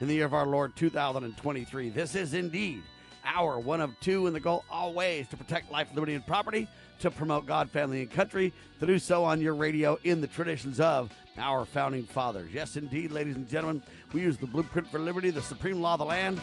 [0.00, 1.90] in the year of our Lord 2023.
[1.90, 2.82] This is indeed
[3.24, 6.68] our one of two in the goal always to protect life, liberty, and property,
[7.00, 10.78] to promote God, family, and country, to do so on your radio in the traditions
[10.78, 12.50] of our founding fathers.
[12.52, 15.98] Yes, indeed, ladies and gentlemen, we use the blueprint for liberty, the supreme law of
[15.98, 16.40] the land,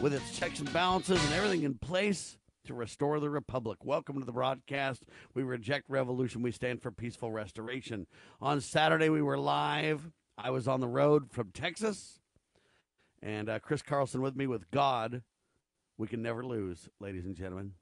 [0.00, 3.84] with its checks and balances and everything in place to restore the republic.
[3.84, 5.04] Welcome to the broadcast.
[5.34, 6.42] We reject revolution.
[6.42, 8.08] We stand for peaceful restoration.
[8.40, 10.10] On Saturday, we were live.
[10.36, 12.18] I was on the road from Texas
[13.26, 15.22] and uh, Chris Carlson with me with God.
[15.98, 17.72] We can never lose, ladies and gentlemen.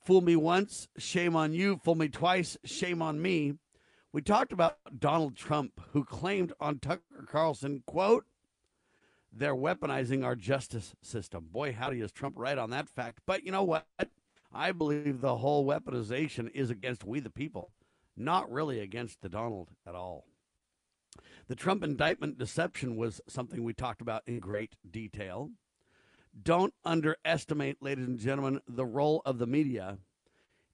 [0.00, 1.80] Fool me once, shame on you.
[1.84, 3.54] Fool me twice, shame on me.
[4.12, 8.24] We talked about Donald Trump, who claimed on Tucker Carlson, quote,
[9.32, 11.48] they're weaponizing our justice system.
[11.52, 13.20] Boy, howdy is Trump right on that fact.
[13.26, 13.86] But you know what?
[14.52, 17.70] I believe the whole weaponization is against we the people,
[18.16, 20.26] not really against the Donald at all.
[21.48, 25.50] The Trump indictment deception was something we talked about in great detail.
[26.40, 29.98] Don't underestimate, ladies and gentlemen, the role of the media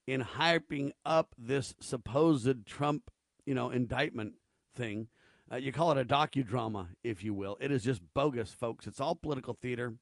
[0.06, 3.10] in hyping up this supposed Trump,
[3.44, 4.34] you know, indictment
[4.74, 5.08] thing.
[5.52, 7.58] Uh, you call it a docudrama, if you will.
[7.60, 8.86] It is just bogus, folks.
[8.86, 9.94] It's all political theater.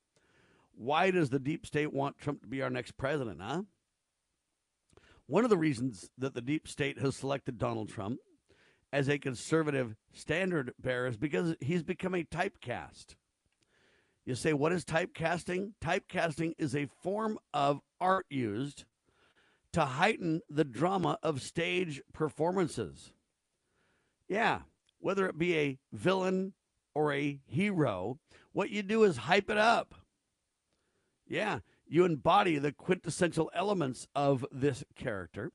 [0.73, 3.63] Why does the deep state want Trump to be our next president, huh?
[5.27, 8.21] One of the reasons that the deep state has selected Donald Trump
[8.93, 13.15] as a conservative standard bearer is because he's become a typecast.
[14.25, 15.73] You say, what is typecasting?
[15.83, 18.85] Typecasting is a form of art used
[19.73, 23.13] to heighten the drama of stage performances.
[24.29, 24.61] Yeah,
[24.99, 26.55] whether it be a villain
[26.95, 28.19] or a hero,
[28.53, 29.95] what you do is hype it up.
[31.27, 35.53] Yeah, you embody the quintessential elements of this character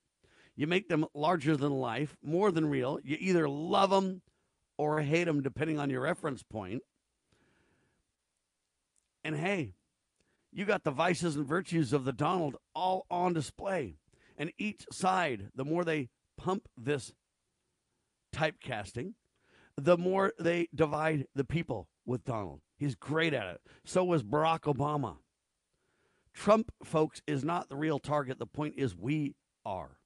[0.56, 3.00] you make them larger than life, more than real.
[3.04, 4.22] You either love them
[4.78, 6.82] or hate them, depending on your reference point.
[9.24, 9.74] And hey,
[10.52, 13.98] you got the vices and virtues of the Donald all on display.
[14.38, 17.12] And each side, the more they pump this
[18.34, 19.14] typecasting,
[19.78, 22.62] the more they divide the people with Donald.
[22.78, 23.62] He's great at it.
[23.84, 25.18] So was Barack Obama.
[26.34, 28.40] Trump, folks, is not the real target.
[28.40, 29.98] The point is, we are.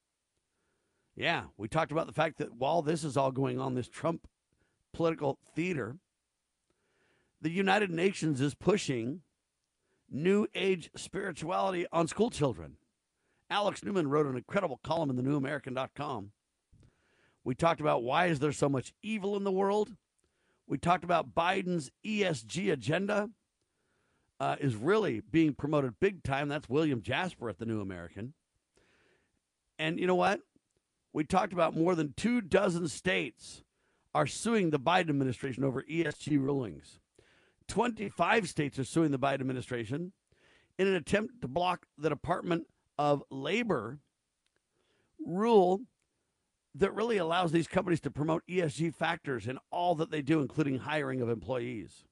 [1.19, 4.25] Yeah, we talked about the fact that while this is all going on, this Trump
[4.94, 5.97] political theater,
[7.41, 9.19] the United Nations is pushing
[10.09, 12.78] new age spirituality on school children.
[13.50, 16.31] Alex Newman wrote an incredible column in the newamerican.com.
[17.44, 19.97] We talked about why is there so much evil in the world?
[20.68, 23.29] We talked about Biden's ESG agenda
[24.40, 26.47] uh, is really being promoted big time.
[26.47, 28.35] That's William Jasper at the New American.
[29.78, 30.40] And you know what?
[31.14, 33.64] We talked about more than two dozen states
[34.14, 37.00] are suing the Biden administration over ESG rulings.
[37.68, 40.12] 25 states are suing the Biden administration
[40.78, 42.66] in an attempt to block the Department
[42.97, 44.00] of Labor
[45.25, 45.81] rule
[46.75, 50.80] that really allows these companies to promote ESG factors in all that they do, including
[50.80, 52.06] hiring of employees.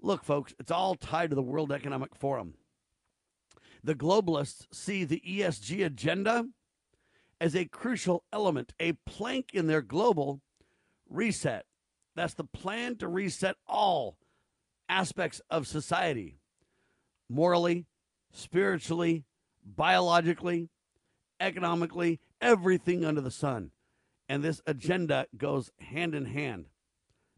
[0.00, 2.54] Look, folks, it's all tied to the World Economic Forum.
[3.82, 6.46] The globalists see the ESG agenda
[7.40, 10.40] as a crucial element, a plank in their global
[11.08, 11.66] reset.
[12.14, 14.16] That's the plan to reset all
[14.88, 16.38] aspects of society
[17.28, 17.86] morally,
[18.32, 19.24] spiritually,
[19.64, 20.70] biologically,
[21.40, 23.70] economically, everything under the sun.
[24.28, 26.66] And this agenda goes hand in hand.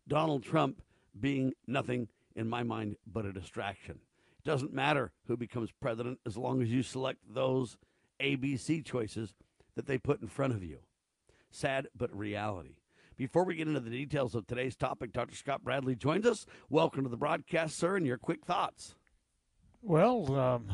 [0.06, 0.82] Donald Trump
[1.18, 3.98] being nothing, in my mind, but a distraction.
[4.38, 7.76] It doesn't matter who becomes president as long as you select those
[8.20, 9.34] ABC choices
[9.78, 10.78] that they put in front of you.
[11.52, 12.78] Sad, but reality.
[13.16, 15.36] Before we get into the details of today's topic, Dr.
[15.36, 16.46] Scott Bradley joins us.
[16.68, 18.96] Welcome to the broadcast, sir, and your quick thoughts.
[19.80, 20.66] Well, um,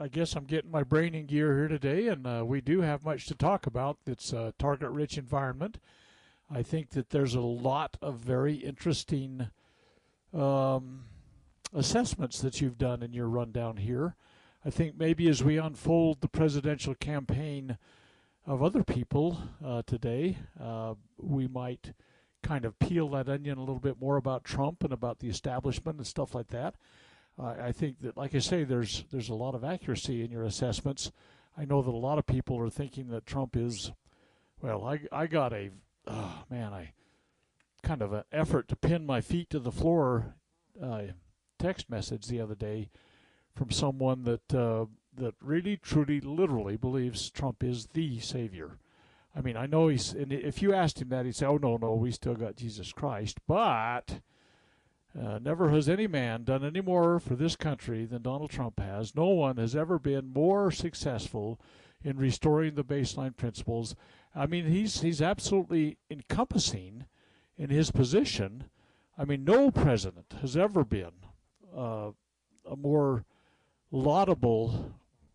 [0.00, 3.04] i guess I'm getting my brain in gear here today, and uh, we do have
[3.04, 3.98] much to talk about.
[4.06, 5.78] It's a target rich environment.
[6.48, 9.48] I think that there's a lot of very interesting
[10.32, 11.06] um,
[11.74, 14.14] assessments that you've done in your rundown here.
[14.64, 17.78] I think maybe as we unfold the presidential campaign,
[18.46, 21.92] of other people uh, today, uh, we might
[22.42, 25.96] kind of peel that onion a little bit more about Trump and about the establishment
[25.96, 26.74] and stuff like that.
[27.38, 30.44] I, I think that, like I say, there's there's a lot of accuracy in your
[30.44, 31.10] assessments.
[31.56, 33.92] I know that a lot of people are thinking that Trump is,
[34.60, 35.70] well, I I got a,
[36.06, 36.92] oh, man, I
[37.82, 40.34] kind of an effort to pin my feet to the floor
[40.82, 41.02] uh,
[41.58, 42.90] text message the other day
[43.54, 48.78] from someone that uh, that really, truly, literally believes Trump is the savior.
[49.36, 50.12] I mean, I know he's.
[50.12, 52.92] And if you asked him that, he'd say, "Oh no, no, we still got Jesus
[52.92, 54.20] Christ." But
[55.20, 59.14] uh, never has any man done any more for this country than Donald Trump has.
[59.14, 61.60] No one has ever been more successful
[62.02, 63.96] in restoring the baseline principles.
[64.34, 67.06] I mean, he's he's absolutely encompassing
[67.56, 68.64] in his position.
[69.16, 71.12] I mean, no president has ever been
[71.76, 72.10] uh,
[72.68, 73.24] a more
[73.90, 74.92] laudable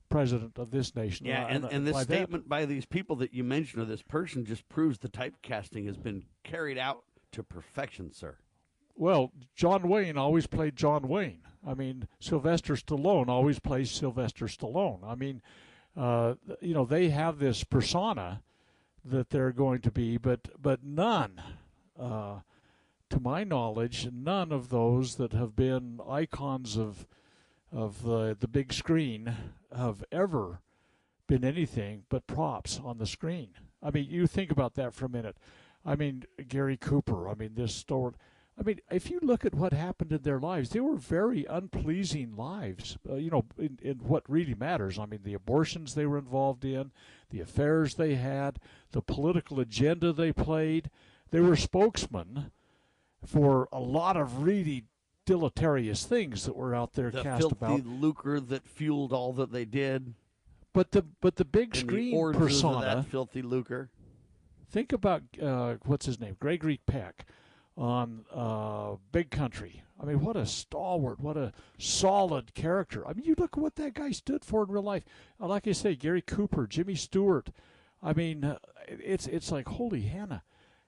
[0.09, 1.25] president of this nation.
[1.25, 4.45] Yeah, and, and, this statement that, by these people that you mentioned, or this person,
[4.45, 8.37] just proves the typecasting has been carried out to perfection, sir.
[8.95, 11.41] Well, John Wayne always played John Wayne.
[11.65, 14.99] I mean, Sylvester Stallone always plays Sylvester Stallone.
[15.03, 15.41] I mean,
[15.95, 18.41] uh, you know, they have this persona
[19.05, 21.41] that they're going to be, but but none,
[21.99, 22.39] uh,
[23.09, 27.07] to my knowledge, none of those that have been icons of
[27.71, 29.35] of the the big screen
[29.75, 30.61] have ever
[31.27, 33.49] been anything but props on the screen.
[33.81, 35.37] I mean, you think about that for a minute.
[35.85, 37.29] I mean, Gary Cooper.
[37.29, 38.13] I mean, this story.
[38.59, 42.35] I mean, if you look at what happened in their lives, they were very unpleasing
[42.35, 42.97] lives.
[43.09, 44.99] Uh, you know, in, in what really matters.
[44.99, 46.91] I mean, the abortions they were involved in,
[47.29, 48.59] the affairs they had,
[48.91, 50.89] the political agenda they played.
[51.31, 52.51] They were spokesmen
[53.25, 54.85] for a lot of really
[55.29, 57.23] deleterious things that were out there cast about.
[57.23, 58.01] the cast filthy about.
[58.01, 60.15] lucre that fueled all that they did.
[60.73, 62.81] But the but the big and screen the persona.
[62.81, 63.89] that filthy lucre.
[64.71, 67.25] Think about uh, what's his name, Gregory Peck,
[67.77, 69.83] on uh, Big Country.
[70.01, 73.05] I mean, what a stalwart, what a solid character.
[73.07, 75.03] I mean, you look at what that guy stood for in real life.
[75.41, 77.49] Uh, like I say, Gary Cooper, Jimmy Stewart.
[78.01, 80.43] I mean, uh, it's it's like holy Hannah.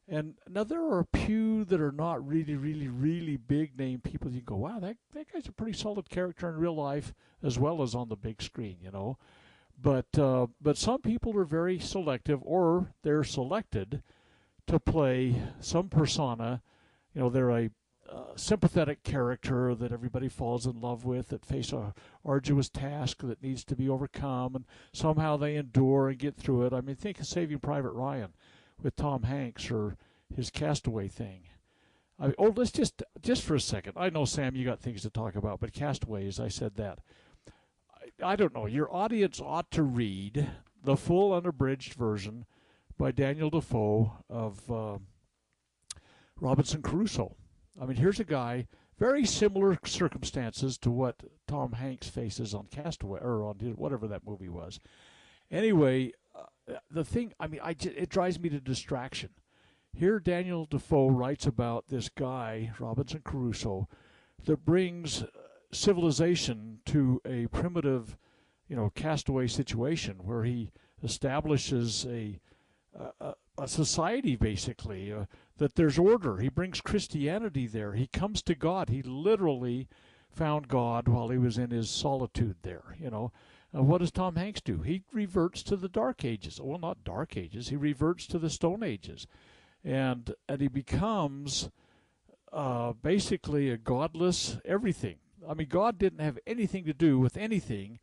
[0.07, 4.31] And now there are a few that are not really, really, really big name people.
[4.31, 7.13] You go, wow, that that guy's a pretty solid character in real life
[7.43, 9.17] as well as on the big screen, you know.
[9.81, 14.03] But uh, but some people are very selective, or they're selected
[14.67, 16.61] to play some persona.
[17.13, 17.69] You know, they're a
[18.11, 21.93] uh, sympathetic character that everybody falls in love with, that face a
[22.25, 26.73] arduous task that needs to be overcome, and somehow they endure and get through it.
[26.73, 28.33] I mean, think of Saving Private Ryan
[28.83, 29.97] with Tom Hanks or
[30.35, 31.43] his Castaway thing.
[32.19, 33.93] I, oh, let's just just for a second.
[33.95, 36.99] I know Sam, you got things to talk about, but Castaways, I said that.
[38.21, 38.67] I, I don't know.
[38.67, 40.47] Your audience ought to read
[40.83, 42.45] the full unabridged version
[42.97, 44.97] by Daniel Defoe of uh,
[46.39, 47.35] Robinson Crusoe.
[47.81, 48.67] I mean, here's a guy
[49.01, 54.47] very similar circumstances to what Tom Hanks faces on Castaway or on whatever that movie
[54.47, 54.79] was.
[55.49, 56.11] Anyway,
[56.89, 59.29] the thing, I mean, I it drives me to distraction.
[59.93, 63.89] Here, Daniel Defoe writes about this guy, Robinson Crusoe,
[64.45, 65.23] that brings
[65.71, 68.17] civilization to a primitive,
[68.67, 70.71] you know, castaway situation where he
[71.03, 72.39] establishes a
[73.19, 75.25] a, a society basically uh,
[75.57, 76.37] that there's order.
[76.37, 77.93] He brings Christianity there.
[77.93, 78.89] He comes to God.
[78.89, 79.87] He literally
[80.29, 82.95] found God while he was in his solitude there.
[82.99, 83.31] You know,
[83.75, 84.81] uh, what does Tom Hanks do?
[84.81, 86.59] He reverts to the Dark Ages.
[86.61, 87.69] Well, not Dark Ages.
[87.69, 89.27] He reverts to the Stone Ages,
[89.83, 91.69] and and he becomes
[92.51, 95.17] uh, basically a godless everything.
[95.47, 97.99] I mean, God didn't have anything to do with anything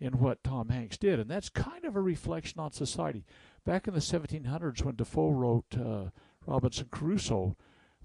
[0.00, 3.24] in what Tom Hanks did, and that's kind of a reflection on society.
[3.64, 6.10] Back in the 1700s, when Defoe wrote uh,
[6.44, 7.56] Robinson Crusoe,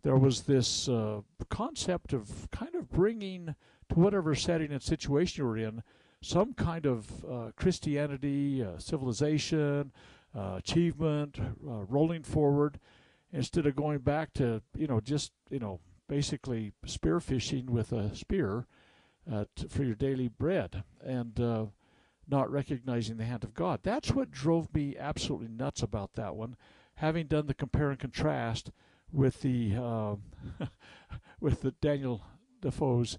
[0.03, 3.55] there was this uh, concept of kind of bringing
[3.89, 5.81] to whatever setting and situation you were in
[6.21, 9.91] some kind of uh, Christianity, uh, civilization,
[10.35, 12.79] uh, achievement, uh, rolling forward,
[13.31, 18.15] instead of going back to you know just you know basically spear fishing with a
[18.15, 18.65] spear
[19.31, 21.65] uh, t- for your daily bread and uh,
[22.27, 23.81] not recognizing the hand of God.
[23.83, 26.55] That's what drove me absolutely nuts about that one.
[26.95, 28.71] Having done the compare and contrast
[29.11, 29.75] with the
[31.39, 32.23] with the Daniel
[32.61, 33.17] Defoe's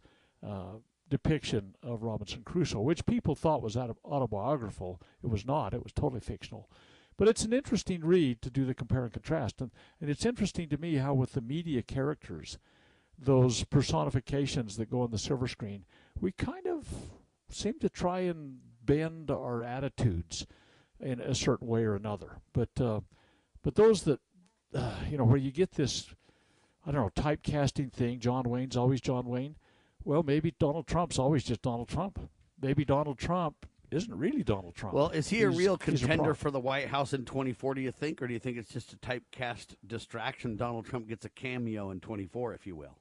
[1.09, 5.01] depiction of Robinson Crusoe, which people thought was autobiographical.
[5.23, 6.71] It was not, it was totally fictional.
[7.17, 9.61] But it's an interesting read to do the compare and contrast.
[9.61, 12.59] And, and it's interesting to me how, with the media characters,
[13.19, 15.85] those personifications that go on the silver screen,
[16.21, 16.87] we kind of
[17.49, 20.47] seem to try and bend our attitudes
[21.01, 22.39] in a certain way or another.
[22.53, 23.01] But uh,
[23.63, 24.21] but those that
[24.75, 26.09] uh, you know where you get this,
[26.87, 28.21] I don't know, typecasting thing.
[28.21, 29.57] John Wayne's always John Wayne
[30.05, 32.19] well, maybe Donald Trump's always just Donald Trump.
[32.61, 34.95] Maybe Donald Trump isn't really Donald Trump.
[34.95, 37.81] Well, is he a real he's a contender for the White House in 24, do
[37.81, 38.21] you think?
[38.21, 40.57] Or do you think it's just a typecast distraction?
[40.57, 42.99] Donald Trump gets a cameo in 24, if you will.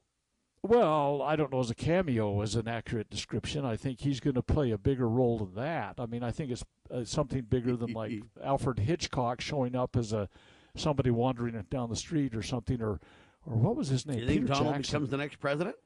[0.62, 3.64] Well, I don't know as a cameo is an accurate description.
[3.64, 5.94] I think he's going to play a bigger role than that.
[5.98, 8.12] I mean, I think it's uh, something bigger than like
[8.44, 10.28] Alfred Hitchcock showing up as a
[10.74, 13.00] somebody wandering down the street or something, or
[13.46, 14.20] or what was his Do name?
[14.20, 14.92] you think Peter Donald Jackson.
[14.98, 15.76] becomes the next president?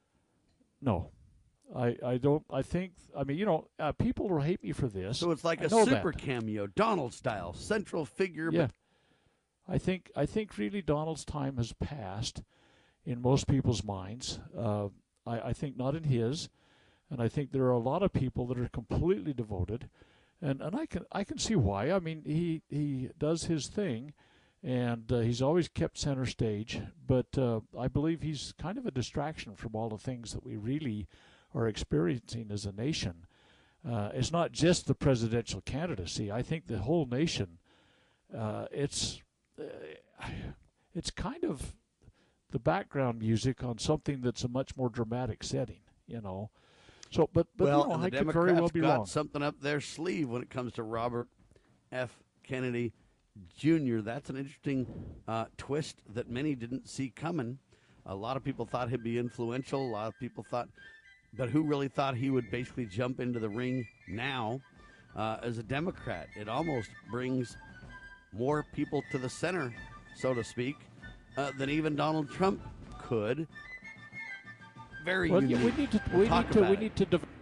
[0.83, 1.11] No,
[1.75, 2.45] I I don't.
[2.51, 2.93] I think.
[3.17, 5.19] I mean, you know, uh, people will hate me for this.
[5.19, 6.19] So it's like I a super that.
[6.19, 8.51] cameo, Donald style, central figure.
[8.53, 8.69] Yeah.
[9.69, 12.43] I think I think really Donald's time has passed
[13.05, 14.41] in most people's minds.
[14.57, 14.89] Uh,
[15.27, 16.49] I, I think not in his,
[17.11, 19.89] and I think there are a lot of people that are completely devoted,
[20.41, 21.93] and, and I can I can see why.
[21.93, 24.13] I mean he he does his thing,
[24.63, 26.81] and uh, he's always kept center stage.
[27.07, 30.57] But uh, I believe he's kind of a distraction from all the things that we
[30.57, 31.09] really
[31.55, 33.27] are experiencing as a nation.
[33.89, 36.31] Uh, it's not just the presidential candidacy.
[36.31, 37.59] I think the whole nation.
[38.37, 39.21] Uh, it's
[39.61, 40.27] uh,
[40.95, 41.75] it's kind of
[42.51, 46.51] the background music on something that's a much more dramatic setting, you know.
[47.11, 49.07] So, but but well, you know, the Democrats very well be got wrong.
[49.07, 51.29] something up their sleeve when it comes to Robert
[51.91, 52.23] F.
[52.43, 52.93] Kennedy
[53.57, 54.01] Jr.
[54.01, 54.87] That's an interesting
[55.29, 57.59] uh, twist that many didn't see coming.
[58.07, 59.87] A lot of people thought he'd be influential.
[59.87, 60.69] A lot of people thought,
[61.37, 64.61] but who really thought he would basically jump into the ring now
[65.17, 66.29] uh, as a Democrat?
[66.37, 67.57] It almost brings
[68.33, 69.73] more people to the center,
[70.17, 70.77] so to speak,
[71.37, 72.61] uh, than even Donald Trump
[72.99, 73.47] could.
[75.05, 75.59] Very Well, unique.
[75.59, 77.21] yeah, we need to we need to we it need to.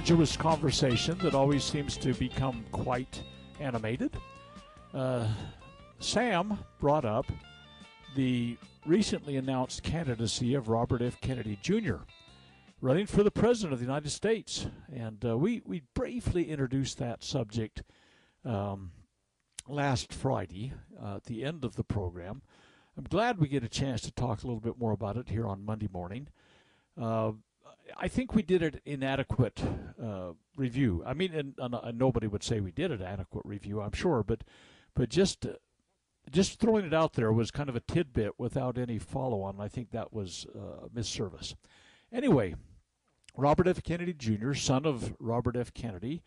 [0.00, 3.22] Arduous conversation that always seems to become quite
[3.60, 4.16] animated.
[4.94, 5.28] Uh,
[5.98, 7.26] Sam brought up
[8.16, 11.20] the recently announced candidacy of Robert F.
[11.20, 11.96] Kennedy Jr.
[12.80, 14.66] running for the President of the United States.
[14.90, 17.82] And uh, we, we briefly introduced that subject
[18.42, 18.92] um,
[19.68, 22.40] last Friday uh, at the end of the program.
[22.96, 25.46] I'm glad we get a chance to talk a little bit more about it here
[25.46, 26.28] on Monday morning.
[26.98, 27.32] Uh,
[27.96, 29.62] I think we did an inadequate
[30.02, 31.02] uh, review.
[31.06, 34.44] I mean, and, and, nobody would say we did an adequate review, I'm sure, but
[34.94, 35.52] but just uh,
[36.30, 39.60] just throwing it out there was kind of a tidbit without any follow-on.
[39.60, 41.54] I think that was uh, misservice.
[42.12, 42.54] Anyway,
[43.36, 43.82] Robert F.
[43.82, 45.72] Kennedy Jr., son of Robert F.
[45.72, 46.22] Kennedy,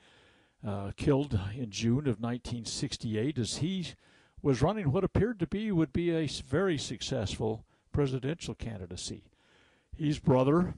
[0.66, 3.88] uh, killed in June of 1968 as he
[4.42, 9.24] was running what appeared to be would be a very successful presidential candidacy.
[9.96, 10.74] His brother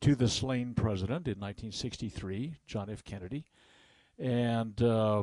[0.00, 3.04] to the slain president in 1963, John F.
[3.04, 3.46] Kennedy,
[4.18, 5.22] and uh,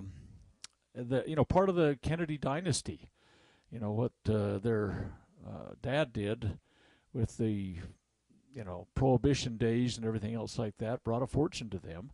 [0.93, 3.09] the you know part of the Kennedy dynasty.
[3.71, 5.11] You know what uh, their
[5.45, 6.59] uh, dad did
[7.13, 7.77] with the
[8.53, 12.11] you know prohibition days and everything else like that brought a fortune to them.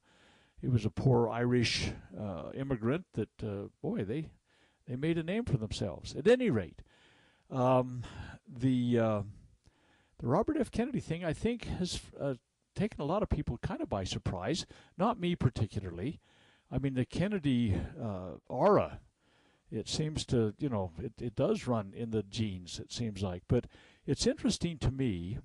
[0.60, 4.30] He was a poor Irish uh, immigrant that uh, boy they
[4.88, 6.16] they made a name for themselves.
[6.16, 6.82] At any rate,
[7.50, 8.04] um,
[8.48, 9.22] the uh,
[10.22, 10.72] the Robert F.
[10.72, 12.36] Kennedy thing, I think, has uh,
[12.76, 14.66] taken a lot of people kind of by surprise.
[14.98, 16.20] Not me particularly.
[16.72, 19.00] I mean, the Kennedy uh, aura,
[19.72, 23.44] it seems to, you know, it, it does run in the genes, it seems like.
[23.48, 23.66] But
[24.06, 25.40] it's interesting to me.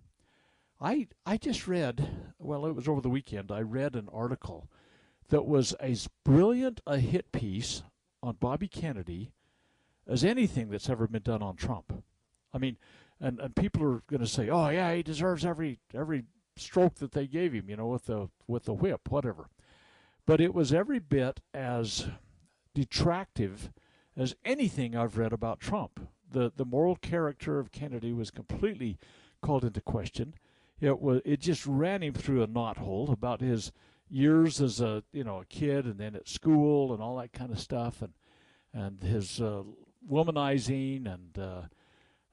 [0.78, 4.68] I, I just read, well, it was over the weekend, I read an article
[5.30, 7.82] that was as brilliant a hit piece
[8.22, 9.32] on Bobby Kennedy
[10.06, 12.04] as anything that's ever been done on Trump.
[12.52, 12.76] I mean,
[13.20, 16.24] and, and people are going to say, "Oh yeah, he deserves every every
[16.56, 19.48] stroke that they gave him," you know, with the with the whip, whatever.
[20.26, 22.08] But it was every bit as
[22.74, 23.72] detractive
[24.16, 26.08] as anything I've read about Trump.
[26.30, 28.98] The the moral character of Kennedy was completely
[29.40, 30.34] called into question.
[30.80, 33.72] It was it just ran him through a knothole about his
[34.08, 37.50] years as a you know a kid and then at school and all that kind
[37.50, 38.12] of stuff and
[38.72, 39.62] and his uh,
[40.10, 41.62] womanizing and uh,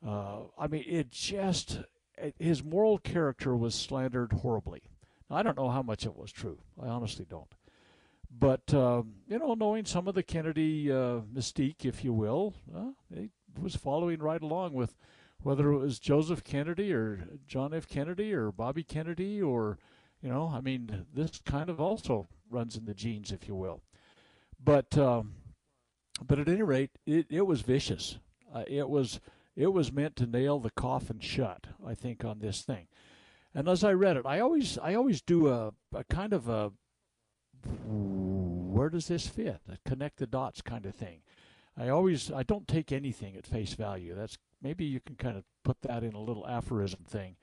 [0.05, 1.79] uh, I mean, it just
[2.37, 4.83] his moral character was slandered horribly.
[5.29, 6.59] Now, I don't know how much it was true.
[6.81, 7.51] I honestly don't.
[8.29, 12.91] But um, you know, knowing some of the Kennedy uh, mystique, if you will, uh,
[13.11, 13.29] it
[13.59, 14.95] was following right along with
[15.41, 17.87] whether it was Joseph Kennedy or John F.
[17.87, 19.77] Kennedy or Bobby Kennedy or
[20.21, 23.83] you know, I mean, this kind of also runs in the genes, if you will.
[24.63, 25.33] But um,
[26.25, 28.17] but at any rate, it, it was vicious.
[28.53, 29.19] Uh, it was
[29.55, 32.87] it was meant to nail the coffin shut, I think, on this thing.
[33.53, 36.71] And as I read it, I always I always do a, a kind of a
[37.85, 39.61] where does this fit?
[39.69, 41.21] A connect the dots kind of thing.
[41.77, 44.15] I always I don't take anything at face value.
[44.15, 47.35] That's maybe you can kind of put that in a little aphorism thing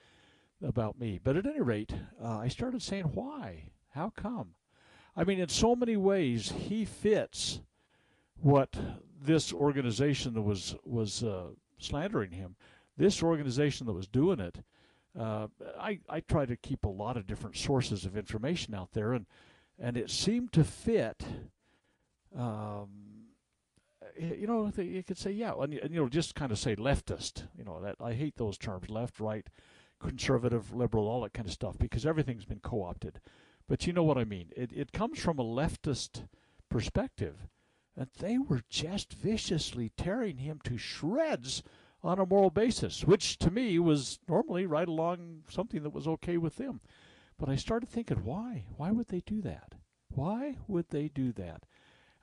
[0.62, 1.20] about me.
[1.22, 3.70] But at any rate, uh, I started saying why?
[3.90, 4.54] How come?
[5.16, 7.60] I mean, in so many ways, he fits
[8.40, 8.76] what
[9.20, 12.56] this organization was was uh, slandering him.
[12.96, 14.62] This organization that was doing it,
[15.18, 19.12] uh, I, I try to keep a lot of different sources of information out there,
[19.12, 19.26] and
[19.78, 21.22] and it seemed to fit.
[22.36, 22.88] Um,
[24.18, 27.44] you know, you could say, yeah, and, and you know, just kind of say leftist.
[27.56, 29.46] You know, that I hate those terms, left, right,
[29.98, 33.20] conservative, liberal, all that kind of stuff, because everything's been co-opted.
[33.66, 34.50] But you know what I mean.
[34.54, 36.26] It it comes from a leftist
[36.68, 37.48] perspective
[38.00, 41.62] and they were just viciously tearing him to shreds
[42.02, 46.38] on a moral basis, which to me was normally right along something that was okay
[46.38, 46.80] with them.
[47.36, 48.64] But I started thinking, why?
[48.78, 49.74] Why would they do that?
[50.08, 51.66] Why would they do that?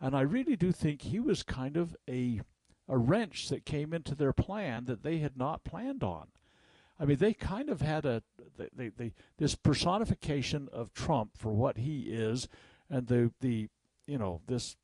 [0.02, 2.42] And I really do think he was kind of a
[2.90, 6.30] a wrench that came into their plan that they had not planned on.
[7.00, 8.24] I mean, they kind of had a
[8.76, 12.48] they, they, this personification of Trump for what he is,
[12.90, 13.70] and the the
[14.08, 14.76] you know this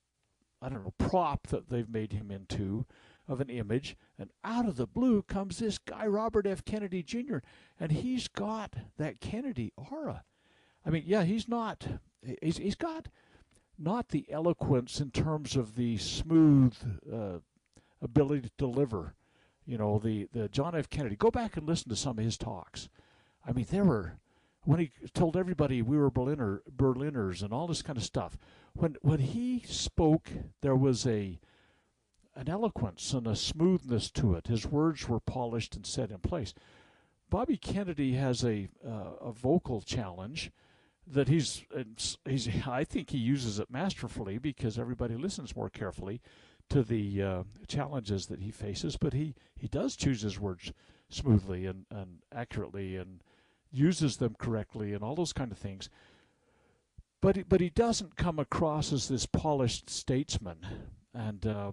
[0.63, 2.85] I don't know, prop that they've made him into
[3.27, 3.97] of an image.
[4.17, 6.63] And out of the blue comes this guy, Robert F.
[6.63, 7.37] Kennedy Jr.,
[7.79, 10.23] and he's got that Kennedy aura.
[10.85, 11.85] I mean, yeah, he's not,
[12.41, 13.09] he's, he's got
[13.77, 16.75] not the eloquence in terms of the smooth
[17.11, 17.39] uh,
[18.01, 19.15] ability to deliver.
[19.65, 20.89] You know, the, the John F.
[20.89, 21.15] Kennedy.
[21.15, 22.89] Go back and listen to some of his talks.
[23.47, 24.17] I mean, there were
[24.65, 28.37] when he told everybody we were Berliner Berliners and all this kind of stuff.
[28.73, 30.29] When when he spoke,
[30.61, 31.39] there was a
[32.35, 34.47] an eloquence and a smoothness to it.
[34.47, 36.53] His words were polished and set in place.
[37.29, 40.51] Bobby Kennedy has a uh, a vocal challenge
[41.05, 41.63] that he's
[42.25, 46.21] he's I think he uses it masterfully because everybody listens more carefully
[46.69, 48.97] to the uh, challenges that he faces.
[48.97, 50.71] But he he does choose his words
[51.09, 53.21] smoothly and, and accurately and
[53.73, 55.89] uses them correctly and all those kind of things.
[57.21, 60.57] But but he doesn't come across as this polished statesman,
[61.13, 61.71] and uh,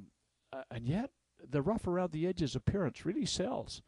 [0.71, 1.11] and yet
[1.49, 3.83] the rough around the edges appearance really sells.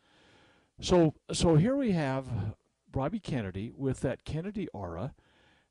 [0.81, 2.57] So so here we have
[2.91, 5.15] Bobby Kennedy with that Kennedy aura.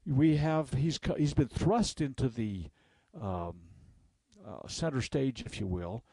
[0.05, 2.69] We have he's he's been thrust into the
[3.19, 3.55] um,
[4.47, 6.03] uh, center stage, if you will,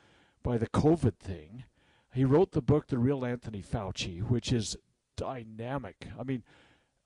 [0.42, 1.64] by the COVID thing.
[2.12, 4.76] He wrote the book, The Real Anthony Fauci, which is
[5.18, 6.06] dynamic.
[6.18, 6.42] I mean,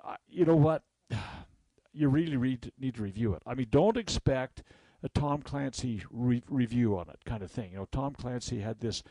[0.04, 0.84] uh, you know what?
[1.94, 3.42] You really read, need to review it.
[3.46, 4.62] I mean, don't expect
[5.02, 7.72] a Tom Clancy re- review on it kind of thing.
[7.72, 9.02] You know, Tom Clancy had this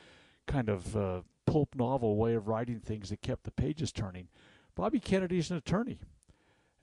[0.48, 4.30] kind of uh, pulp novel way of writing things that kept the pages turning.
[4.74, 6.00] Bobby Kennedy's an attorney.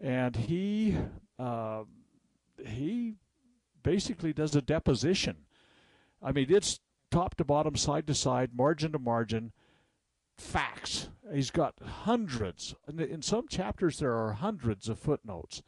[0.01, 0.97] and he
[1.39, 1.83] uh,
[2.65, 3.15] he
[3.83, 5.39] basically does a deposition.
[6.23, 6.79] I mean, it's
[7.11, 9.53] top to bottom, side to side, margin to margin,
[10.39, 11.09] facts.
[11.33, 12.75] He's got hundreds.
[12.97, 15.63] In some chapters, there are hundreds of footnotes.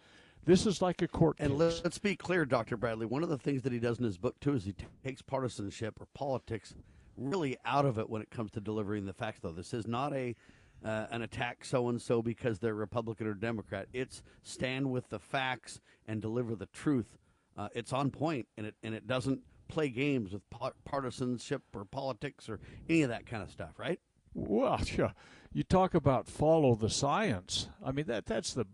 [0.44, 1.80] This is like a court and case.
[1.84, 2.76] let's be clear, Dr.
[2.76, 3.06] Bradley.
[3.06, 6.00] One of the things that he does in his book, too, is he takes partisanship
[6.00, 6.74] or politics
[7.16, 9.52] really out of it when it comes to delivering the facts, though.
[9.52, 10.34] This is not a
[10.82, 13.86] uh, an attack so and so because they're Republican or Democrat.
[13.92, 15.78] It's stand with the facts
[16.08, 17.18] and deliver the truth.
[17.58, 20.42] Uh, it's on point, and it and it doesn't play games with
[20.84, 24.00] partisanship or politics or any of that kind of stuff, right?
[24.34, 25.12] Well, yeah.
[25.52, 27.68] You talk about follow the science.
[27.84, 28.66] I mean that that's the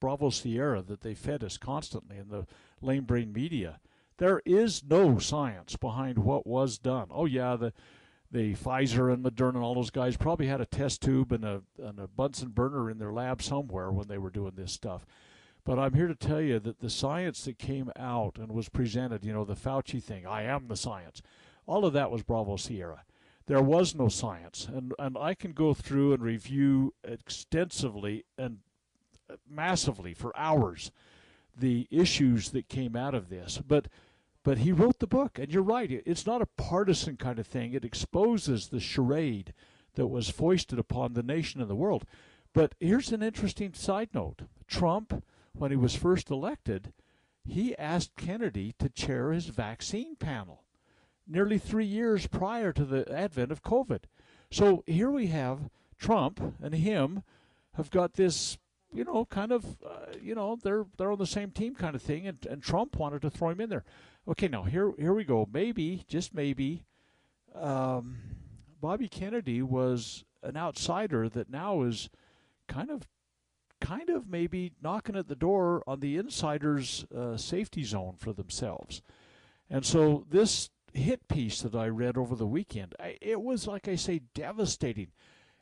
[0.00, 2.46] Bravo Sierra that they fed us constantly in the
[2.80, 3.80] lame brain media.
[4.18, 7.08] There is no science behind what was done.
[7.10, 7.72] Oh yeah, the
[8.30, 11.62] the Pfizer and Moderna and all those guys probably had a test tube and a
[11.78, 15.04] and a Bunsen burner in their lab somewhere when they were doing this stuff.
[15.64, 19.24] But I'm here to tell you that the science that came out and was presented,
[19.24, 21.22] you know, the Fauci thing, I am the science,
[21.66, 23.04] all of that was Bravo Sierra.
[23.46, 24.68] There was no science.
[24.72, 28.58] And, and I can go through and review extensively and
[29.30, 30.90] uh, massively for hours
[31.56, 33.60] the issues that came out of this.
[33.66, 33.88] But
[34.42, 35.90] but he wrote the book, and you're right.
[36.06, 37.72] It's not a partisan kind of thing.
[37.72, 39.52] It exposes the charade
[39.94, 42.04] that was foisted upon the nation and the world.
[42.52, 46.92] But here's an interesting side note Trump, when he was first elected,
[47.44, 50.62] he asked Kennedy to chair his vaccine panel
[51.26, 54.04] nearly three years prior to the advent of COVID.
[54.50, 57.22] So here we have Trump and him
[57.74, 58.58] have got this
[58.92, 62.02] you know, kind of, uh, you know, they're they're on the same team kind of
[62.02, 63.84] thing, and, and Trump wanted to throw him in there.
[64.26, 65.46] Okay, now here here we go.
[65.52, 66.84] Maybe, just maybe,
[67.54, 68.16] um,
[68.80, 72.08] Bobby Kennedy was an outsider that now is
[72.68, 73.06] kind of,
[73.80, 79.02] kind of maybe knocking at the door on the insiders' uh, safety zone for themselves,
[79.68, 83.88] and so this hit piece that I read over the weekend, I, it was like
[83.88, 85.08] I say, devastating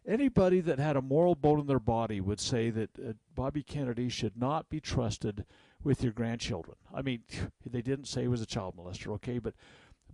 [0.07, 4.09] anybody that had a moral bone in their body would say that uh, Bobby Kennedy
[4.09, 5.44] should not be trusted
[5.83, 6.77] with your grandchildren.
[6.94, 7.23] I mean,
[7.66, 9.55] they didn't say he was a child molester, okay, but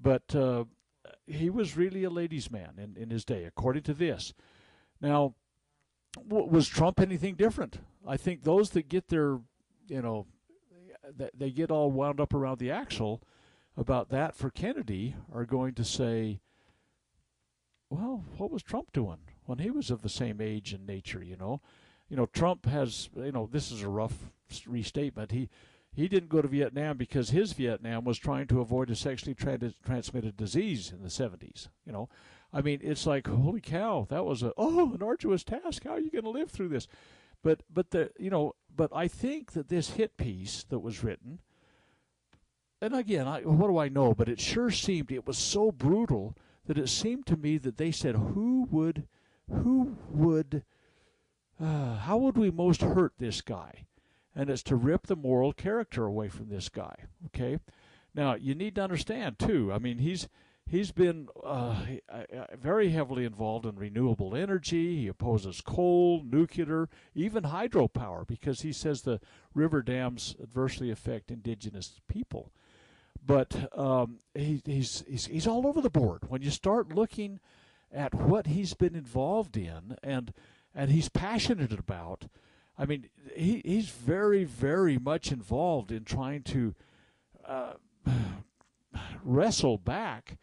[0.02, 0.64] but uh,
[1.26, 4.32] he was really a ladies' man in, in his day, according to this.
[5.00, 5.34] Now,
[6.26, 7.80] was Trump anything different?
[8.06, 9.38] I think those that get their,
[9.88, 10.26] you know,
[11.34, 13.22] they get all wound up around the axle
[13.80, 16.38] about that for Kennedy are going to say,
[17.88, 19.18] well, what was Trump doing?
[19.50, 21.60] when he was of the same age and nature, you know.
[22.08, 24.30] You know, Trump has, you know, this is a rough
[24.64, 25.32] restatement.
[25.32, 25.48] He
[25.92, 29.58] he didn't go to Vietnam because his Vietnam was trying to avoid a sexually tra-
[29.84, 32.08] transmitted disease in the 70s, you know.
[32.52, 35.82] I mean, it's like, holy cow, that was a oh, an arduous task.
[35.82, 36.86] How are you going to live through this?
[37.42, 41.40] But but the, you know, but I think that this hit piece that was written
[42.80, 44.14] and again, I, what do I know?
[44.14, 47.90] But it sure seemed it was so brutal that it seemed to me that they
[47.90, 49.06] said, who would
[49.50, 50.62] who would,
[51.60, 53.86] uh, how would we most hurt this guy?
[54.34, 56.94] And it's to rip the moral character away from this guy.
[57.26, 57.58] Okay,
[58.14, 59.72] now you need to understand too.
[59.72, 60.28] I mean, he's
[60.68, 61.74] he's been uh,
[62.56, 65.00] very heavily involved in renewable energy.
[65.00, 69.20] He opposes coal, nuclear, even hydropower because he says the
[69.52, 72.52] river dams adversely affect indigenous people.
[73.24, 76.22] But um, he, he's, he's he's all over the board.
[76.28, 77.38] When you start looking
[77.92, 80.32] at what he's been involved in and
[80.74, 82.26] and he's passionate about.
[82.78, 86.74] I mean, he, he's very, very much involved in trying to
[87.44, 87.72] uh,
[89.24, 90.38] wrestle back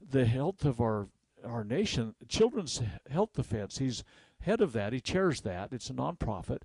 [0.00, 1.08] the health of our
[1.42, 3.78] our nation, Children's Health Defense.
[3.78, 4.04] He's
[4.40, 4.92] head of that.
[4.92, 5.72] He chairs that.
[5.72, 6.62] It's a nonprofit.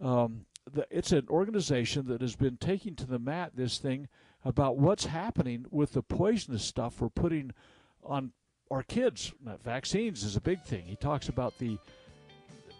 [0.00, 4.08] Um, the, it's an organization that has been taking to the mat this thing
[4.44, 7.52] about what's happening with the poisonous stuff we're putting
[8.02, 8.32] on
[8.70, 9.32] our kids.
[9.64, 10.84] Vaccines is a big thing.
[10.84, 11.78] He talks about the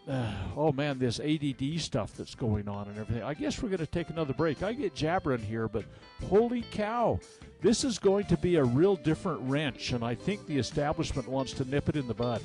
[0.08, 3.22] uh, oh man, this ADD stuff that's going on and everything.
[3.22, 4.62] I guess we're going to take another break.
[4.62, 5.84] I get jabbering here, but
[6.28, 7.20] holy cow,
[7.60, 11.52] this is going to be a real different wrench, and I think the establishment wants
[11.54, 12.42] to nip it in the bud.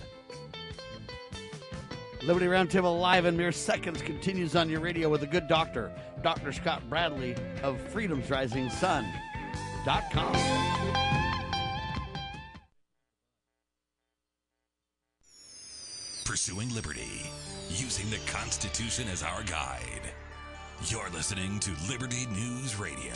[2.25, 5.91] Liberty Roundtable Live in mere seconds continues on your radio with a good doctor,
[6.23, 6.51] Dr.
[6.51, 10.35] Scott Bradley of Freedom's Rising Sun.com.
[16.25, 17.31] pursuing liberty,
[17.69, 20.01] using the Constitution as our guide.
[20.87, 23.13] You're listening to Liberty News Radio.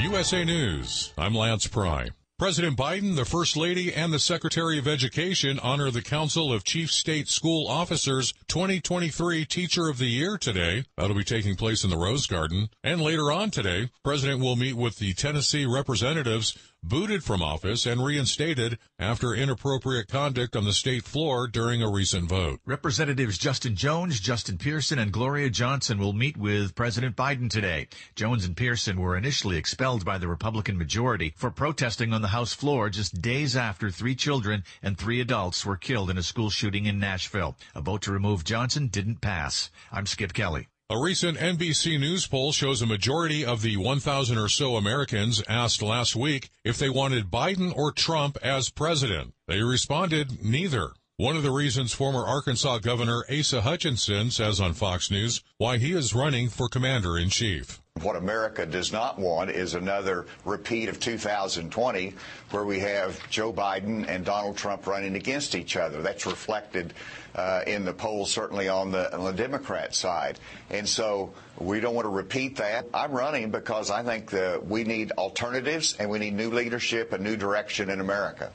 [0.00, 1.12] USA News.
[1.16, 2.08] I'm Lance Pry.
[2.40, 6.90] President Biden, the First Lady, and the Secretary of Education honor the Council of Chief
[6.90, 10.86] State School Officers 2023 Teacher of the Year today.
[10.96, 12.70] That'll be taking place in the Rose Garden.
[12.82, 18.04] And later on today, President will meet with the Tennessee representatives booted from office and
[18.04, 22.60] reinstated after inappropriate conduct on the state floor during a recent vote.
[22.64, 27.88] Representatives Justin Jones, Justin Pearson, and Gloria Johnson will meet with President Biden today.
[28.16, 32.52] Jones and Pearson were initially expelled by the Republican majority for protesting on the House
[32.52, 36.86] floor just days after three children and three adults were killed in a school shooting
[36.86, 37.56] in Nashville.
[37.74, 39.70] A vote to remove Johnson didn't pass.
[39.92, 40.68] I'm Skip Kelly.
[40.92, 45.82] A recent NBC News poll shows a majority of the 1,000 or so Americans asked
[45.82, 49.32] last week if they wanted Biden or Trump as president.
[49.46, 50.90] They responded neither.
[51.16, 55.92] One of the reasons former Arkansas Governor Asa Hutchinson says on Fox News why he
[55.92, 57.80] is running for commander in chief.
[58.02, 62.14] What America does not want is another repeat of 2020
[62.50, 66.00] where we have Joe Biden and Donald Trump running against each other.
[66.00, 66.94] That's reflected
[67.34, 70.38] uh, in the polls, certainly on the, on the Democrat side.
[70.70, 72.86] And so we don't want to repeat that.
[72.94, 77.22] I'm running because I think that we need alternatives and we need new leadership and
[77.22, 78.50] new direction in America.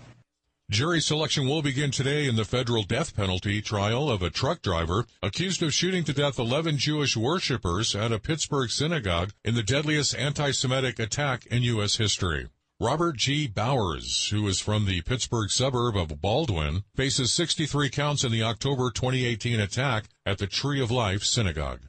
[0.72, 5.06] Jury selection will begin today in the federal death penalty trial of a truck driver
[5.22, 10.16] accused of shooting to death 11 Jewish worshippers at a Pittsburgh synagogue in the deadliest
[10.16, 11.98] anti-Semitic attack in U.S.
[11.98, 12.48] history.
[12.80, 13.46] Robert G.
[13.46, 18.90] Bowers, who is from the Pittsburgh suburb of Baldwin, faces 63 counts in the October
[18.90, 21.82] 2018 attack at the Tree of Life Synagogue.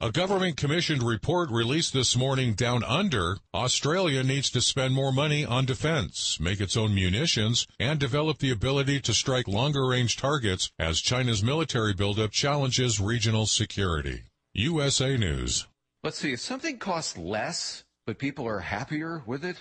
[0.00, 5.44] A government commissioned report released this morning down under, Australia needs to spend more money
[5.44, 10.70] on defense, make its own munitions, and develop the ability to strike longer range targets
[10.78, 14.22] as China's military buildup challenges regional security.
[14.54, 15.66] USA News.
[16.04, 19.56] Let's see, if something costs less, but people are happier with it,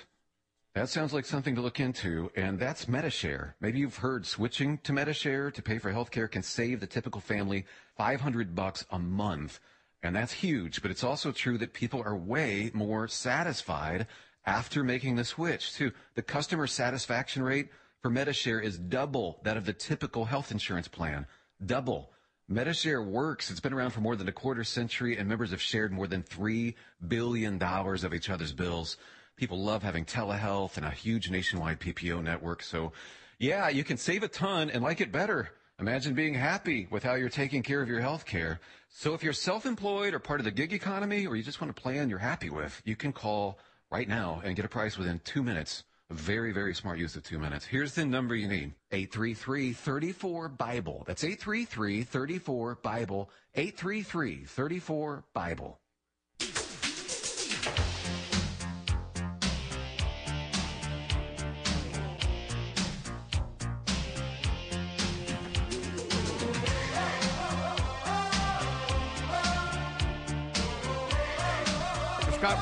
[0.75, 3.55] that sounds like something to look into, and that's Medi-Share.
[3.59, 7.65] Maybe you've heard switching to Medi-Share to pay for healthcare can save the typical family
[7.97, 9.59] 500 bucks a month.
[10.03, 14.07] And that's huge, but it's also true that people are way more satisfied
[14.45, 15.91] after making the switch too.
[16.15, 17.69] The customer satisfaction rate
[18.01, 21.25] for Medi-Share is double that of the typical health insurance plan.
[21.65, 22.11] Double.
[22.47, 23.51] Medi-Share works.
[23.51, 26.23] It's been around for more than a quarter century and members have shared more than
[26.23, 26.75] $3
[27.07, 28.97] billion of each other's bills.
[29.35, 32.63] People love having telehealth and a huge nationwide PPO network.
[32.63, 32.93] So
[33.39, 35.51] yeah, you can save a ton and like it better.
[35.79, 38.59] Imagine being happy with how you're taking care of your health care.
[38.89, 41.73] So if you're self-employed or part of the gig economy or you just want a
[41.79, 43.59] plan you're happy with, you can call
[43.91, 45.83] right now and get a price within two minutes.
[46.09, 47.63] Very, very smart use of two minutes.
[47.63, 48.73] Here's the number you need.
[48.91, 51.03] 833-34-BIBLE.
[51.05, 53.29] That's 833-34-BIBLE.
[53.55, 55.79] 833-34-BIBLE.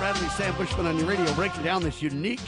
[0.05, 2.39] Bradley, Sam Bushman on your radio, breaking down this unique,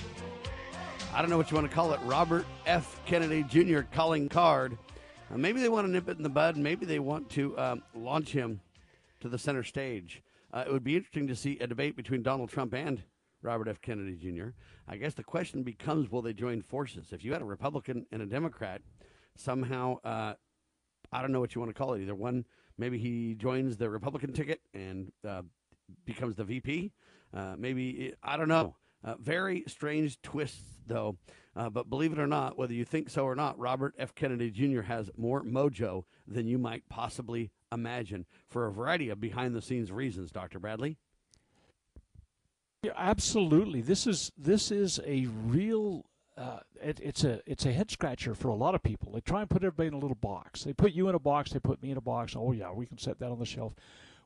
[1.11, 3.01] I don't know what you want to call it, Robert F.
[3.07, 3.79] Kennedy Jr.
[3.91, 4.77] calling card.
[5.33, 6.55] Uh, maybe they want to nip it in the bud.
[6.55, 8.61] Maybe they want to um, launch him
[9.21, 10.21] to the center stage.
[10.53, 13.01] Uh, it would be interesting to see a debate between Donald Trump and
[13.41, 13.81] Robert F.
[13.81, 14.49] Kennedy Jr.
[14.87, 17.07] I guess the question becomes will they join forces?
[17.11, 18.83] If you had a Republican and a Democrat,
[19.35, 20.35] somehow, uh,
[21.11, 22.03] I don't know what you want to call it.
[22.03, 22.45] Either one,
[22.77, 25.41] maybe he joins the Republican ticket and uh,
[26.05, 26.91] becomes the VP.
[27.33, 28.75] Uh, maybe, I don't know.
[29.03, 31.17] Uh, very strange twists, though.
[31.55, 34.13] Uh, but believe it or not, whether you think so or not, Robert F.
[34.13, 34.81] Kennedy Jr.
[34.81, 39.91] has more mojo than you might possibly imagine for a variety of behind the scenes
[39.91, 40.59] reasons, Dr.
[40.59, 40.97] Bradley.
[42.83, 43.81] Yeah, absolutely.
[43.81, 46.05] This is this is a real
[46.37, 49.11] uh, it, it's a it's a head scratcher for a lot of people.
[49.13, 50.63] They try and put everybody in a little box.
[50.63, 51.51] They put you in a box.
[51.51, 52.35] They put me in a box.
[52.35, 53.73] Oh yeah, we can set that on the shelf.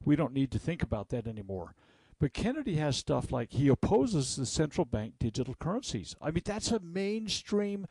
[0.04, 1.76] We don't need to think about that anymore.
[2.22, 6.16] But Kennedy has stuff like he opposes the central bank digital currencies.
[6.22, 7.88] I mean, that's a mainstream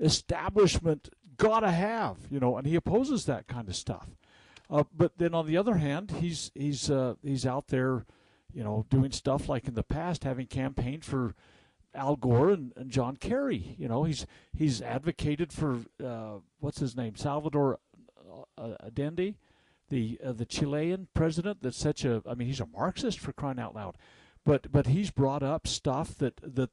[0.00, 4.08] establishment gotta have, you know, and he opposes that kind of stuff.
[4.70, 8.06] Uh, but then on the other hand, he's he's uh, he's out there,
[8.50, 11.34] you know, doing stuff like in the past, having campaigned for
[11.94, 13.76] Al Gore and, and John Kerry.
[13.78, 17.78] You know, he's he's advocated for uh, what's his name, Salvador
[18.56, 19.36] uh, Allende
[19.88, 23.58] the uh, the Chilean president that's such a I mean he's a Marxist for crying
[23.58, 23.96] out loud,
[24.44, 26.70] but but he's brought up stuff that that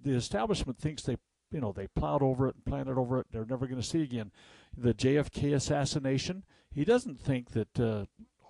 [0.00, 1.16] the establishment thinks they
[1.50, 4.02] you know they plowed over it and planted over it they're never going to see
[4.02, 4.32] again.
[4.76, 8.04] The JFK assassination he doesn't think that uh,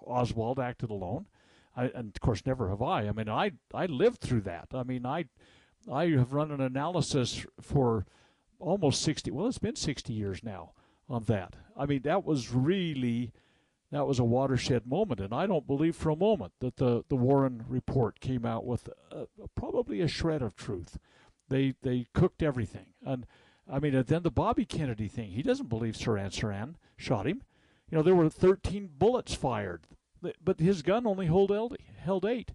[0.04, 1.26] Oswald acted alone.
[1.76, 3.06] I, and of course never have I.
[3.08, 4.68] I mean I I lived through that.
[4.72, 5.26] I mean I
[5.90, 8.06] I have run an analysis for
[8.58, 10.72] almost 60, well, it's been 60 years now
[11.08, 11.56] on that.
[11.76, 13.32] I mean, that was really,
[13.92, 15.20] that was a watershed moment.
[15.20, 18.88] And I don't believe for a moment that the, the Warren report came out with
[19.10, 20.98] a, probably a shred of truth.
[21.48, 22.86] They, they cooked everything.
[23.04, 23.26] And
[23.70, 27.42] I mean, then the Bobby Kennedy thing, he doesn't believe Sirhan Sirhan shot him.
[27.90, 29.86] You know, there were 13 bullets fired,
[30.42, 31.52] but his gun only held,
[31.98, 32.52] held eight.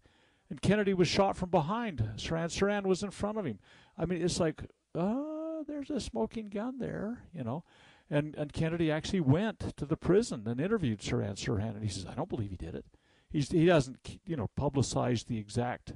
[0.49, 1.99] And Kennedy was shot from behind.
[2.17, 3.59] Sirhan Sirhan was in front of him.
[3.97, 4.63] I mean, it's like,
[4.93, 7.63] uh, there's a smoking gun there, you know.
[8.11, 12.05] And and Kennedy actually went to the prison and interviewed Sirhan Sirhan, and he says,
[12.05, 12.85] I don't believe he did it.
[13.29, 15.93] He's he doesn't you know publicize the exact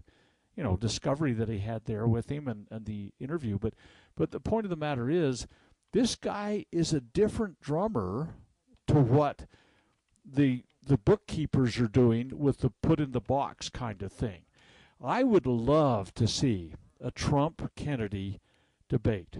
[0.55, 3.73] you know discovery that he had there with him and, and the interview, but
[4.15, 5.45] but the point of the matter is,
[5.91, 8.35] this guy is a different drummer
[8.87, 9.45] to what
[10.23, 14.43] the the bookkeepers are doing with the put in the box kind of thing.
[15.03, 18.39] I would love to see a Trump Kennedy
[18.87, 19.39] debate.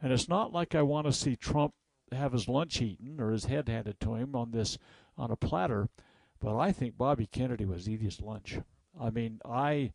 [0.00, 1.74] And it's not like I want to see Trump
[2.12, 4.78] have his lunch eaten or his head handed to him on this
[5.16, 5.88] on a platter,
[6.40, 8.58] but I think Bobby Kennedy was eating lunch.
[9.00, 9.92] I mean, I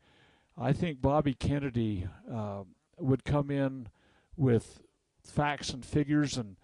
[0.58, 2.64] I think Bobby Kennedy uh,
[2.98, 3.88] would come in
[4.36, 4.82] with
[5.24, 6.56] facts and figures and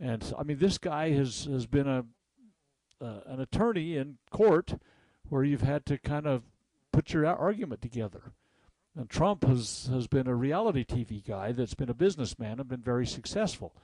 [0.00, 2.04] and I mean this guy has has been a
[3.00, 4.74] uh, an attorney in court
[5.28, 6.42] where you've had to kind of
[6.92, 8.32] put your argument together.
[8.96, 12.82] And Trump has, has been a reality TV guy that's been a businessman and been
[12.82, 13.74] very successful.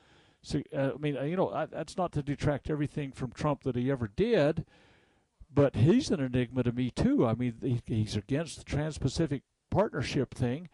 [0.43, 3.77] So, uh, I mean, uh, you know, that's not to detract everything from Trump that
[3.77, 4.65] he ever did,
[5.53, 7.27] but he's an enigma to me, too.
[7.27, 10.69] I mean, he, he's against the Trans Pacific Partnership thing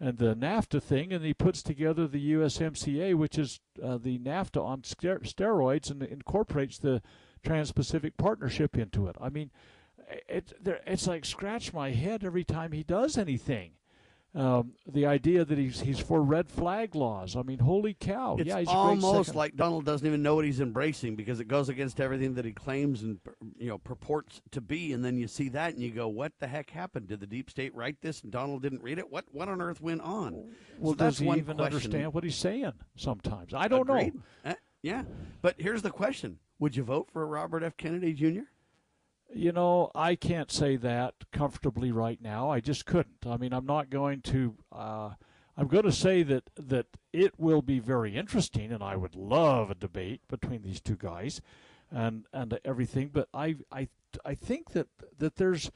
[0.00, 4.64] and the NAFTA thing, and he puts together the USMCA, which is uh, the NAFTA
[4.64, 7.02] on steroids, and incorporates the
[7.44, 9.16] Trans Pacific Partnership into it.
[9.20, 9.50] I mean,
[10.28, 10.54] it,
[10.86, 13.72] it's like scratch my head every time he does anything.
[14.32, 17.34] Um, the idea that he's he's for red flag laws.
[17.34, 18.36] I mean, holy cow!
[18.38, 21.68] It's yeah, he's almost like Donald doesn't even know what he's embracing because it goes
[21.68, 23.18] against everything that he claims and
[23.58, 24.92] you know purports to be.
[24.92, 27.08] And then you see that and you go, "What the heck happened?
[27.08, 29.10] Did the deep state write this and Donald didn't read it?
[29.10, 31.60] What what on earth went on?" Well, so does he even question.
[31.60, 32.72] understand what he's saying?
[32.94, 34.14] Sometimes I don't Agreed.
[34.14, 34.52] know.
[34.52, 35.02] Uh, yeah,
[35.42, 37.76] but here's the question: Would you vote for Robert F.
[37.76, 38.42] Kennedy Jr.?
[39.32, 42.50] You know, I can't say that comfortably right now.
[42.50, 43.26] I just couldn't.
[43.26, 44.56] I mean, I'm not going to.
[44.72, 45.10] Uh,
[45.56, 49.70] I'm going to say that that it will be very interesting, and I would love
[49.70, 51.40] a debate between these two guys,
[51.90, 53.10] and and everything.
[53.12, 53.88] But I I
[54.24, 54.88] I think that
[55.18, 55.70] that there's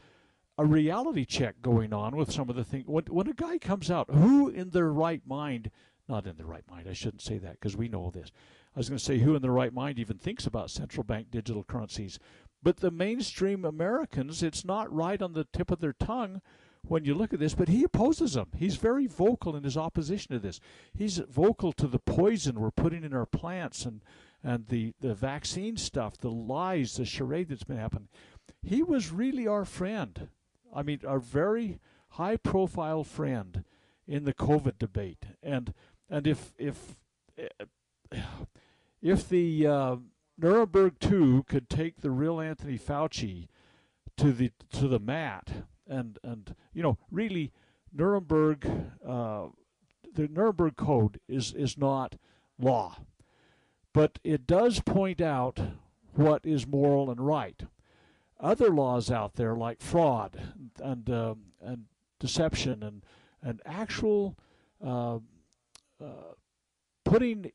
[0.56, 2.86] a reality check going on with some of the things.
[2.86, 5.70] When when a guy comes out, who in their right mind?
[6.08, 6.86] Not in their right mind.
[6.88, 8.30] I shouldn't say that because we know this.
[8.74, 11.30] I was going to say who in their right mind even thinks about central bank
[11.30, 12.18] digital currencies.
[12.64, 16.40] But the mainstream Americans, it's not right on the tip of their tongue
[16.82, 18.48] when you look at this, but he opposes them.
[18.56, 20.60] He's very vocal in his opposition to this.
[20.92, 24.02] He's vocal to the poison we're putting in our plants and,
[24.42, 28.08] and the, the vaccine stuff, the lies, the charade that's been happening.
[28.62, 30.28] He was really our friend.
[30.74, 31.78] I mean, our very
[32.10, 33.64] high profile friend
[34.08, 35.24] in the COVID debate.
[35.42, 35.74] And
[36.10, 36.96] and if if
[39.02, 39.96] if the uh,
[40.36, 43.48] Nuremberg two could take the real Anthony Fauci
[44.16, 47.52] to the to the mat, and and you know really
[47.92, 48.66] Nuremberg,
[49.06, 49.46] uh,
[50.12, 52.16] the Nuremberg Code is is not
[52.58, 52.98] law,
[53.92, 55.60] but it does point out
[56.14, 57.62] what is moral and right.
[58.40, 60.40] Other laws out there like fraud
[60.82, 61.84] and uh, and
[62.18, 63.04] deception and
[63.42, 64.36] and actual
[64.84, 65.18] uh,
[66.02, 66.34] uh
[67.04, 67.52] putting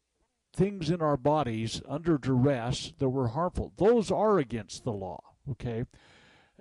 [0.60, 3.72] things in our bodies under duress that were harmful.
[3.78, 5.86] Those are against the law, okay?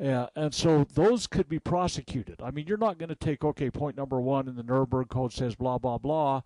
[0.00, 2.40] Uh, and so those could be prosecuted.
[2.40, 5.32] I mean, you're not going to take, okay, point number one in the Nuremberg Code
[5.32, 6.42] says blah, blah, blah.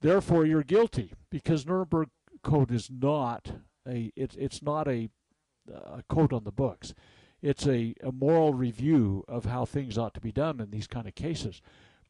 [0.00, 2.08] Therefore, you're guilty because Nuremberg
[2.42, 3.52] Code is not
[3.86, 5.08] a, it's, it's not a,
[5.72, 6.92] a code on the books.
[7.40, 11.06] It's a, a moral review of how things ought to be done in these kind
[11.06, 11.62] of cases.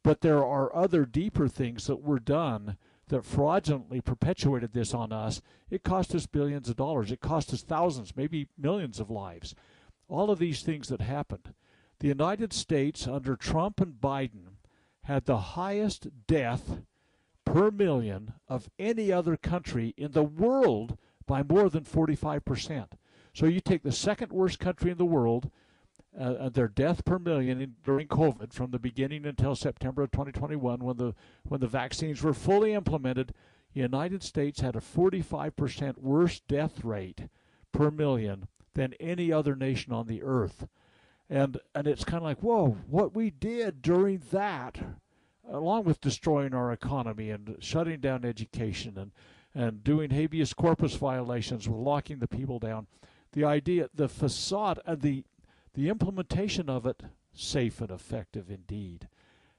[0.03, 2.79] But there are other deeper things that were done
[3.09, 7.13] that fraudulently perpetuated this on us, it cost us billions of dollars.
[7.13, 9.55] It cost us thousands, maybe millions of lives.
[10.09, 11.55] All of these things that happened.
[12.01, 14.57] The United States, under Trump and Biden,
[15.05, 16.83] had the highest death
[17.45, 20.97] per million of any other country in the world
[21.27, 22.89] by more than 45%.
[23.33, 25.51] So you take the second worst country in the world
[26.19, 30.81] uh, their death per million in, during COVID from the beginning until September of 2021,
[30.85, 33.35] when the when the vaccines were fully implemented,
[33.73, 37.29] the United States had a 45% worse death rate
[37.73, 40.69] per million than any other nation on the earth.
[41.29, 44.79] And and it's kind of like, whoa, what we did during that
[45.49, 49.13] along with destroying our economy and shutting down education and
[49.55, 52.89] and doing habeas corpus violations with locking the people down,
[53.33, 55.25] the idea, the facade, uh, the
[55.75, 57.03] the implementation of it,
[57.33, 59.09] safe and effective indeed.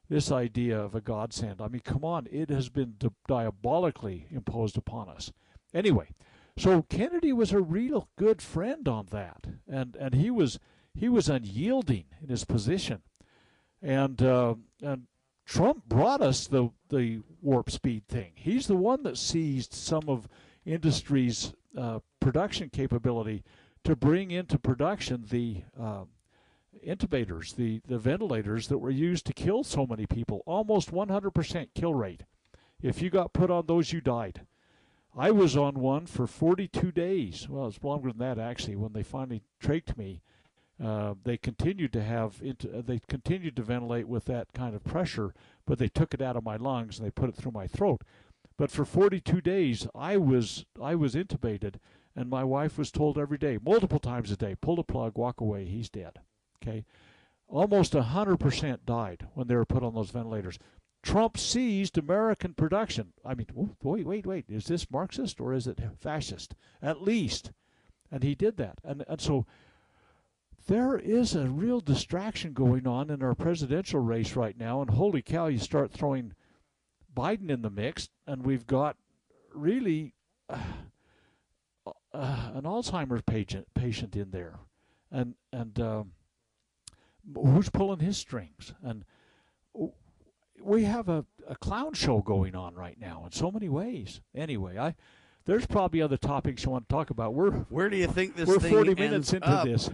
[0.07, 1.61] This idea of a godsend.
[1.61, 5.32] I mean, come on, it has been di- diabolically imposed upon us.
[5.74, 6.09] Anyway,
[6.57, 10.59] so Kennedy was a real good friend on that, and and he was
[10.93, 13.01] he was unyielding in his position,
[13.82, 15.07] and uh, and
[15.45, 18.34] Trump brought us the the warp speed thing.
[18.36, 20.30] He's the one that seized some of
[20.66, 23.43] industry's uh, production capability
[23.86, 26.03] to bring into production the uh,
[26.86, 30.43] intubators, the, the ventilators that were used to kill so many people.
[30.45, 32.23] Almost 100% kill rate.
[32.81, 34.41] If you got put on those, you died.
[35.17, 37.47] I was on one for 42 days.
[37.47, 38.75] Well, it's longer than that actually.
[38.75, 40.21] When they finally traked me,
[40.83, 45.33] uh, they continued to have uh, they continued to ventilate with that kind of pressure,
[45.65, 48.01] but they took it out of my lungs and they put it through my throat.
[48.57, 51.75] But for 42 days, I was I was intubated,
[52.16, 55.41] and my wife was told every day, multiple times a day, pull the plug, walk
[55.41, 56.20] away, he's dead.
[56.63, 56.86] Okay,
[57.47, 60.57] almost 100% died when they were put on those ventilators.
[61.03, 63.13] Trump seized American production.
[63.24, 63.47] I mean,
[63.84, 64.45] wait, wait, wait.
[64.49, 66.55] Is this Marxist or is it fascist?
[66.82, 67.51] At least.
[68.11, 68.80] And he did that.
[68.84, 69.45] And, and so
[70.68, 74.82] there is a real distraction going on in our presidential race right now.
[74.82, 76.34] And holy cow, you start throwing
[77.16, 78.97] Biden in the mix, and we've got
[79.53, 80.16] really
[80.49, 80.57] uh,
[82.16, 84.59] uh, an Alzheimer's patient patient in there,
[85.11, 86.11] and and um,
[87.34, 88.74] who's pulling his strings?
[88.84, 89.05] And
[90.61, 94.22] we have a, a clown show going on right now in so many ways.
[94.34, 94.95] Anyway, I
[95.45, 97.34] there's probably other topics you want to talk about.
[97.34, 98.47] We're where do you think this?
[98.47, 99.66] We're thing 40 minutes into up?
[99.66, 99.89] this.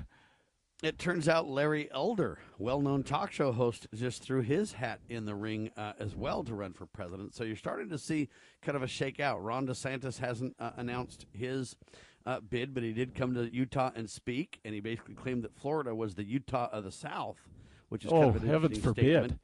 [0.81, 5.35] It turns out Larry Elder, well-known talk show host, just threw his hat in the
[5.35, 7.35] ring uh, as well to run for president.
[7.35, 8.29] So you're starting to see
[8.63, 9.37] kind of a shakeout.
[9.41, 11.75] Ron DeSantis hasn't uh, announced his
[12.25, 15.55] uh, bid, but he did come to Utah and speak, and he basically claimed that
[15.55, 17.37] Florida was the Utah of the South,
[17.89, 19.39] which is oh, kind of an heavens forbid.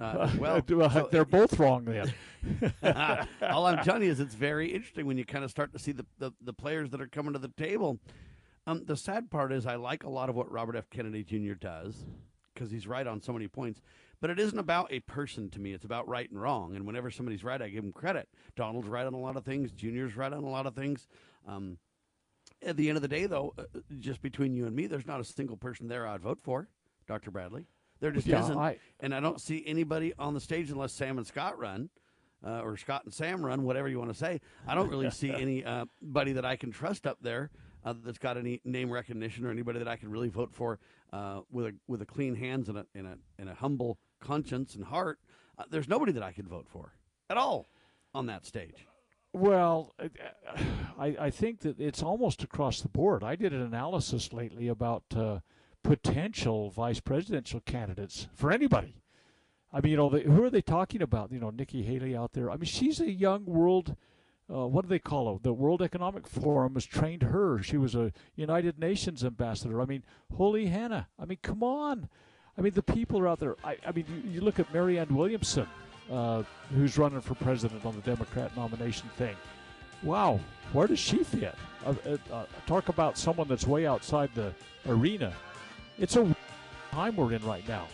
[0.00, 2.12] Uh, well, so they're both wrong then.
[3.42, 5.92] all I'm telling you is it's very interesting when you kind of start to see
[5.92, 7.98] the, the, the players that are coming to the table.
[8.66, 10.90] Um, the sad part is I like a lot of what Robert F.
[10.90, 11.54] Kennedy Jr.
[11.54, 12.04] does
[12.54, 13.82] because he's right on so many points.
[14.20, 15.72] But it isn't about a person to me.
[15.72, 16.76] It's about right and wrong.
[16.76, 18.28] And whenever somebody's right, I give him credit.
[18.56, 19.72] Donald's right on a lot of things.
[19.72, 21.08] Junior's right on a lot of things.
[21.46, 21.78] Um,
[22.64, 23.64] at the end of the day, though, uh,
[23.98, 26.68] just between you and me, there's not a single person there I'd vote for,
[27.06, 27.30] Dr.
[27.30, 27.66] Bradley.
[28.00, 28.58] There just yeah, isn't.
[28.58, 31.90] I, and I don't see anybody on the stage unless Sam and Scott run.
[32.46, 34.38] Uh, or Scott and Sam run, whatever you want to say.
[34.68, 37.50] I don't really see anybody uh, that I can trust up there
[37.84, 40.78] uh, that's got any name recognition or anybody that I can really vote for
[41.12, 44.74] uh, with a with a clean hands and a and a, and a humble conscience
[44.74, 45.18] and heart.
[45.56, 46.92] Uh, there's nobody that I could vote for
[47.30, 47.66] at all
[48.14, 48.86] on that stage.
[49.34, 49.92] Well,
[50.98, 53.24] I, I think that it's almost across the board.
[53.24, 55.40] I did an analysis lately about uh,
[55.82, 59.02] potential vice presidential candidates for anybody.
[59.72, 61.32] I mean, you know, they, who are they talking about?
[61.32, 62.48] You know, Nikki Haley out there.
[62.48, 63.96] I mean, she's a young world
[64.52, 65.38] uh, what do they call her?
[65.42, 67.62] The World Economic Forum has trained her.
[67.62, 69.80] She was a United Nations ambassador.
[69.80, 70.04] I mean,
[70.34, 71.08] holy Hannah.
[71.18, 72.08] I mean, come on.
[72.56, 73.56] I mean, the people are out there.
[73.64, 75.66] I, I mean, you, you, look at Marianne Williamson,
[76.10, 76.42] uh,
[76.74, 79.36] who's running for president on the Democrat nomination thing.
[80.02, 80.40] Wow,
[80.72, 81.54] where does she fit?
[81.84, 84.52] Uh, uh, uh talk about someone that's way outside the
[84.86, 85.32] arena.
[85.98, 86.36] It's a
[86.92, 87.86] time we're in right now.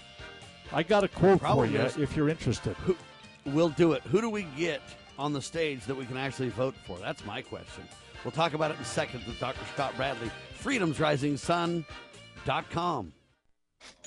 [0.72, 2.74] I got a quote for you if you're interested.
[2.78, 2.96] Who,
[3.44, 4.02] we'll do it.
[4.02, 4.82] Who do we get
[5.18, 6.96] on the stage that we can actually vote for?
[6.98, 7.84] That's my question.
[8.24, 9.64] We'll talk about it in seconds with Dr.
[9.74, 10.30] Scott Bradley.
[10.62, 13.12] FreedomsRisingSun.com.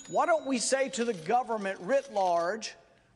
[0.10, 2.76] Why don't we say to the government writ large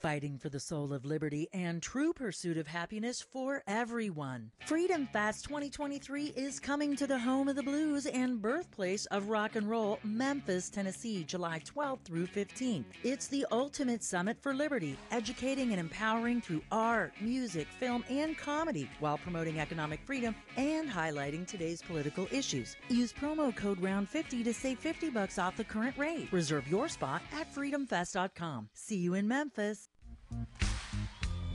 [0.00, 4.50] Fighting for the soul of liberty and true pursuit of happiness for everyone.
[4.64, 9.56] Freedom Fest 2023 is coming to the home of the blues and birthplace of rock
[9.56, 12.86] and roll, Memphis, Tennessee, July 12th through 15th.
[13.04, 18.88] It's the ultimate summit for liberty, educating and empowering through art, music, film, and comedy
[19.00, 22.74] while promoting economic freedom and highlighting today's political issues.
[22.88, 26.32] Use promo code ROUND50 to save 50 bucks off the current rate.
[26.32, 28.70] Reserve your spot at freedomfest.com.
[28.72, 29.89] See you in Memphis.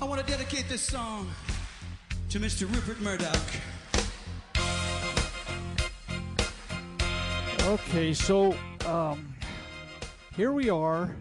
[0.02, 1.32] I want to dedicate this song
[2.30, 2.72] to Mr.
[2.72, 3.40] Rupert Murdoch.
[7.64, 8.56] Okay, so
[8.86, 9.34] um,
[10.36, 11.16] here we are,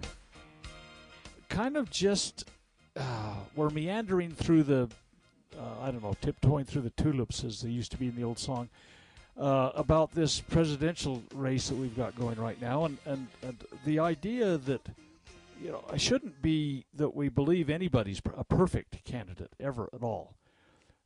[1.49, 2.45] kind of just
[2.97, 4.89] uh, we're meandering through the
[5.59, 8.25] uh, I don't know tiptoeing through the tulips as they used to be in the
[8.25, 8.69] old song
[9.39, 14.01] uh, about this presidential race that we've got going right now, and, and and the
[14.01, 14.83] idea that
[15.63, 20.35] you know it shouldn't be that we believe anybody's a perfect candidate ever at all.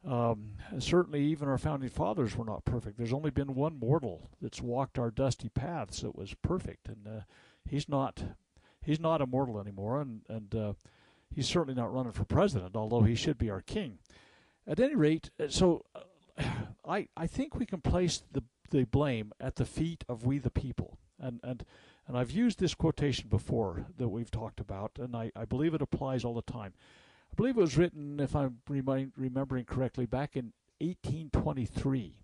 [0.07, 2.97] Um, certainly, even our founding fathers were not perfect.
[2.97, 7.21] There's only been one mortal that's walked our dusty paths that was perfect, and uh,
[7.69, 8.23] he's not
[8.83, 10.73] he's not immortal anymore, and and uh,
[11.35, 13.99] he's certainly not running for president, although he should be our king.
[14.67, 16.45] At any rate, uh, so uh,
[16.89, 20.51] I I think we can place the the blame at the feet of we the
[20.51, 21.65] people, and and
[22.09, 25.83] and I've used this quotation before that we've talked about, and I, I believe it
[25.83, 26.73] applies all the time.
[27.31, 32.15] I believe it was written, if I'm remind, remembering correctly, back in 1823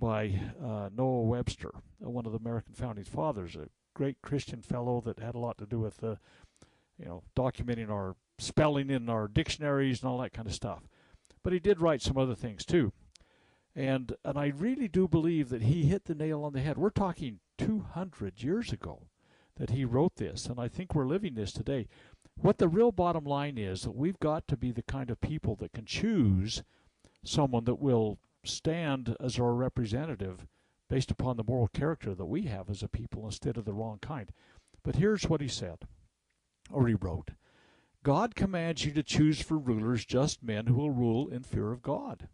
[0.00, 1.70] by uh, Noah Webster,
[2.04, 5.58] uh, one of the American founding fathers, a great Christian fellow that had a lot
[5.58, 6.16] to do with, uh,
[6.98, 10.82] you know, documenting our spelling in our dictionaries and all that kind of stuff.
[11.44, 12.92] But he did write some other things too.
[13.76, 16.78] And and I really do believe that he hit the nail on the head.
[16.78, 19.06] We're talking 200 years ago
[19.56, 21.88] that he wrote this, and I think we're living this today.
[22.40, 25.54] What the real bottom line is that we've got to be the kind of people
[25.56, 26.62] that can choose
[27.24, 30.46] someone that will stand as our representative
[30.88, 33.98] based upon the moral character that we have as a people instead of the wrong
[34.02, 34.30] kind.
[34.82, 35.78] But here's what he said,
[36.70, 37.30] or he wrote
[38.02, 41.82] God commands you to choose for rulers just men who will rule in fear of
[41.82, 42.28] God.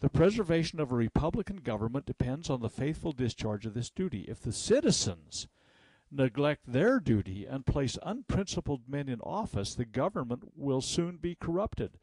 [0.00, 4.24] The preservation of a Republican government depends on the faithful discharge of this duty.
[4.28, 5.46] If the citizens
[6.10, 11.98] neglect their duty and place unprincipled men in office, the government will soon be corrupted.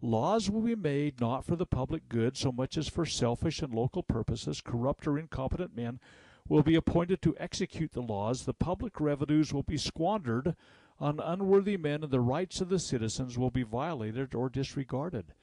[0.00, 3.74] Laws will be made not for the public good so much as for selfish and
[3.74, 4.60] local purposes.
[4.60, 5.98] Corrupt or incompetent men
[6.48, 8.44] will be appointed to execute the laws.
[8.44, 10.54] The public revenues will be squandered
[11.00, 15.34] on unworthy men, and the rights of the citizens will be violated or disregarded.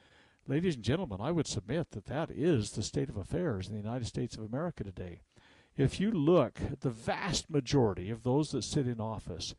[0.49, 3.81] Ladies and gentlemen, I would submit that that is the state of affairs in the
[3.81, 5.19] United States of America today.
[5.75, 9.55] If you look at the vast majority of those that sit in office,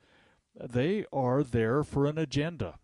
[0.58, 2.78] they are there for an agenda.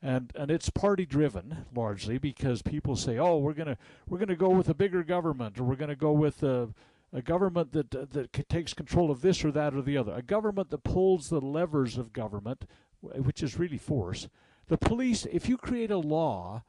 [0.00, 3.78] And and it's party driven largely because people say, "Oh, we're going to
[4.08, 6.70] we're to go with a bigger government or we're going to go with a
[7.12, 10.14] a government that that takes control of this or that or the other.
[10.14, 12.64] A government that pulls the levers of government,
[13.00, 14.26] which is really force.
[14.68, 16.62] The police, if you create a law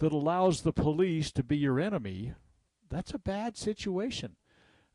[0.00, 2.34] that allows the police to be your enemy,
[2.88, 4.36] that's a bad situation.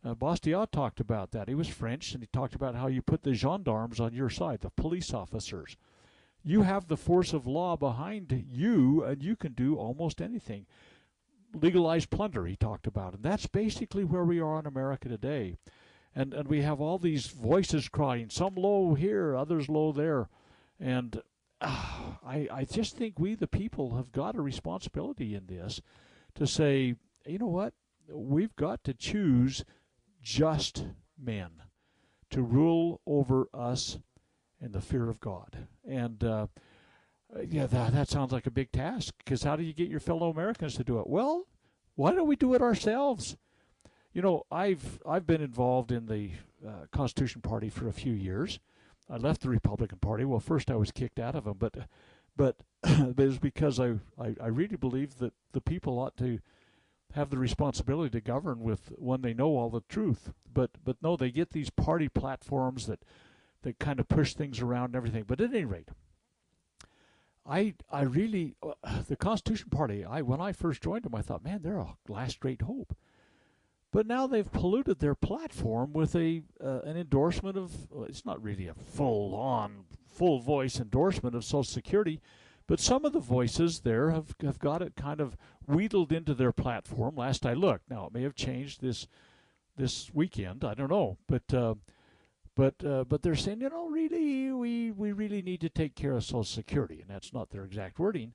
[0.03, 1.47] Uh, Bastiat talked about that.
[1.47, 4.61] He was French, and he talked about how you put the gendarmes on your side,
[4.61, 5.77] the police officers.
[6.43, 10.67] You have the force of law behind you, and you can do almost anything.
[11.53, 13.15] Legalized plunder, he talked about.
[13.15, 15.55] And that's basically where we are in America today.
[16.13, 20.29] And, and we have all these voices crying, some low here, others low there.
[20.79, 21.21] And
[22.25, 25.81] I, I just think we, the people, have got a responsibility in this
[26.35, 26.95] to say,
[27.25, 27.73] you know what?
[28.07, 29.65] We've got to choose
[30.21, 30.85] just
[31.21, 31.49] men
[32.29, 33.99] to rule over us
[34.61, 35.67] in the fear of God.
[35.87, 36.47] And uh,
[37.49, 40.29] yeah, that, that sounds like a big task because how do you get your fellow
[40.29, 41.07] Americans to do it?
[41.07, 41.47] Well,
[41.95, 43.37] why don't we do it ourselves?
[44.13, 46.31] You know, I've I've been involved in the
[46.65, 48.59] uh, Constitution Party for a few years,
[49.09, 50.25] I left the Republican Party.
[50.25, 51.75] Well, first I was kicked out of them, but
[52.35, 56.39] but it was because I, I, I really believe that the people ought to
[57.13, 60.31] have the responsibility to govern with when they know all the truth.
[60.51, 63.03] But but no, they get these party platforms that
[63.61, 65.23] that kind of push things around and everything.
[65.27, 65.89] But at any rate,
[67.45, 70.03] I I really uh, the Constitution Party.
[70.03, 72.95] I when I first joined them, I thought, man, they're a last great hope.
[73.95, 77.89] But now they've polluted their platform with a uh, an endorsement of.
[77.89, 82.19] Well, it's not really a full on, full voice endorsement of Social Security,
[82.67, 86.51] but some of the voices there have have got it kind of wheedled into their
[86.51, 87.15] platform.
[87.15, 89.07] Last I looked, now it may have changed this
[89.77, 90.65] this weekend.
[90.65, 91.53] I don't know, but.
[91.53, 91.75] Uh,
[92.53, 96.13] but uh, but they're saying, you know, really, we, we really need to take care
[96.13, 98.33] of Social Security, and that's not their exact wording.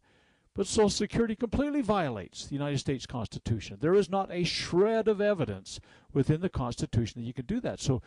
[0.54, 3.78] But Social Security completely violates the United States Constitution.
[3.80, 5.80] There is not a shred of evidence
[6.12, 7.80] within the Constitution that you can do that.
[7.80, 8.02] So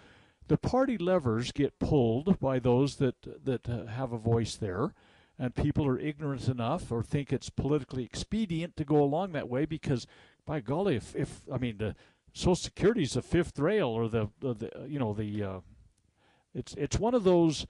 [0.47, 4.93] the party levers get pulled by those that that uh, have a voice there,
[5.39, 9.65] and people are ignorant enough or think it's politically expedient to go along that way
[9.65, 10.05] because,
[10.45, 11.95] by golly, if, if I mean the
[12.33, 15.59] Social Security is the fifth rail or the, the, the you know the uh,
[16.53, 17.65] it's it's one of those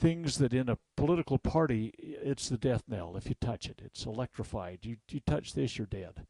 [0.00, 3.82] things that in a political party it's the death knell if you touch it.
[3.84, 4.80] It's electrified.
[4.82, 6.26] You you touch this, you're dead.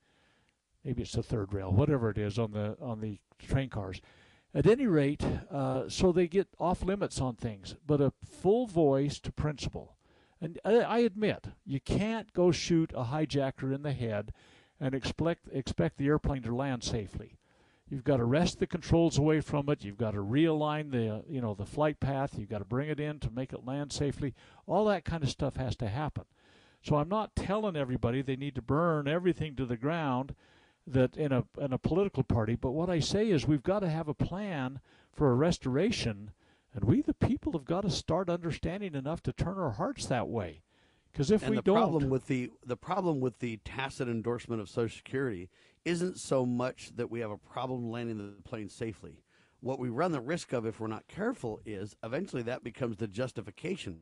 [0.85, 4.01] Maybe it's the third rail, whatever it is on the on the train cars.
[4.53, 9.21] At any rate, uh, so they get off limits on things, but a full voice
[9.21, 9.97] to principle.
[10.41, 14.33] And I, I admit you can't go shoot a hijacker in the head
[14.81, 17.37] and expect expect the airplane to land safely.
[17.91, 19.85] You've got to wrest the controls away from it.
[19.85, 22.39] You've got to realign the you know the flight path.
[22.39, 24.35] You've got to bring it in to make it land safely.
[24.67, 26.25] All that kind of stuff has to happen.
[26.83, 30.35] So I'm not telling everybody they need to burn everything to the ground
[30.87, 33.91] that in a in a political party, but what I say is we've got to
[33.91, 34.81] have a plan
[35.13, 36.31] for a restoration
[36.75, 40.29] and we the people have got to start understanding enough to turn our hearts that
[40.29, 40.63] way.
[41.11, 44.61] Because if and we the don't problem with the the problem with the tacit endorsement
[44.61, 45.51] of Social Security
[45.85, 49.23] isn't so much that we have a problem landing the plane safely.
[49.61, 53.07] What we run the risk of if we're not careful is eventually that becomes the
[53.07, 54.01] justification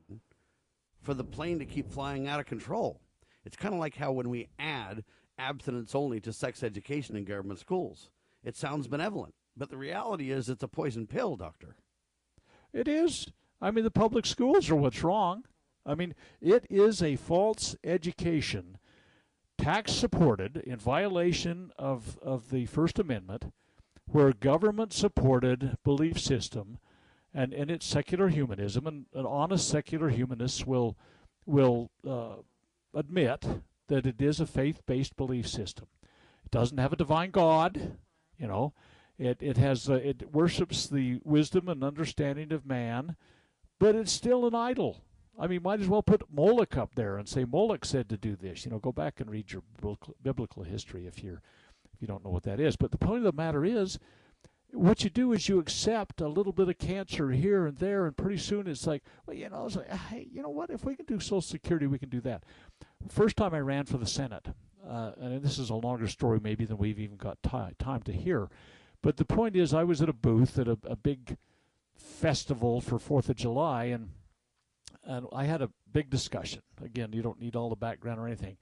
[1.02, 3.00] for the plane to keep flying out of control.
[3.44, 5.04] It's kind of like how when we add
[5.38, 8.10] abstinence only to sex education in government schools,
[8.44, 11.76] it sounds benevolent, but the reality is it's a poison pill, doctor.
[12.72, 13.28] It is.
[13.60, 15.44] I mean, the public schools are what's wrong.
[15.84, 18.78] I mean, it is a false education
[19.58, 23.52] tax supported in violation of, of the First Amendment,
[24.06, 26.78] where government supported belief system
[27.34, 30.96] and, and it's secular humanism, and, and honest secular humanists will,
[31.44, 32.36] will uh,
[32.94, 33.46] admit
[33.88, 35.86] that it is a faith based belief system.
[36.44, 37.98] It doesn't have a divine God,
[38.38, 38.72] you know.
[39.18, 43.16] It, it has uh, it worships the wisdom and understanding of man,
[43.78, 45.02] but it's still an idol.
[45.38, 48.34] I mean, might as well put Moloch up there and say Moloch said to do
[48.34, 48.64] this.
[48.64, 49.62] You know, go back and read your
[50.22, 51.40] biblical history if you're
[51.94, 52.76] if you don't know what that is.
[52.76, 53.98] But the point of the matter is,
[54.72, 58.16] what you do is you accept a little bit of cancer here and there, and
[58.16, 60.70] pretty soon it's like, well, you know, it's like, hey, you know what?
[60.70, 62.44] If we can do Social Security, we can do that.
[63.08, 64.48] First time I ran for the Senate,
[64.88, 68.12] uh, and this is a longer story maybe than we've even got t- time to
[68.12, 68.48] hear.
[69.02, 71.36] But the point is, I was at a booth at a, a big
[71.96, 74.10] festival for Fourth of July, and
[75.08, 76.62] and I had a big discussion.
[76.84, 78.58] Again, you don't need all the background or anything,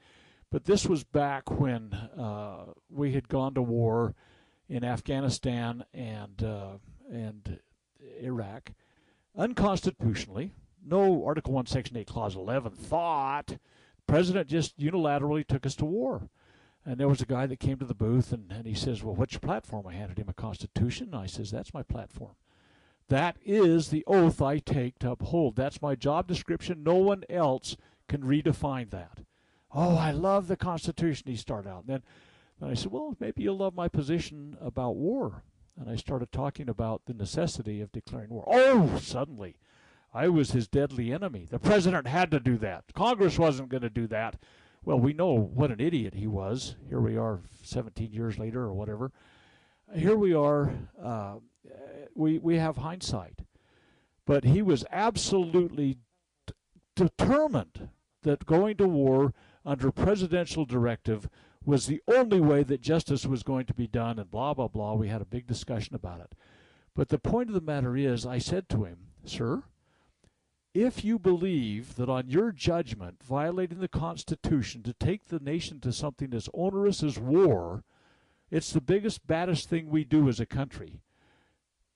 [0.50, 4.14] but this was back when uh, we had gone to war
[4.68, 6.78] in Afghanistan and uh,
[7.10, 7.58] and
[8.22, 8.72] Iraq
[9.36, 10.52] unconstitutionally.
[10.88, 13.48] No Article One, Section Eight, Clause Eleven thought.
[13.48, 13.58] The
[14.06, 16.28] president just unilaterally took us to war.
[16.84, 19.16] And there was a guy that came to the booth and, and he says, Well,
[19.16, 19.88] what's your platform?
[19.88, 21.12] I handed him a constitution.
[21.12, 22.36] I says, That's my platform.
[23.08, 25.56] That is the oath I take to uphold.
[25.56, 26.82] That's my job description.
[26.82, 27.76] No one else
[28.08, 29.18] can redefine that.
[29.72, 31.84] Oh, I love the Constitution, he started out.
[31.86, 32.02] And then,
[32.60, 35.42] then I said, Well, maybe you'll love my position about war.
[35.78, 38.44] And I started talking about the necessity of declaring war.
[38.46, 39.56] Oh, suddenly,
[40.14, 41.46] I was his deadly enemy.
[41.48, 42.84] The president had to do that.
[42.94, 44.36] Congress wasn't going to do that.
[44.82, 46.76] Well, we know what an idiot he was.
[46.88, 49.12] Here we are 17 years later or whatever.
[49.94, 50.72] Here we are.
[51.00, 51.36] Uh,
[52.14, 53.40] we we have hindsight,
[54.26, 55.98] but he was absolutely
[56.46, 56.54] d-
[56.94, 57.90] determined
[58.22, 59.32] that going to war
[59.64, 61.28] under presidential directive
[61.64, 64.94] was the only way that justice was going to be done, and blah blah blah.
[64.94, 66.34] We had a big discussion about it.
[66.94, 69.64] But the point of the matter is, I said to him, Sir,
[70.74, 75.92] if you believe that on your judgment, violating the Constitution to take the nation to
[75.92, 77.84] something as onerous as war,
[78.50, 81.00] it's the biggest, baddest thing we do as a country.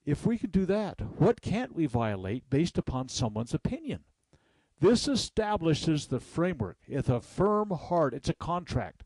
[0.05, 4.05] If we could do that, what can't we violate based upon someone's opinion?
[4.81, 6.79] This establishes the framework.
[6.89, 9.05] It's a firm heart, it's a contract.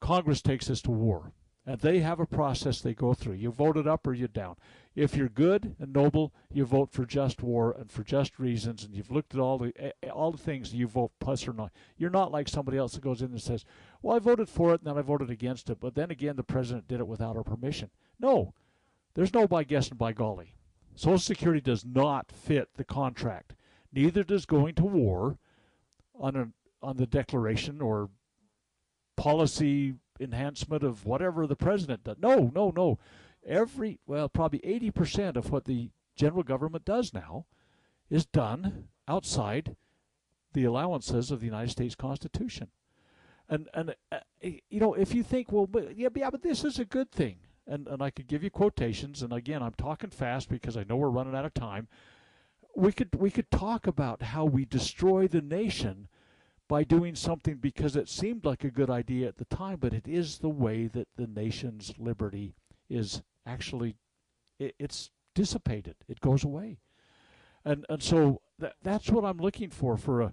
[0.00, 1.32] Congress takes us to war.
[1.66, 3.34] And they have a process they go through.
[3.34, 4.56] You vote it up or you down.
[4.96, 8.94] If you're good and noble, you vote for just war and for just reasons, and
[8.94, 11.70] you've looked at all the eh, eh, all the things you vote plus or not.
[11.96, 13.64] You're not like somebody else that goes in and says,
[14.02, 16.42] "Well, I voted for it, and then I voted against it, but then again, the
[16.42, 18.54] president did it without our permission." No,
[19.14, 20.54] there's no by guess and by golly.
[20.94, 23.54] Social Security does not fit the contract.
[23.92, 25.38] Neither does going to war
[26.14, 26.48] on a,
[26.82, 28.10] on the declaration or
[29.16, 32.16] policy enhancement of whatever the president does.
[32.18, 32.98] No, no, no.
[33.46, 37.46] Every well, probably 80% of what the general government does now
[38.10, 39.76] is done outside
[40.52, 42.68] the allowances of the United States Constitution.
[43.50, 46.78] And and uh, you know, if you think, well, but yeah, yeah, but this is
[46.78, 47.36] a good thing
[47.70, 49.22] and, and I could give you quotations.
[49.22, 51.88] And again, I'm talking fast because I know we're running out of time.
[52.76, 56.08] We could we could talk about how we destroy the nation
[56.68, 60.06] by doing something because it seemed like a good idea at the time, but it
[60.06, 62.54] is the way that the nation's liberty
[62.88, 63.96] is actually
[64.58, 65.96] it, it's dissipated.
[66.08, 66.78] It goes away,
[67.64, 70.32] and and so that, that's what I'm looking for for a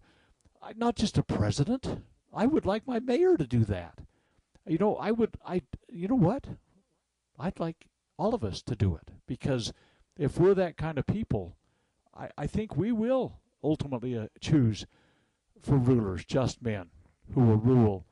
[0.76, 2.01] not just a president.
[2.34, 3.99] I would like my mayor to do that.
[4.65, 6.45] You know, I would I you know what?
[7.39, 9.71] I'd like all of us to do it because
[10.17, 11.55] if we're that kind of people,
[12.15, 14.86] I, I think we will ultimately uh, choose
[15.61, 16.88] for rulers just men
[17.34, 18.05] who will rule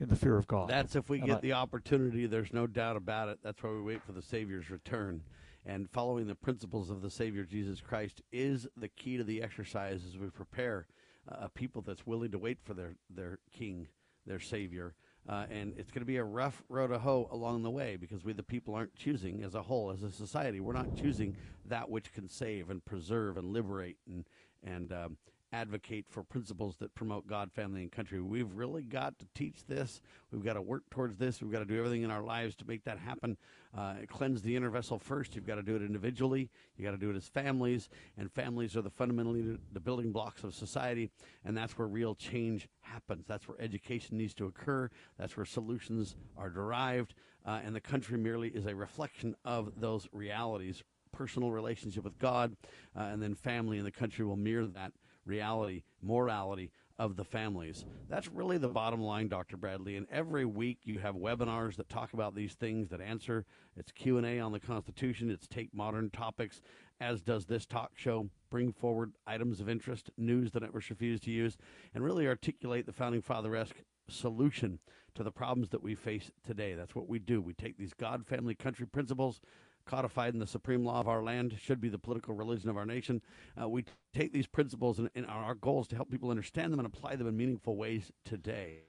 [0.00, 0.68] in the fear of God.
[0.68, 2.26] That's if we And get I- the opportunity.
[2.26, 3.38] There's no doubt about it.
[3.42, 5.22] That's why we wait for the Savior's return.
[5.64, 10.02] And following the principles of the Savior Jesus Christ is the key to the exercise
[10.04, 10.86] as we prepare
[11.28, 13.88] a people that's willing to wait for their, their King,
[14.26, 14.94] their Savior.
[15.28, 18.24] Uh, and it's going to be a rough road to hoe along the way because
[18.24, 20.58] we, the people, aren't choosing as a whole, as a society.
[20.58, 24.24] We're not choosing that which can save and preserve and liberate and
[24.64, 25.16] and um,
[25.52, 28.20] advocate for principles that promote God, family, and country.
[28.20, 30.00] We've really got to teach this.
[30.30, 31.42] We've got to work towards this.
[31.42, 33.36] We've got to do everything in our lives to make that happen.
[33.76, 35.34] Uh, cleanse the inner vessel first.
[35.34, 36.50] You've got to do it individually.
[36.76, 40.44] You got to do it as families, and families are the fundamentally the- building blocks
[40.44, 41.10] of society,
[41.44, 43.26] and that's where real change happens.
[43.26, 44.88] That's where education needs to occur.
[45.18, 50.08] That's where solutions are derived, uh, and the country merely is a reflection of those
[50.12, 52.56] realities personal relationship with God,
[52.96, 54.92] uh, and then family in the country will mirror that
[55.24, 57.84] reality, morality of the families.
[58.08, 59.56] That's really the bottom line, Dr.
[59.56, 59.96] Bradley.
[59.96, 63.44] And every week you have webinars that talk about these things, that answer.
[63.76, 65.30] It's Q and A on the Constitution.
[65.30, 66.60] It's take modern topics,
[67.00, 68.28] as does this talk show.
[68.50, 71.56] Bring forward items of interest, news that networks refuse to use,
[71.94, 74.78] and really articulate the founding father esque solution
[75.14, 76.74] to the problems that we face today.
[76.74, 77.40] That's what we do.
[77.40, 79.40] We take these God, family, country principles
[79.84, 82.86] codified in the supreme law of our land, should be the political religion of our
[82.86, 83.20] nation.
[83.60, 86.80] Uh, we take these principles and, and our goal is to help people understand them
[86.80, 88.82] and apply them in meaningful ways today.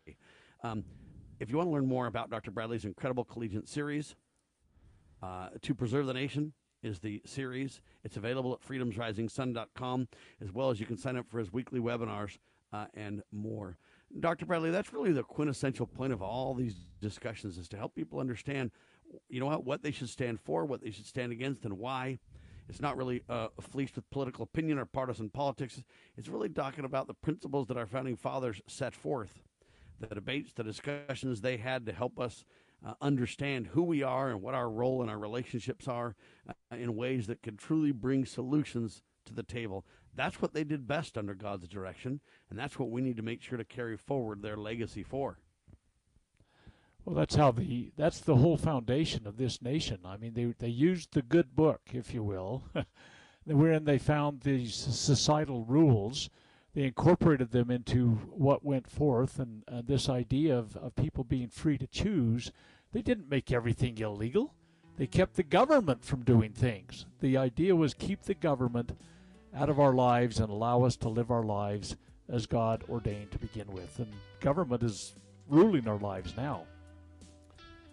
[0.63, 0.83] Um,
[1.39, 2.51] if you want to learn more about Dr.
[2.51, 4.15] Bradley's incredible collegiate series,
[5.21, 7.81] uh, To Preserve the Nation is the series.
[8.03, 10.07] It's available at freedomsrisingsun.com,
[10.41, 12.37] as well as you can sign up for his weekly webinars
[12.71, 13.77] uh, and more.
[14.19, 14.45] Dr.
[14.45, 18.71] Bradley, that's really the quintessential point of all these discussions is to help people understand,
[19.29, 22.19] you know what, what they should stand for, what they should stand against, and why.
[22.69, 25.83] It's not really uh, fleeced with political opinion or partisan politics.
[26.17, 29.43] It's really talking about the principles that our founding fathers set forth,
[29.99, 32.45] the debates, the discussions they had to help us
[32.85, 36.15] uh, understand who we are and what our role and our relationships are
[36.47, 39.85] uh, in ways that can truly bring solutions to the table.
[40.15, 43.41] That's what they did best under God's direction, and that's what we need to make
[43.41, 45.39] sure to carry forward their legacy for.
[47.05, 49.99] Well, that's how the that's the whole foundation of this nation.
[50.05, 52.63] I mean, they they used the good book, if you will,
[53.45, 56.29] wherein they found these societal rules.
[56.73, 61.49] They incorporated them into what went forth, and uh, this idea of, of people being
[61.49, 62.51] free to choose.
[62.93, 64.53] They didn't make everything illegal.
[64.97, 67.05] They kept the government from doing things.
[67.19, 68.97] The idea was keep the government
[69.55, 71.95] out of our lives and allow us to live our lives
[72.29, 73.99] as God ordained to begin with.
[73.99, 75.13] And government is
[75.47, 76.65] ruling our lives now.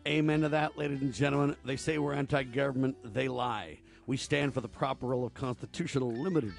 [0.08, 1.56] Amen to that, ladies and gentlemen.
[1.64, 3.78] They say we're anti government, they lie.
[4.06, 6.54] We stand for the proper role of constitutional limited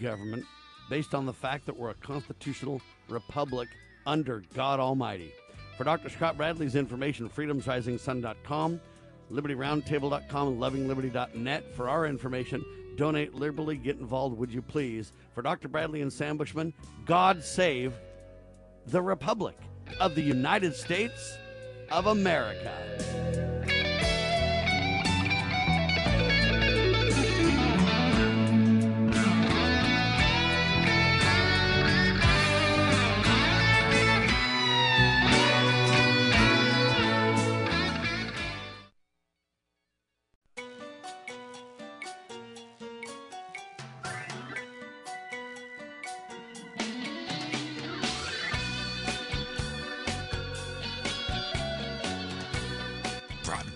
[0.00, 0.44] government
[0.90, 3.70] based on the fact that we're a constitutional republic
[4.04, 5.32] under God Almighty.
[5.78, 6.10] For Dr.
[6.10, 8.80] Scott Bradley's information, freedomsrisingsun.com,
[9.32, 11.74] libertyroundtable.com, and lovingliberty.net.
[11.74, 12.62] For our information,
[12.96, 15.12] donate liberally, get involved, would you please?
[15.34, 15.68] For Dr.
[15.68, 16.74] Bradley and Sam Bushman,
[17.06, 17.94] God save
[18.86, 19.56] the Republic
[19.98, 21.38] of the United States
[21.92, 22.72] of America.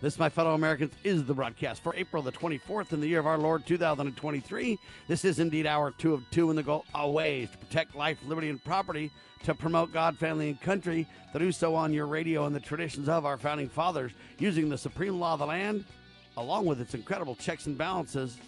[0.00, 3.26] This, my fellow Americans, is the broadcast for April the 24th in the year of
[3.26, 4.78] our Lord 2023.
[5.08, 8.48] This is indeed our two of two in the goal always to protect life, liberty,
[8.48, 9.10] and property,
[9.44, 13.10] to promote God, family, and country, to do so on your radio and the traditions
[13.10, 15.84] of our founding fathers, using the supreme law of the land,
[16.38, 18.38] along with its incredible checks and balances,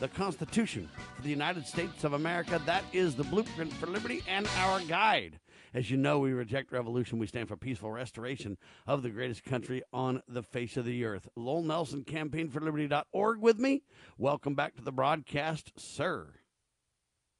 [0.00, 2.60] the Constitution for the United States of America.
[2.66, 5.38] That is the blueprint for liberty and our guide.
[5.74, 7.18] As you know, we reject revolution.
[7.18, 8.56] We stand for peaceful restoration
[8.86, 11.28] of the greatest country on the face of the earth.
[11.36, 13.82] Lowell Nelson, campaignforliberty.org with me.
[14.16, 16.28] Welcome back to the broadcast, sir.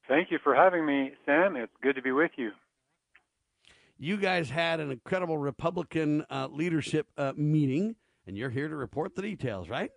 [0.07, 1.55] Thank you for having me, Sam.
[1.55, 2.51] It's good to be with you.
[3.97, 9.15] You guys had an incredible Republican uh, leadership uh, meeting, and you're here to report
[9.15, 9.91] the details, right?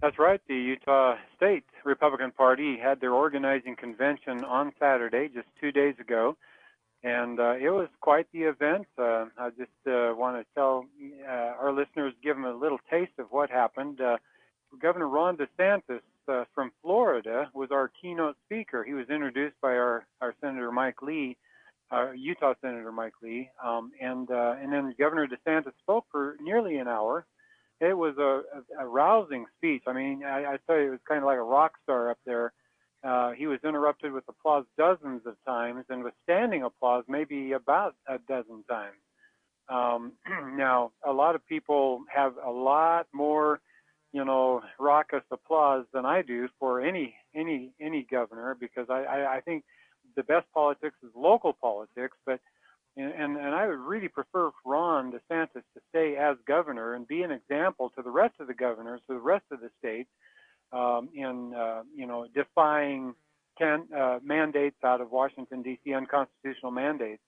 [0.00, 0.40] That's right.
[0.46, 6.36] The Utah State Republican Party had their organizing convention on Saturday, just two days ago
[7.02, 8.86] and uh, it was quite the event.
[8.98, 10.86] Uh, I just uh, want to tell
[11.24, 11.30] uh,
[11.60, 14.00] our listeners, give them a little taste of what happened.
[14.00, 14.16] Uh,
[14.80, 18.84] Governor Ron DeSantis uh, from Florida was our keynote speaker.
[18.84, 21.36] He was introduced by our, our Senator Mike Lee,
[21.90, 26.88] our Utah Senator Mike Lee, um, and and then Governor DeSantis spoke for nearly an
[26.88, 27.26] hour.
[27.80, 28.42] It was a,
[28.80, 29.82] a, a rousing speech.
[29.86, 32.18] I mean, I, I tell you, it was kind of like a rock star up
[32.26, 32.52] there
[33.06, 37.94] uh, he was interrupted with applause dozens of times and with standing applause maybe about
[38.08, 38.96] a dozen times.
[39.68, 40.12] Um,
[40.56, 43.60] now, a lot of people have a lot more,
[44.12, 49.36] you know, raucous applause than I do for any any any governor because I, I,
[49.36, 49.64] I think
[50.16, 52.40] the best politics is local politics, but
[52.96, 57.30] and, and I would really prefer Ron DeSantis to stay as governor and be an
[57.30, 60.08] example to the rest of the governors, to the rest of the states,
[60.72, 63.14] um, in uh, you know defying
[63.58, 65.92] can, uh, mandates out of Washington D.C.
[65.94, 67.22] unconstitutional mandates.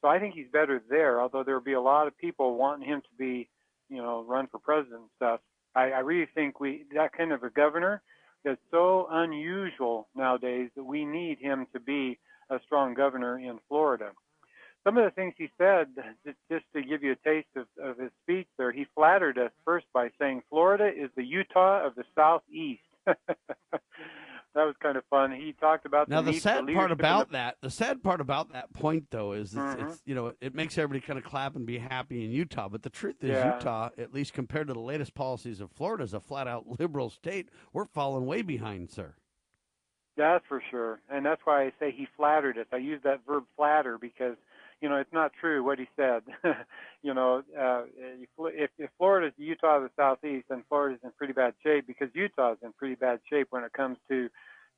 [0.00, 1.20] So I think he's better there.
[1.20, 3.48] Although there will be a lot of people wanting him to be,
[3.88, 5.40] you know, run for president and stuff.
[5.74, 8.02] I, I really think we that kind of a governor
[8.44, 12.18] that's so unusual nowadays that we need him to be
[12.50, 14.10] a strong governor in Florida.
[14.88, 15.88] Some of the things he said,
[16.24, 19.50] just, just to give you a taste of, of his speech there, he flattered us
[19.62, 22.80] first by saying Florida is the Utah of the Southeast.
[23.04, 25.30] that was kind of fun.
[25.30, 27.32] He talked about now the, the sad the part about the...
[27.32, 27.56] that.
[27.60, 29.88] The sad part about that point, though, is it's, mm-hmm.
[29.88, 32.70] it's, you know it makes everybody kind of clap and be happy in Utah.
[32.70, 33.56] But the truth is, yeah.
[33.56, 37.10] Utah, at least compared to the latest policies of Florida, is a flat out liberal
[37.10, 37.50] state.
[37.74, 39.16] We're falling way behind, sir.
[40.16, 42.66] That's for sure, and that's why I say he flattered us.
[42.72, 44.36] I use that verb flatter because
[44.80, 46.22] you know it's not true what he said.
[47.02, 47.82] you know, uh,
[48.38, 52.58] if, if Florida's Utah of the southeast, then Florida's in pretty bad shape because Utah's
[52.62, 54.28] in pretty bad shape when it comes to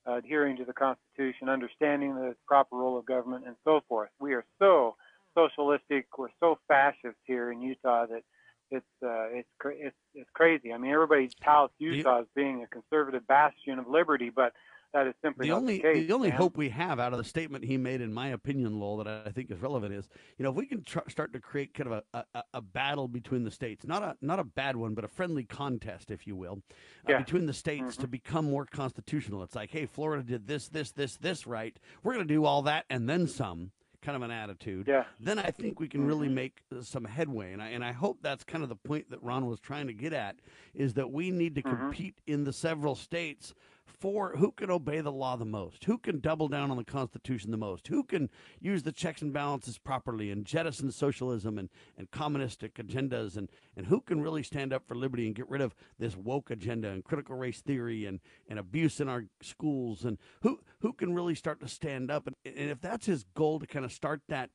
[0.07, 4.11] uh, adhering to the Constitution, understanding the proper role of government, and so forth.
[4.19, 4.97] We are so
[5.35, 8.23] socialistic, we're so fascist here in Utah that
[8.71, 10.73] it's uh, it's it's it's crazy.
[10.73, 14.53] I mean, everybody touts Utah as being a conservative bastion of liberty, but
[14.93, 16.39] that is simply the only the, case, the only man.
[16.39, 19.31] hope we have out of the statement he made, in my opinion, Lowell, that I
[19.31, 22.03] think is relevant is you know if we can tr- start to create kind of
[22.13, 25.09] a, a, a, battle between the states, not a not a bad one, but a
[25.09, 26.63] friendly contest, if you will,
[27.09, 27.19] uh, yeah.
[27.19, 28.03] between the states mm-hmm.
[28.03, 29.43] to become more constitutional.
[29.43, 31.79] It's like, hey, Florida did this, this, this, this right.
[32.03, 33.73] We're going to do all that and then some.
[34.03, 34.87] Kind of an attitude.
[34.89, 35.05] Yeah.
[35.21, 38.21] Then I think we can really make uh, some headway, and I and I hope
[38.23, 40.37] that's kind of the point that Ron was trying to get at,
[40.73, 41.79] is that we need to Mhm.
[41.79, 43.53] compete in the several states
[43.99, 47.51] for who can obey the law the most, who can double down on the Constitution
[47.51, 48.31] the most, who can
[48.61, 51.69] use the checks and balances properly and jettison socialism and,
[51.99, 55.61] and communistic agendas, and, and who can really stand up for liberty and get rid
[55.61, 60.19] of this woke agenda and critical race theory and, and abuse in our schools, and
[60.43, 62.27] who, who can really start to stand up.
[62.27, 64.51] And, and if that's his goal to kind of start that,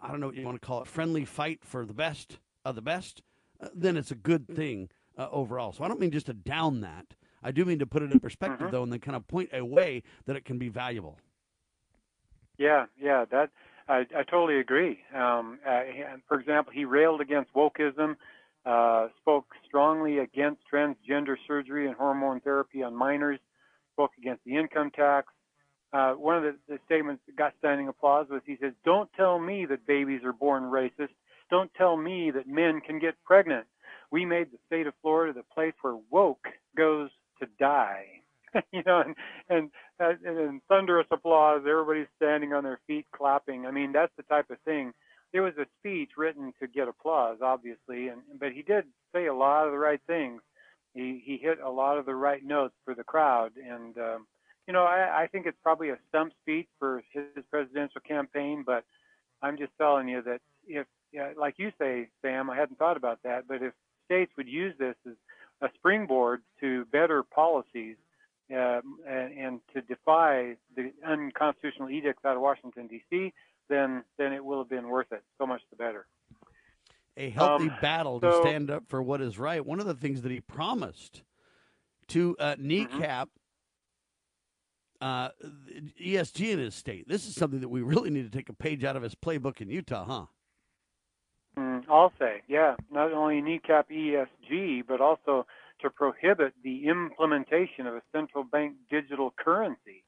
[0.00, 2.74] I don't know what you want to call it, friendly fight for the best of
[2.74, 3.22] the best,
[3.60, 5.72] uh, then it's a good thing uh, overall.
[5.72, 7.14] So I don't mean just to down that.
[7.44, 8.70] I do mean to put it in perspective, Mhm.
[8.70, 11.18] though, and then kind of point a way that it can be valuable.
[12.56, 13.50] Yeah, yeah, that
[13.86, 15.04] I, I totally agree.
[15.12, 15.82] Um, uh,
[16.26, 18.16] for example, he railed against wokeism,
[18.64, 23.40] uh, spoke strongly against transgender surgery and hormone therapy on minors,
[23.92, 25.28] spoke against the income tax.
[25.92, 29.38] Uh, one of the, the statements that got standing applause was he says, "Don't tell
[29.38, 31.14] me that babies are born racist.
[31.50, 33.66] Don't tell me that men can get pregnant.
[34.10, 37.10] We made the state of Florida the place where woke goes
[37.40, 38.06] to die."
[38.72, 39.14] you know, and
[39.48, 41.62] and, and and thunderous applause.
[41.68, 43.66] Everybody's standing on their feet, clapping.
[43.66, 44.92] I mean, that's the type of thing.
[45.32, 49.34] It was a speech written to get applause, obviously, and but he did say a
[49.34, 50.40] lot of the right things.
[50.94, 54.26] He he hit a lot of the right notes for the crowd, and um,
[54.66, 58.84] you know, I, I think it's probably a stump speech for his presidential campaign, but
[59.42, 63.18] I'm just telling you that if, yeah, like you say, Sam, I hadn't thought about
[63.24, 63.72] that, but if
[64.06, 65.14] states would use this as
[65.60, 67.96] a springboard to better policies
[68.54, 73.32] uh, and, and to defy the unconstitutional edicts out of Washington D.C.,
[73.68, 75.22] then then it will have been worth it.
[75.38, 76.06] So much the better.
[77.16, 79.64] A healthy Um, battle so- to stand up for what is right.
[79.64, 81.22] One of the things that he promised
[82.08, 83.30] to uh, kneecap
[85.00, 85.30] uh,
[86.00, 87.06] ESG in his state.
[87.08, 89.60] This is something that we really need to take a page out of his playbook
[89.60, 90.26] in Utah, huh?
[91.90, 95.46] I'll say, yeah, not only kneecap ESG, but also
[95.80, 100.04] to prohibit the implementation of a central bank digital currency.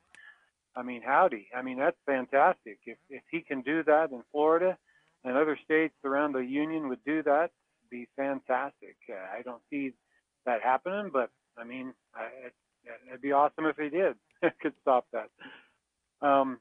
[0.75, 1.49] I mean, howdy.
[1.57, 2.79] I mean, that's fantastic.
[2.87, 4.77] If, if he can do that in Florida
[5.25, 7.51] and other states around the union would do that,
[7.91, 8.97] be fantastic.
[9.09, 9.93] Uh, I don't see
[10.45, 12.53] that happening, but I mean, I, it,
[13.09, 14.17] it'd be awesome if he did.
[14.61, 15.31] could stop that.
[16.27, 16.59] Um,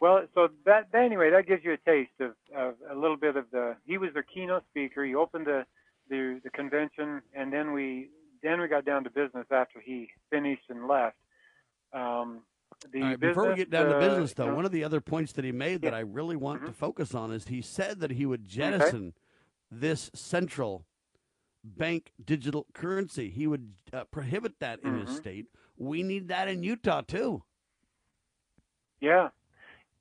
[0.00, 3.50] well, so that anyway, that gives you a taste of, of a little bit of
[3.50, 3.76] the.
[3.86, 5.04] He was their keynote speaker.
[5.04, 5.64] He opened the,
[6.08, 8.10] the the convention, and then we
[8.42, 11.16] then we got down to business after he finished and left.
[11.92, 12.40] Um,
[12.92, 15.32] right, business, before we get down to uh, business, though, one of the other points
[15.32, 18.26] that he made that I really want to focus on is he said that he
[18.26, 19.14] would jettison
[19.70, 20.84] this central
[21.64, 23.30] bank digital currency.
[23.30, 25.16] He would uh, prohibit that in his Mhm.
[25.16, 25.46] state.
[25.78, 27.44] We need that in Utah too.
[29.00, 29.30] Yeah,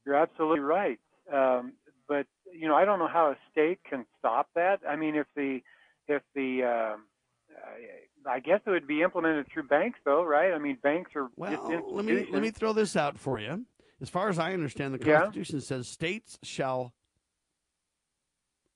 [0.05, 0.99] you're absolutely right.
[1.31, 1.73] Um,
[2.07, 4.81] but you know, I don't know how a state can stop that.
[4.87, 5.61] I mean, if the
[6.07, 7.03] if the um,
[7.51, 10.53] uh, I guess it would be implemented through banks, though, right?
[10.53, 13.65] I mean, banks are Well, let me let me throw this out for you.
[14.01, 15.21] As far as I understand, the Yeah.
[15.21, 16.93] Constitution says states shall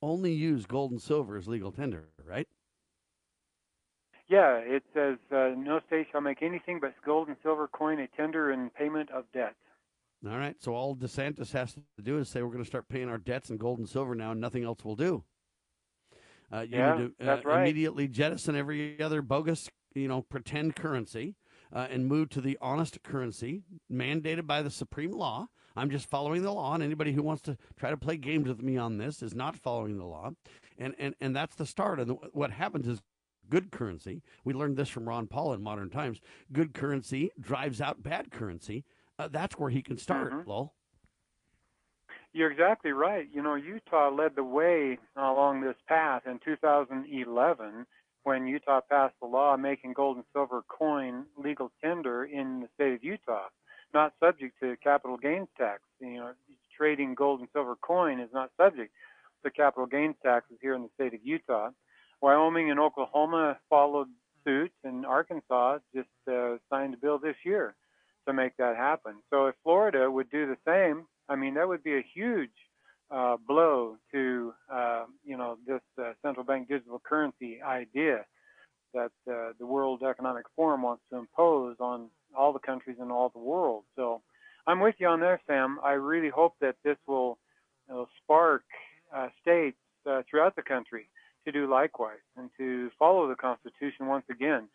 [0.02, 2.48] only use gold and silver as legal tender, right?
[4.30, 8.08] Yeah, it says uh, no state shall make anything but gold and silver coin a
[8.08, 9.56] tender in payment of debt.
[10.26, 10.56] All right.
[10.60, 13.50] So all DeSantis has to do is say we're going to start paying our debts
[13.50, 15.24] in gold and silver now, and nothing else will do.
[16.52, 17.62] Uh, you Yeah, need to that's uh, right.
[17.62, 21.36] immediately jettison every other bogus, you know, pretend currency,
[21.74, 25.48] uh, and move to the honest currency mandated by the supreme law.
[25.76, 28.64] I'm just following the law, and anybody who wants to try to play games with
[28.64, 30.32] me on this is not following the law,
[30.80, 32.00] and and and that's the start.
[32.00, 33.02] And the, what happens is
[33.50, 34.24] good currency.
[34.44, 36.20] We learned this from Ron Paul in Modern Times.
[36.52, 38.86] Good currency drives out bad currency.
[39.20, 40.48] Uh, that's where he can start.
[40.48, 40.74] Lowell.
[42.34, 43.28] You're exactly right.
[43.34, 47.86] You know, Utah led the way along this path in 2011
[48.24, 52.94] when Utah passed the law making gold and silver coin legal tender in the state
[52.94, 53.48] of Utah,
[53.94, 55.82] not subject to capital gains tax.
[56.00, 56.32] You know,
[56.78, 58.92] trading gold and silver coin is not subject
[59.44, 61.70] to capital gains taxes here in the state of Utah.
[62.22, 64.10] Wyoming and Oklahoma followed
[64.44, 67.76] suit, and Arkansas just uh, signed a bill this year
[68.28, 69.16] to make that happen.
[69.30, 72.52] So if Florida would do the same, I mean, that would be a huge
[73.10, 78.26] uh, blow to uh, you know this uh, central bank digital currency idea
[78.94, 83.30] that uh, the World Economic Forum wants to impose on all the countries in all
[83.30, 83.84] the world.
[83.96, 84.22] So
[84.66, 85.80] I'm with you on there, Sam.
[85.84, 87.38] I really hope that this will
[87.88, 88.64] you know, spark
[89.16, 89.78] uh, states
[90.10, 91.10] uh, throughout the country
[91.46, 94.68] to do likewise and to follow the Constitution once again,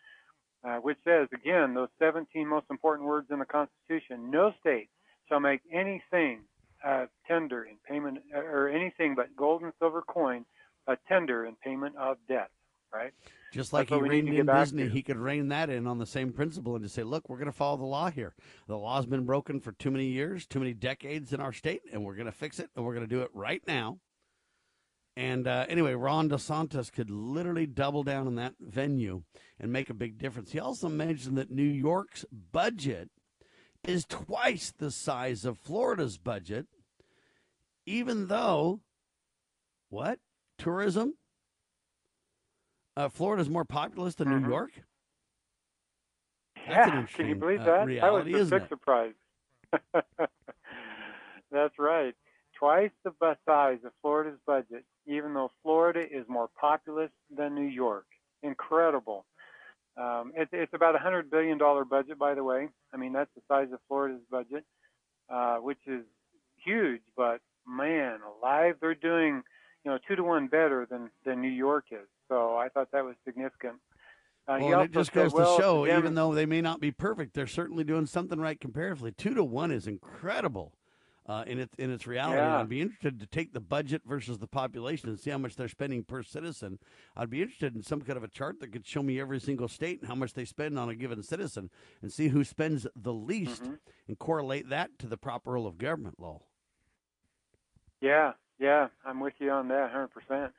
[0.64, 4.88] uh, which says, again, those 17 most important words in the Constitution no state
[5.28, 6.40] shall make anything
[6.84, 10.44] uh, tender in payment, or anything but gold and silver coin
[10.86, 12.50] a tender in payment of debt,
[12.92, 13.12] right?
[13.52, 16.32] Just like That's he reined in Disney, he could rein that in on the same
[16.32, 18.34] principle and just say, look, we're going to follow the law here.
[18.66, 22.04] The law's been broken for too many years, too many decades in our state, and
[22.04, 23.98] we're going to fix it, and we're going to do it right now.
[25.16, 29.22] And uh, anyway, Ron DeSantis could literally double down on that venue
[29.60, 30.52] and make a big difference.
[30.52, 33.10] He also mentioned that New York's budget
[33.84, 36.66] is twice the size of Florida's budget,
[37.84, 38.80] even though,
[39.90, 40.18] what?
[40.56, 41.14] Tourism?
[42.96, 44.70] Uh, Florida's more populous than New York?
[46.66, 47.86] That's yeah, can you believe uh, that?
[47.86, 49.14] that was reality, isn't big surprise.
[51.50, 52.14] That's right.
[52.58, 53.12] Twice the
[53.46, 58.07] size of Florida's budget, even though Florida is more populous than New York.
[58.42, 59.24] Incredible.
[59.96, 62.68] Um, it, it's about a hundred billion dollar budget, by the way.
[62.92, 64.64] I mean, that's the size of Florida's budget,
[65.28, 66.03] uh, which is
[66.64, 67.03] huge.
[67.16, 69.42] But man, alive, they're doing,
[69.84, 72.09] you know, two to one better than than New York is.
[72.28, 73.74] So I thought that was significant.
[74.48, 76.90] Uh, well, it just said, goes well, to show, even though they may not be
[76.90, 79.12] perfect, they're certainly doing something right comparatively.
[79.12, 80.72] Two to one is incredible
[81.26, 82.38] uh, in its in its reality.
[82.38, 82.60] Yeah.
[82.60, 85.68] I'd be interested to take the budget versus the population and see how much they're
[85.68, 86.78] spending per citizen.
[87.16, 89.68] I'd be interested in some kind of a chart that could show me every single
[89.68, 91.70] state and how much they spend on a given citizen,
[92.00, 93.74] and see who spends the least, Mm-hmm.
[94.08, 96.42] and correlate that to the proper role of government law.
[98.00, 100.50] Yeah, yeah, I'm with you on that 100%.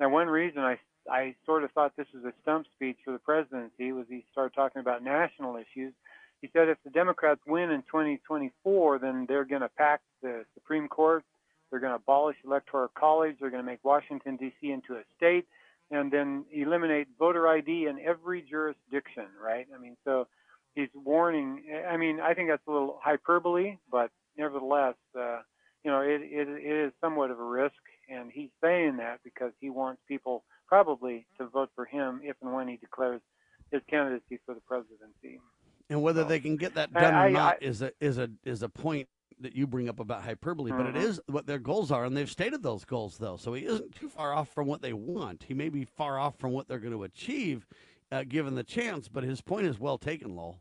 [0.00, 0.78] Now, one reason I
[1.10, 4.54] I sort of thought this was a stump speech for the presidency was he started
[4.54, 5.94] talking about national issues.
[6.40, 10.88] He said if the Democrats win in 2024, then they're going to pack the Supreme
[10.88, 11.24] Court,
[11.70, 14.70] they're going to abolish electoral college, they're going to make Washington D.C.
[14.70, 15.46] into a state,
[15.90, 19.26] and then eliminate voter ID in every jurisdiction.
[19.42, 19.66] Right?
[19.74, 20.26] I mean, so
[20.74, 21.62] he's warning.
[21.88, 25.40] I mean, I think that's a little hyperbole, but nevertheless, uh,
[25.84, 27.74] you know, it, it it is somewhat of a risk,
[28.08, 32.52] and he's saying that because he wants people probably to vote for him if and
[32.52, 33.20] when he declares
[33.70, 35.40] his candidacy for the presidency.
[35.90, 38.30] And whether they can get that I- done or not I- is a is a
[38.44, 39.08] is a point
[39.40, 41.02] that you bring up about hyperbole, but it Mhm.
[41.02, 43.36] is what their goals are, and they've stated those goals though.
[43.36, 45.44] So he isn't too far off from what they want.
[45.44, 47.66] He may be far off from what they're going to achieve,
[48.12, 49.08] uh, given the chance.
[49.08, 50.60] But his point is well taken, Lowell.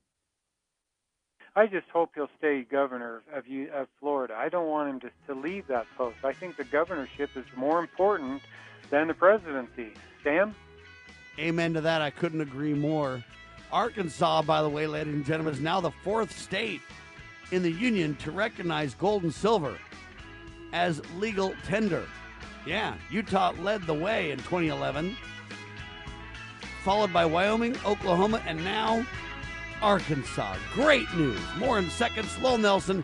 [1.56, 4.34] I just hope he'll stay governor of you of Florida.
[4.36, 6.18] I don't want him to, to leave that post.
[6.24, 8.42] I think the governorship is more important
[8.90, 9.94] than the presidency.
[10.24, 10.56] Sam?
[11.38, 12.02] Amen to that.
[12.02, 13.24] I couldn't agree more.
[13.72, 16.82] Arkansas, by the way, ladies and gentlemen, is now the fourth state
[17.52, 19.78] in the union to recognize gold and silver
[20.74, 22.06] as legal tender.
[22.66, 25.16] Yeah, Utah led the way in 2011,
[26.84, 29.06] followed by Wyoming, Oklahoma, and now
[29.82, 30.58] Arkansas.
[30.74, 31.40] Great news.
[31.58, 32.38] More in seconds.
[32.40, 33.04] Lowell Nelson,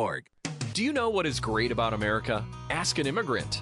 [0.73, 2.43] Do you know what is great about America?
[2.71, 3.61] Ask an Immigrant.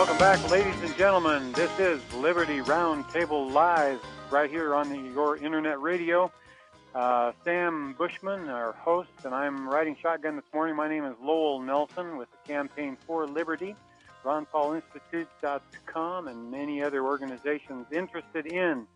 [0.00, 1.52] Welcome back, ladies and gentlemen.
[1.52, 4.00] This is Liberty Roundtable Live
[4.30, 6.32] right here on the, your internet radio.
[6.94, 10.74] Uh, Sam Bushman, our host, and I'm riding shotgun this morning.
[10.74, 13.76] My name is Lowell Nelson with the Campaign for Liberty,
[14.24, 18.86] RonPaulInstitute.com, and many other organizations interested in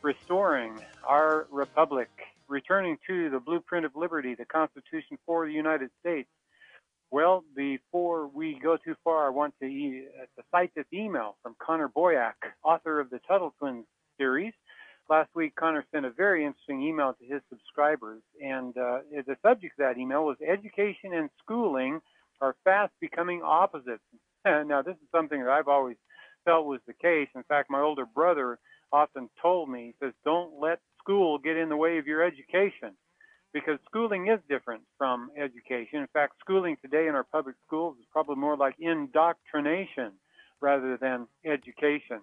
[0.00, 2.08] restoring our republic,
[2.48, 6.30] returning to the blueprint of liberty, the Constitution for the United States.
[7.14, 11.36] Well, before we go too far, I want to, e- uh, to cite this email
[11.44, 12.32] from Connor Boyack,
[12.64, 13.84] author of the Tuttle Twins
[14.18, 14.52] series.
[15.08, 19.78] Last week, Connor sent a very interesting email to his subscribers, and uh, the subject
[19.78, 22.00] of that email was Education and schooling
[22.40, 24.02] are fast becoming opposites.
[24.44, 25.96] now, this is something that I've always
[26.44, 27.28] felt was the case.
[27.36, 28.58] In fact, my older brother
[28.92, 32.96] often told me, he says, don't let school get in the way of your education
[33.54, 36.00] because schooling is different from education.
[36.00, 40.12] In fact, schooling today in our public schools is probably more like indoctrination
[40.60, 42.20] rather than education.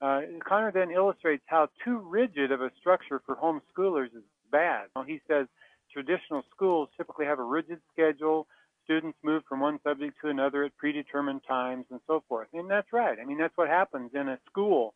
[0.00, 4.88] Connor then illustrates how too rigid of a structure for homeschoolers is bad.
[5.06, 5.46] He says
[5.92, 8.46] traditional schools typically have a rigid schedule.
[8.82, 12.48] Students move from one subject to another at predetermined times and so forth.
[12.52, 13.16] And that's right.
[13.18, 14.92] I mean, that's what happens in a school.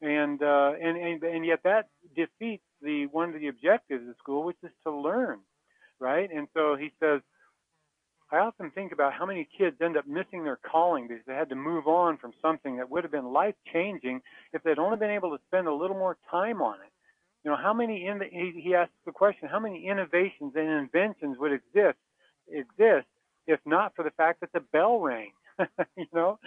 [0.00, 4.44] And, uh, and, and, and yet that defeats the, one of the objectives of school,
[4.44, 5.40] which is to learn,
[5.98, 6.28] right?
[6.32, 7.20] And so he says,
[8.30, 11.48] I often think about how many kids end up missing their calling because they had
[11.48, 14.20] to move on from something that would have been life changing
[14.52, 16.92] if they'd only been able to spend a little more time on it.
[17.44, 20.68] You know, how many in the, he, he asks the question, how many innovations and
[20.68, 21.98] inventions would exist
[22.50, 23.06] exist
[23.46, 25.32] if not for the fact that the bell rang?
[25.96, 26.38] you know,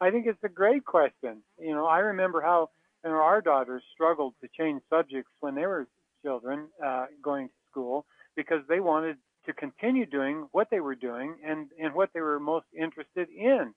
[0.00, 1.42] I think it's a great question.
[1.58, 2.70] You know, I remember how
[3.04, 5.86] know, our daughters struggled to change subjects when they were
[6.22, 8.04] children uh, going to school
[8.36, 9.16] because they wanted
[9.46, 13.72] to continue doing what they were doing and, and what they were most interested in.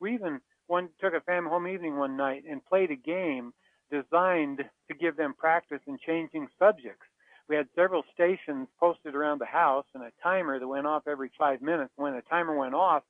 [0.00, 3.52] We even one took a family home evening one night and played a game
[3.90, 7.06] designed to give them practice in changing subjects.
[7.48, 11.32] We had several stations posted around the house and a timer that went off every
[11.36, 11.90] five minutes.
[11.96, 13.02] When the timer went off,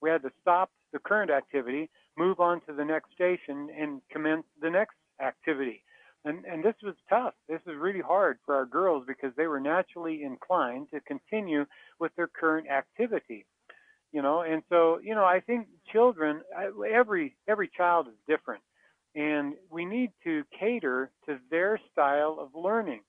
[0.00, 4.44] we had to stop the current activity, move on to the next station, and commence
[4.62, 5.82] the next activity.
[6.24, 7.34] And, and this was tough.
[7.48, 11.64] This was really hard for our girls because they were naturally inclined to continue
[12.00, 13.46] with their current activity.
[14.12, 16.40] You know, and so you know, I think children,
[16.90, 18.62] every every child is different,
[19.14, 23.02] and we need to cater to their style of learning.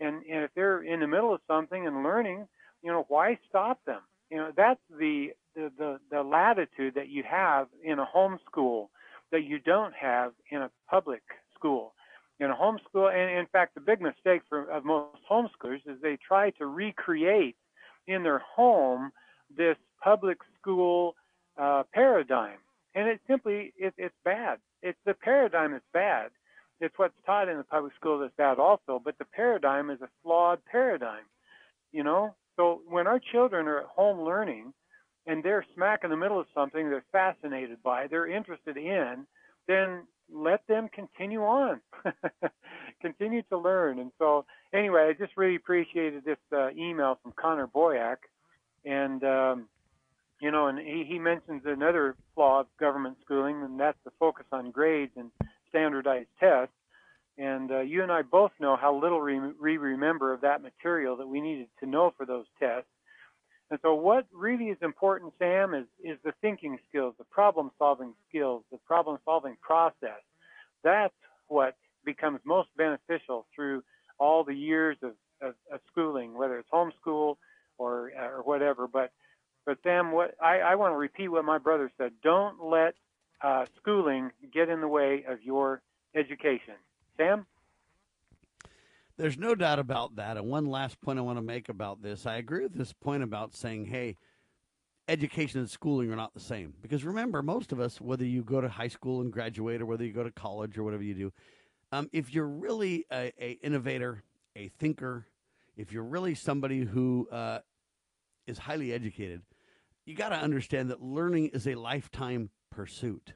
[0.00, 2.48] And and if they're in the middle of something and learning,
[2.82, 4.00] you know, why stop them?
[4.30, 8.88] You know, that's the the the, the latitude that you have in a homeschool
[9.32, 11.22] that you don't have in a public
[11.56, 11.94] school
[12.38, 13.12] in a homeschool.
[13.12, 17.56] And in fact, the big mistake for of most homeschoolers is they try to recreate
[18.06, 19.10] in their home
[19.56, 21.14] this public school
[21.58, 22.58] uh, paradigm,
[22.94, 24.58] and it simply it, it's bad.
[24.82, 26.30] It's the paradigm is bad.
[26.80, 30.08] It's what's taught in the public school that's bad also, but the paradigm is a
[30.22, 31.24] flawed paradigm.
[31.92, 34.74] You know, so when our children are at home learning
[35.26, 39.26] and they're smack in the middle of something they're fascinated by, they're interested in,
[39.66, 41.80] then let them continue on,
[43.00, 43.98] continue to learn.
[43.98, 48.16] And so, anyway, I just really appreciated this uh, email from Connor Boyack,
[48.84, 49.68] and um,
[50.40, 54.46] you know, and he, he mentions another flaw of government schooling, and that's the focus
[54.52, 55.30] on grades and
[55.68, 56.72] standardized tests.
[57.38, 61.28] And uh, you and I both know how little we remember of that material that
[61.28, 62.88] we needed to know for those tests.
[63.70, 68.14] And so, what really is important, Sam, is, is the thinking skills, the problem solving
[68.28, 70.22] skills, the problem solving process.
[70.84, 71.14] That's
[71.48, 73.82] what becomes most beneficial through
[74.18, 75.12] all the years of,
[75.42, 77.36] of, of schooling, whether it's homeschool
[77.76, 78.86] or, or whatever.
[78.86, 79.10] But,
[79.64, 82.94] but Sam, what I, I want to repeat what my brother said don't let
[83.42, 85.82] uh, schooling get in the way of your
[86.14, 86.74] education.
[87.16, 87.46] Sam?
[89.18, 90.36] There's no doubt about that.
[90.36, 93.22] And one last point I want to make about this I agree with this point
[93.22, 94.16] about saying, hey,
[95.08, 96.74] education and schooling are not the same.
[96.82, 100.04] Because remember, most of us, whether you go to high school and graduate or whether
[100.04, 101.32] you go to college or whatever you do,
[101.92, 104.22] um, if you're really a, a, innovator,
[104.56, 105.26] a thinker,
[105.76, 107.60] if you're really somebody who uh,
[108.46, 109.42] is highly educated,
[110.04, 113.32] you got to understand that learning is a lifetime pursuit.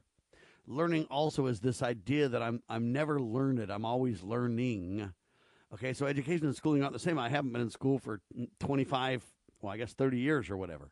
[0.66, 3.70] Learning also is this idea that I'm I'm never learned.
[3.70, 5.12] I'm always learning.
[5.72, 7.18] Okay, so education and schooling are not the same.
[7.18, 8.20] I haven't been in school for
[8.58, 9.24] 25,
[9.62, 10.90] well, I guess 30 years or whatever.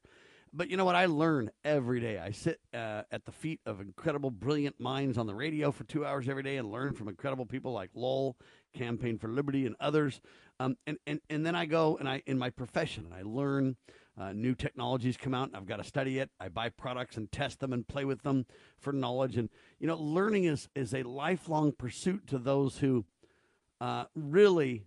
[0.53, 0.95] But you know what?
[0.95, 2.19] I learn every day.
[2.19, 6.07] I sit uh, at the feet of incredible, brilliant minds on the radio for two
[6.07, 8.37] hours every day and learn from incredible people like Lowell,
[8.73, 10.21] Campaign for Liberty, and others.
[10.61, 13.77] Um, and, and, and then I go and I, in my profession, and I learn
[14.19, 16.31] uh, new technologies come out I've got to study it.
[16.41, 18.47] I buy products and test them and play with them
[18.79, 19.37] for knowledge.
[19.37, 19.49] And,
[19.79, 23.05] you know, learning is, is a lifelong pursuit to those who
[23.81, 24.85] uh, really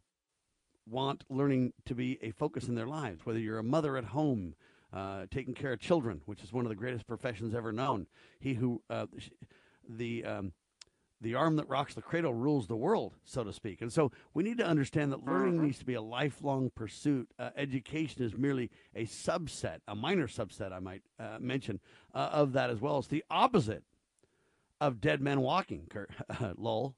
[0.88, 4.56] want learning to be a focus in their lives, whether you're a mother at home,
[4.94, 8.08] uh, taking care of children, which is one of the greatest professions ever known.
[8.40, 9.06] He who, uh,
[9.88, 10.54] the, um,
[11.22, 13.82] the arm that rocks the cradle rules the world, so to speak.
[13.82, 15.66] And so we need to understand that learning mm-hmm.
[15.66, 17.30] needs to be a lifelong pursuit.
[17.40, 21.80] Uh, education is merely a subset, a minor subset, I might uh, mention,
[22.14, 23.00] uh, of that as well.
[23.00, 23.84] It's the opposite
[24.82, 26.10] of dead men walking, Kurt,
[26.58, 26.96] Lowell.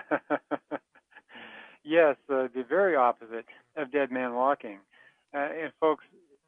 [1.84, 3.46] yes, uh, the very opposite
[3.76, 4.78] of Dead Man Walking.
[5.34, 6.04] Uh, and folks,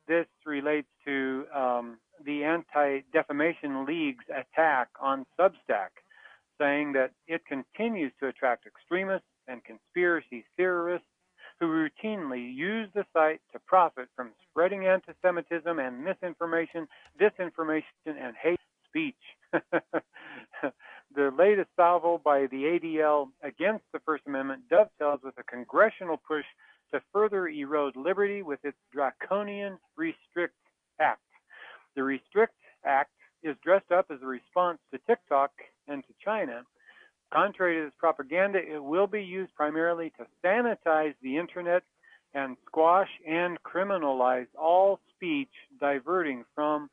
[0.09, 5.91] this relates to um, the Anti Defamation League's attack on Substack,
[6.59, 11.07] saying that it continues to attract extremists and conspiracy theorists
[11.59, 16.87] who routinely use the site to profit from spreading anti Semitism and misinformation,
[17.21, 19.15] disinformation, and hate speech.
[21.17, 26.45] the latest salvo by the ADL against the First Amendment dovetails with a congressional push
[26.93, 30.55] to further erode liberty with its draconian Restrict
[31.01, 31.21] Act.
[31.97, 32.53] The Restrict
[32.85, 33.11] Act
[33.43, 35.53] is dressed up as a response to TikTok
[35.89, 36.63] and to China.
[37.33, 41.83] Contrary to this propaganda, it will be used primarily to sanitize the internet
[42.35, 45.49] and squash and criminalize all speech
[45.81, 46.91] diverting from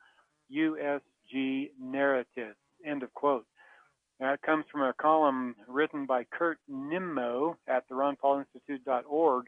[0.50, 2.56] USG narratives.
[2.86, 3.46] End of quote.
[4.20, 9.46] That comes from a column written by Kurt Nimmo at the ronpaulinstitute.org,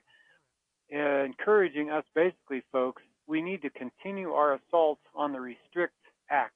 [0.91, 5.95] encouraging us basically, folks, we need to continue our assault on the Restrict
[6.31, 6.55] Act,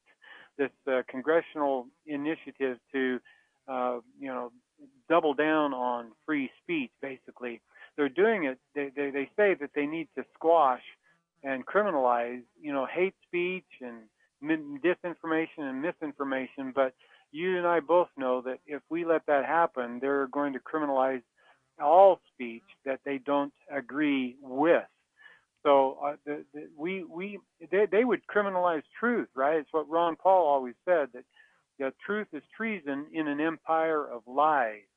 [0.56, 3.18] this uh, congressional initiative to,
[3.68, 4.52] uh, you know,
[5.08, 7.60] double down on free speech, basically.
[7.96, 10.82] They're doing it, they, they, they say that they need to squash
[11.42, 14.02] and criminalize, you know, hate speech and
[14.42, 16.94] disinformation and misinformation, but
[17.32, 21.22] you and I both know that if we let that happen, they're going to criminalize
[21.82, 24.84] all speech that they don't agree with.
[25.62, 27.38] So uh, the, the, we we
[27.70, 29.58] they, they would criminalize truth, right?
[29.58, 31.24] It's what Ron Paul always said that
[31.78, 34.88] that truth is treason in an empire of lies.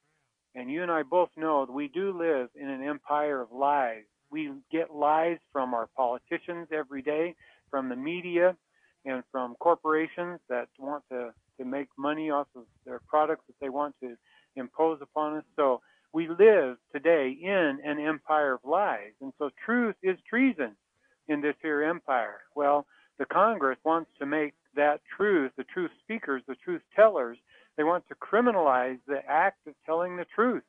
[0.55, 4.03] And you and I both know that we do live in an empire of lies.
[4.29, 7.35] We get lies from our politicians every day,
[7.71, 8.55] from the media,
[9.05, 12.63] and from corporations that want to, to make money off of
[13.07, 14.15] products that they want to
[14.55, 15.43] impose upon us.
[15.55, 15.81] So
[16.13, 19.13] we live today in an empire of lies.
[19.21, 20.75] And so truth is treason
[21.27, 22.41] in this here empire.
[22.55, 22.85] Well,
[23.19, 27.37] the Congress wants to make that truth, the truth speakers, the truth tellers,
[27.77, 30.63] they want to criminalize the act of telling the truth.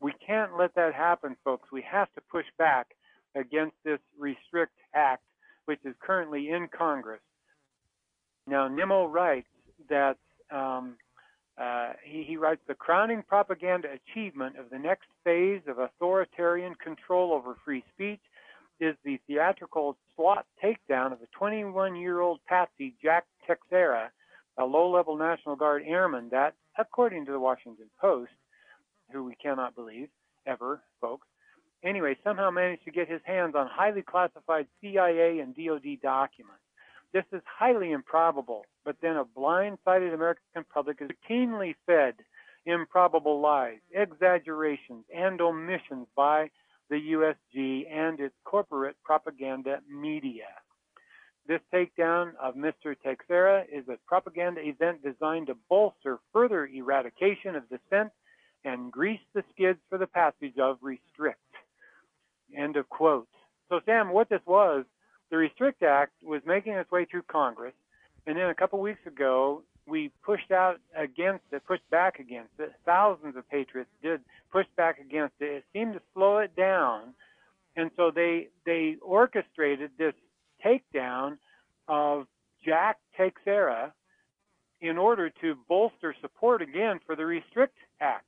[0.00, 1.68] We can't let that happen, folks.
[1.70, 2.88] We have to push back
[3.36, 5.22] against this Restrict Act,
[5.66, 7.20] which is currently in Congress.
[8.46, 9.46] Now, Nimmo writes
[9.88, 10.16] that
[10.50, 10.96] um,
[11.60, 17.32] uh, he, he, writes the crowning propaganda achievement of the next phase of authoritarian control
[17.32, 18.20] over free speech
[18.80, 24.10] is the theatrical slot takedown of a 21 year old patsy Jack Teixeira,
[24.58, 28.32] a low level National Guard airman that, according to the Washington Post,
[29.12, 30.08] who we cannot believe
[30.46, 31.26] ever, folks,
[31.84, 36.62] anyway, somehow managed to get his hands on highly classified CIA and DoD documents.
[37.12, 42.14] This is highly improbable, but then a blindsided American public is routinely fed
[42.66, 46.50] improbable lies, exaggerations, and omissions by
[46.88, 50.48] the USG and its corporate propaganda media.
[51.46, 52.94] This takedown of Mr.
[53.02, 58.12] Teixeira is a propaganda event designed to bolster further eradication of dissent
[58.64, 61.38] and grease the skids for the passage of Restrict.
[62.56, 63.28] End of quote.
[63.68, 64.84] So, Sam, what this was
[65.30, 67.74] the Restrict Act was making its way through Congress,
[68.26, 72.72] and then a couple weeks ago, we pushed out against it, pushed back against it.
[72.84, 74.20] Thousands of patriots did
[74.52, 75.46] push back against it.
[75.46, 77.14] It seemed to slow it down,
[77.76, 80.14] and so they they orchestrated this
[80.64, 81.38] takedown
[81.88, 82.26] of
[82.64, 83.92] Jack Teixeira
[84.80, 88.24] in order to bolster support again for the Restrict Act.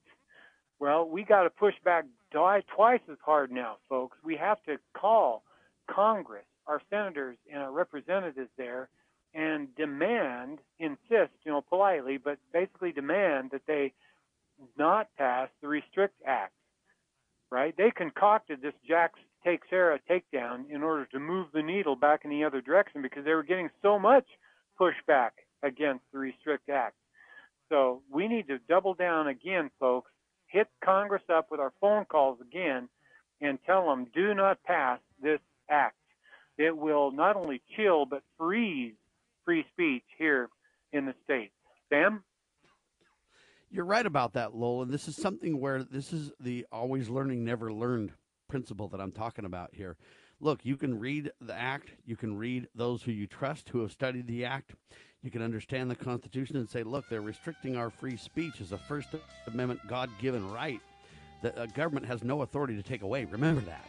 [0.78, 4.18] Well, we got to push back twice as hard now, folks.
[4.24, 5.44] We have to call
[5.88, 8.88] Congress our senators and our representatives there
[9.34, 13.92] and demand, insist, you know, politely, but basically demand that they
[14.78, 16.52] not pass the Restrict Act.
[17.50, 17.74] Right?
[17.76, 19.12] They concocted this Jack
[19.44, 23.34] Teixeira takedown in order to move the needle back in the other direction because they
[23.34, 24.24] were getting so much
[24.80, 25.30] pushback
[25.62, 26.96] against the Restrict Act.
[27.68, 30.10] So we need to double down again, folks.
[30.46, 32.88] Hit Congress up with our phone calls again
[33.40, 35.96] and tell them do not pass this act
[36.58, 38.94] it will not only chill but freeze
[39.44, 40.48] free speech here
[40.92, 41.52] in the states.
[41.88, 42.22] Sam?
[43.70, 44.82] You're right about that, Lowell.
[44.82, 48.12] And this is something where this is the always learning, never learned
[48.48, 49.96] principle that I'm talking about here.
[50.40, 53.92] Look, you can read the act, you can read those who you trust who have
[53.92, 54.74] studied the act,
[55.22, 58.78] you can understand the Constitution and say, look, they're restricting our free speech as a
[58.78, 59.08] First
[59.46, 60.80] Amendment God given right
[61.42, 63.24] that a government has no authority to take away.
[63.24, 63.86] Remember that.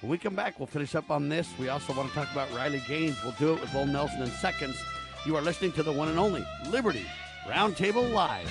[0.00, 1.48] When we come back, we'll finish up on this.
[1.58, 3.20] We also want to talk about Riley Gaines.
[3.24, 4.80] We'll do it with Lowell Nelson in seconds.
[5.26, 7.04] You are listening to the one and only Liberty
[7.48, 8.48] Roundtable Live.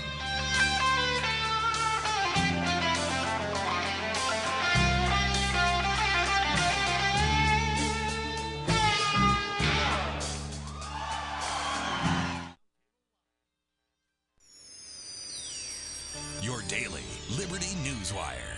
[16.41, 17.03] Your daily
[17.37, 18.57] Liberty Newswire.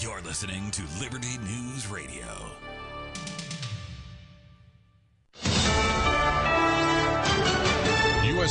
[0.00, 1.21] You're listening to Liberty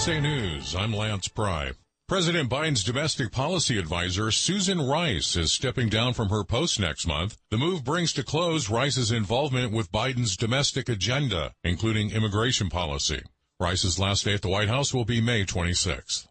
[0.02, 1.74] USA News, I'm Lance Pry.
[2.08, 7.38] President Biden's domestic policy advisor, Susan Rice, is stepping down from her post next month.
[7.52, 13.22] The move brings to close Rice's involvement with Biden's domestic agenda, including immigration policy.
[13.60, 16.26] Rice's last day at the White House will be May 26th.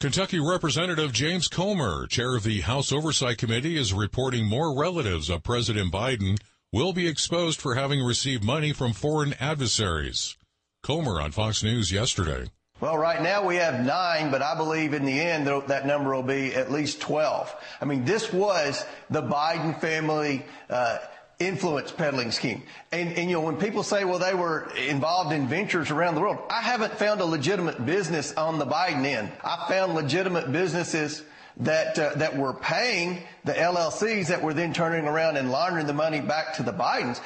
[0.00, 5.42] Kentucky Representative James Comer, chair of the House Oversight Committee, is reporting more relatives of
[5.42, 6.38] President Biden
[6.74, 10.36] will be exposed for having received money from foreign adversaries.
[10.82, 12.50] Comer on Fox News yesterday.
[12.84, 16.22] Well, right now we have nine, but I believe in the end that number will
[16.22, 17.54] be at least 12.
[17.80, 20.98] I mean, this was the Biden family uh,
[21.38, 22.62] influence peddling scheme.
[22.92, 26.20] And, and, you know, when people say, well, they were involved in ventures around the
[26.20, 29.32] world, I haven't found a legitimate business on the Biden end.
[29.42, 31.22] I found legitimate businesses
[31.58, 35.94] that uh, that were paying the LLCs that were then turning around and laundering the
[35.94, 37.20] money back to the Bidens.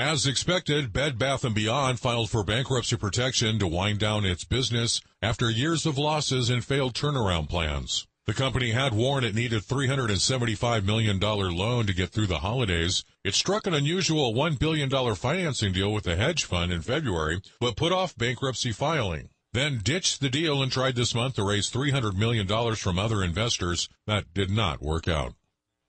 [0.00, 5.00] As expected, Bed Bath & Beyond filed for bankruptcy protection to wind down its business
[5.20, 8.06] after years of losses and failed turnaround plans.
[8.24, 13.02] The company had warned it needed $375 million loan to get through the holidays.
[13.24, 17.74] It struck an unusual $1 billion financing deal with a hedge fund in February, but
[17.74, 19.30] put off bankruptcy filing.
[19.52, 22.46] Then ditched the deal and tried this month to raise $300 million
[22.76, 23.88] from other investors.
[24.06, 25.34] That did not work out.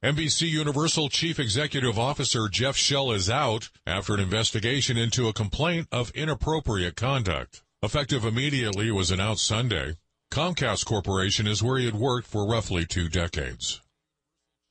[0.01, 5.89] NBC Universal Chief Executive Officer Jeff Shell is out after an investigation into a complaint
[5.91, 7.63] of inappropriate conduct.
[7.83, 9.97] Effective immediately was announced Sunday.
[10.31, 13.81] Comcast Corporation is where he had worked for roughly two decades.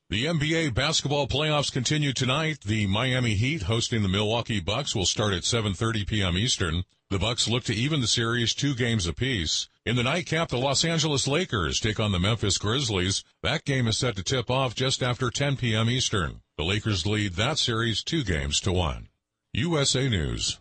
[0.09, 2.61] The NBA basketball playoffs continue tonight.
[2.61, 6.37] The Miami Heat hosting the Milwaukee Bucks will start at 7:30 p.m.
[6.39, 6.85] Eastern.
[7.11, 9.69] The Bucks look to even the series two games apiece.
[9.89, 13.23] In the nightcap, the Los Angeles Lakers take on the Memphis Grizzlies.
[13.41, 15.89] That game is set to tip off just after 10 p.m.
[15.89, 16.41] Eastern.
[16.57, 19.07] The Lakers lead that series two games to one.
[19.51, 20.59] USA News.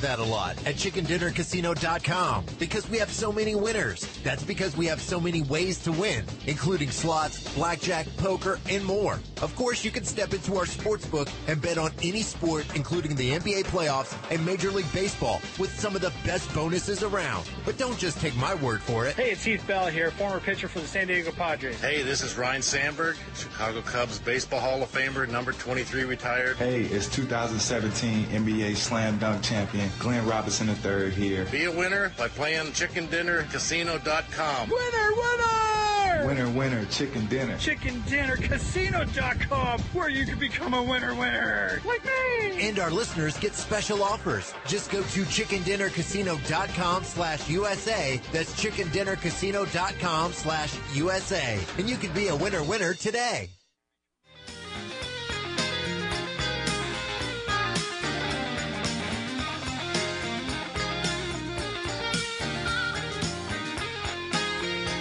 [0.00, 4.06] That a lot at chickendinnercasino.com because we have so many winners.
[4.22, 9.20] That's because we have so many ways to win, including slots, blackjack, poker, and more.
[9.42, 13.14] Of course, you can step into our sports book and bet on any sport, including
[13.14, 17.46] the NBA playoffs and Major League Baseball, with some of the best bonuses around.
[17.66, 19.16] But don't just take my word for it.
[19.16, 21.78] Hey, it's Heath Bell here, former pitcher for the San Diego Padres.
[21.78, 26.56] Hey, this is Ryne Sandberg, Chicago Cubs Baseball Hall of Famer, number 23 retired.
[26.56, 31.44] Hey, it's 2017 NBA Slam Dunk Champion champion, Glenn Robinson III here.
[31.46, 34.70] Be a winner by playing chickendinnercasino.com.
[34.70, 36.26] Winner, winner!
[36.26, 37.56] Winner, winner, chicken dinner.
[37.56, 41.80] Chickendinnercasino.com, where you can become a winner, winner.
[41.84, 42.68] Like me!
[42.68, 44.52] And our listeners get special offers.
[44.66, 48.20] Just go to chickendinnercasino.com slash USA.
[48.32, 51.58] That's chickendinnercasino.com slash USA.
[51.78, 53.48] And you can be a winner, winner today.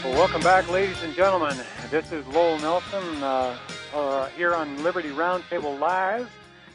[0.10, 1.56] Well, welcome back, ladies and gentlemen.
[1.91, 3.56] This is Lowell Nelson uh,
[3.94, 6.27] uh, here on Liberty Roundtable Live.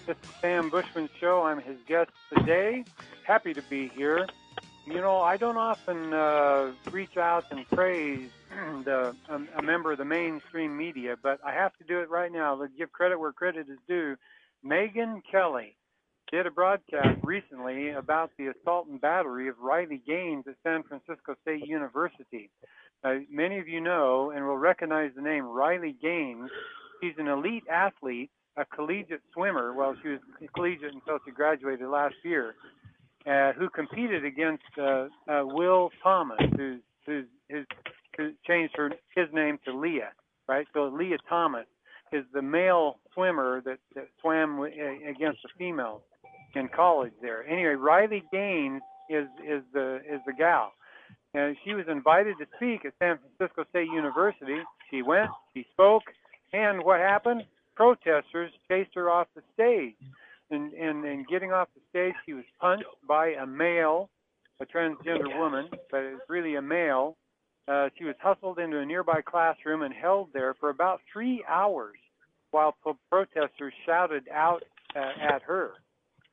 [0.06, 1.42] This is Sam Bushman Show.
[1.42, 2.84] I'm his guest today.
[3.24, 4.24] Happy to be here.
[4.86, 8.30] You know, I don't often uh, reach out and praise
[8.84, 12.54] the, a, member of the mainstream media, but I have to do it right now.
[12.54, 14.14] Let's give credit where credit is due.
[14.64, 15.76] Megyn Kelly
[16.30, 21.34] did a broadcast recently about the assault and battery of Riley Gaines at San Francisco
[21.42, 22.50] State University.
[23.04, 26.48] Uh, many of you know and will recognize the name Riley Gaines.
[27.02, 29.74] She's an elite athlete, a collegiate swimmer.
[29.74, 30.20] Well, she was
[30.54, 32.54] collegiate until she graduated last year.
[33.26, 37.64] Uh, who competed against uh, uh, Will Thomas, who's, who's his,
[38.18, 40.10] who changed her his name to Lia,
[40.46, 40.66] right?
[40.74, 41.64] So Lia Thomas
[42.12, 44.74] is the male swimmer that, that swam w-
[45.08, 46.02] against the females
[46.54, 47.46] in college there.
[47.46, 50.72] Anyway, Riley Gaines is is the is the gal
[51.34, 54.58] and she was invited to speak at San Francisco State University.
[54.90, 56.04] She went, she spoke,
[56.52, 57.42] and what happened?
[57.74, 59.96] Protesters chased her off the stage.
[60.50, 64.10] And, and, and getting off the stage, she was punched by a male,
[64.60, 67.16] a transgender woman, but it's really a male.
[67.66, 71.96] Uh, she was hustled into a nearby classroom and held there for about three hours
[72.50, 74.62] while pro- protesters shouted out
[74.94, 75.70] uh, at her.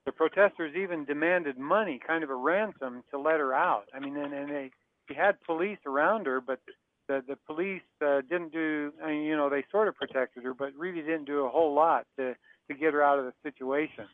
[0.05, 3.85] The protesters even demanded money, kind of a ransom, to let her out.
[3.93, 4.71] I mean, and, and they
[5.11, 6.59] she had police around her, but
[7.07, 8.93] the the police uh, didn't do.
[9.03, 11.73] I mean, you know, they sort of protected her, but really didn't do a whole
[11.73, 12.35] lot to
[12.69, 14.05] to get her out of the situation.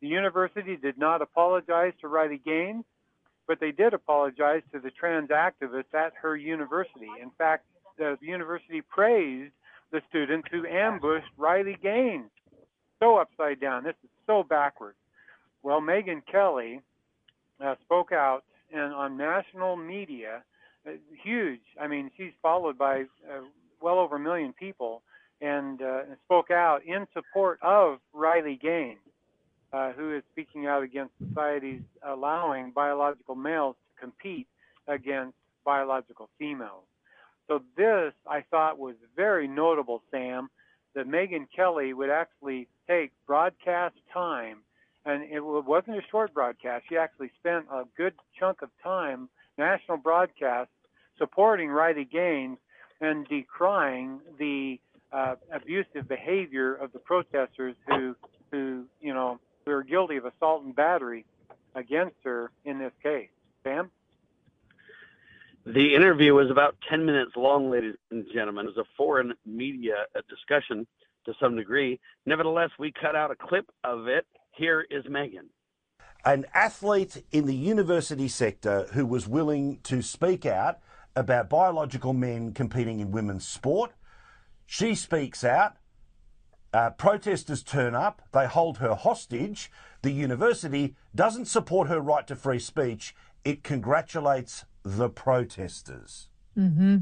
[0.00, 2.84] The university did not apologize to Riley Gaines,
[3.46, 7.08] but they did apologize to the trans activists at her university.
[7.22, 7.64] In fact,
[7.96, 9.52] the, university praised
[9.92, 12.30] the students who ambushed Riley Gaines.
[12.98, 13.84] so upside down.
[13.84, 14.98] This is so backwards.
[15.62, 16.80] Well, Megyn Kelly
[17.64, 20.42] uh, spoke out and on national media,
[20.86, 20.92] uh,
[21.22, 21.60] huge.
[21.80, 23.42] I mean, she's followed by uh,
[23.80, 25.02] well over a million people,
[25.40, 28.98] and, uh, spoke out in support of Riley Gaines,
[29.72, 34.46] uh, who is speaking out against societies allowing biological males to compete
[34.88, 36.84] against biological females.
[37.48, 40.48] So this, I thought, was very notable, Sam,
[40.94, 44.58] that Megyn Kelly would actually take broadcast time,
[45.06, 46.84] and it wasn't a short broadcast.
[46.88, 49.28] She actually spent a good chunk of time,
[49.58, 50.70] national broadcast,
[51.18, 52.58] supporting Riley Gaines
[53.00, 54.80] and decrying the
[55.12, 58.16] uh, abusive behavior of the protesters who,
[58.50, 61.24] who, you know, who are guilty of assault and battery
[61.74, 63.28] against her in this case.
[63.62, 63.90] Sam?
[65.66, 68.66] The interview was about 10 minutes long, ladies and gentlemen.
[68.66, 70.86] It was a foreign media uh, discussion
[71.24, 72.00] to some degree.
[72.26, 74.26] Nevertheless, we cut out a clip of it.
[74.56, 75.48] Here is Megyn.
[76.24, 80.78] An athlete in the university sector who was willing to speak out
[81.16, 83.92] about biological men competing in women's sport.
[84.66, 85.76] She speaks out.
[86.72, 88.22] Uh, protesters turn up.
[88.32, 89.70] They hold her hostage.
[90.02, 93.14] The university doesn't support her right to free speech.
[93.44, 96.28] It congratulates the protesters.
[96.56, 96.98] Mm-hmm.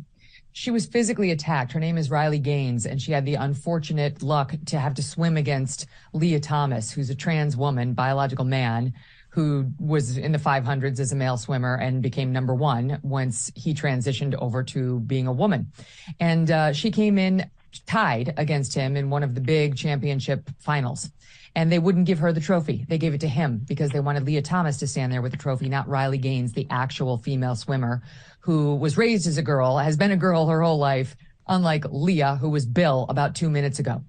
[0.52, 1.72] She was physically attacked.
[1.72, 5.36] Her name is Riley Gaines, and she had the unfortunate luck to have to swim
[5.36, 8.92] against Lia Thomas, who's a trans woman, biological man,
[9.30, 13.72] who was in the 500s as a male swimmer and became number one once he
[13.72, 15.72] transitioned over to being a woman.
[16.20, 17.50] And uh, she came in
[17.86, 21.10] tied against him in one of the big championship finals
[21.54, 22.86] and they wouldn't give her the trophy.
[22.88, 25.38] They gave it to him because they wanted Lia Thomas to stand there with the
[25.38, 28.02] trophy, not Riley Gaines, the actual female swimmer
[28.40, 31.16] who was raised as a girl, has been a girl her whole life,
[31.46, 34.02] unlike Lia, who was Bill about two minutes ago.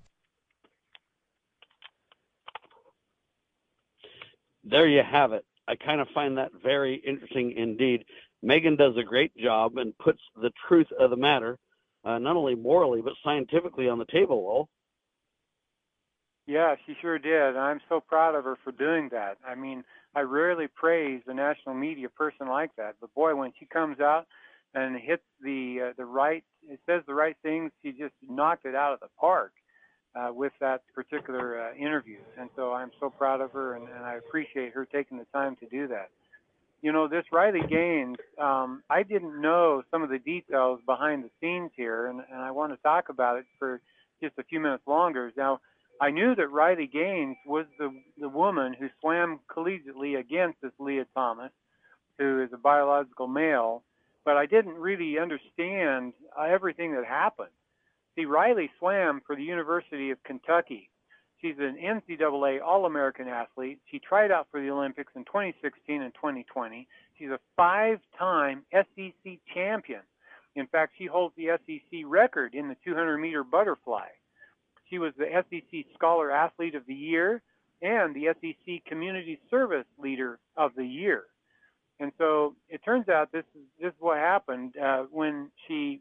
[4.64, 5.46] There you have it.
[5.68, 8.06] I kind of find that very interesting indeed.
[8.44, 11.58] Megyn does a great job and puts the truth of the matter,
[12.04, 14.70] uh, not only morally, but scientifically on the table, Will.
[16.46, 17.56] Yeah, she sure did.
[17.56, 19.38] I'm so proud of her for doing that.
[19.48, 19.84] I mean,
[20.16, 24.28] I rarely praise a national media person like that, but boy, when she comes out
[24.74, 28.76] and hits the uh, the right, it says the right things, she just knocked it
[28.76, 29.54] out of the park
[30.16, 32.18] uh, with that particular uh, interview.
[32.40, 35.56] And so I'm so proud of her, and, and I appreciate her taking the time
[35.58, 36.10] to do that.
[36.82, 41.30] You know, this Riley Gaines, um, I didn't know some of the details behind the
[41.40, 43.80] scenes here, and, and I want to talk about it for
[44.22, 45.32] just a few minutes longer.
[45.38, 45.62] Now
[46.02, 51.06] I knew that Riley Gaines was the the woman who swam collegiately against this Lia
[51.16, 51.52] Thomas,
[52.18, 53.84] who is a biological male,
[54.26, 57.50] but I didn't really understand uh, everything that happened.
[58.16, 60.90] See, Riley swam for the University of Kentucky.
[61.42, 63.80] She's an NCAA All-American athlete.
[63.92, 66.88] She tried out for the Olympics in 2016 and 2020.
[67.18, 70.02] She's a five-time SEC champion.
[70.56, 74.08] In fact, she holds the SEC record in the 200 meter butterfly.
[74.94, 77.42] She was the SEC Scholar Athlete of the Year
[77.82, 81.24] and the SEC Community Service Leader of the Year.
[82.00, 86.00] And so it turns out this is this is what happened uh, when she,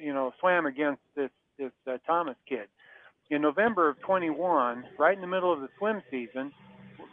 [0.00, 2.68] you know, swam against this this uh, Thomas kid.
[3.30, 6.52] In November of 21, right in the middle of the swim season,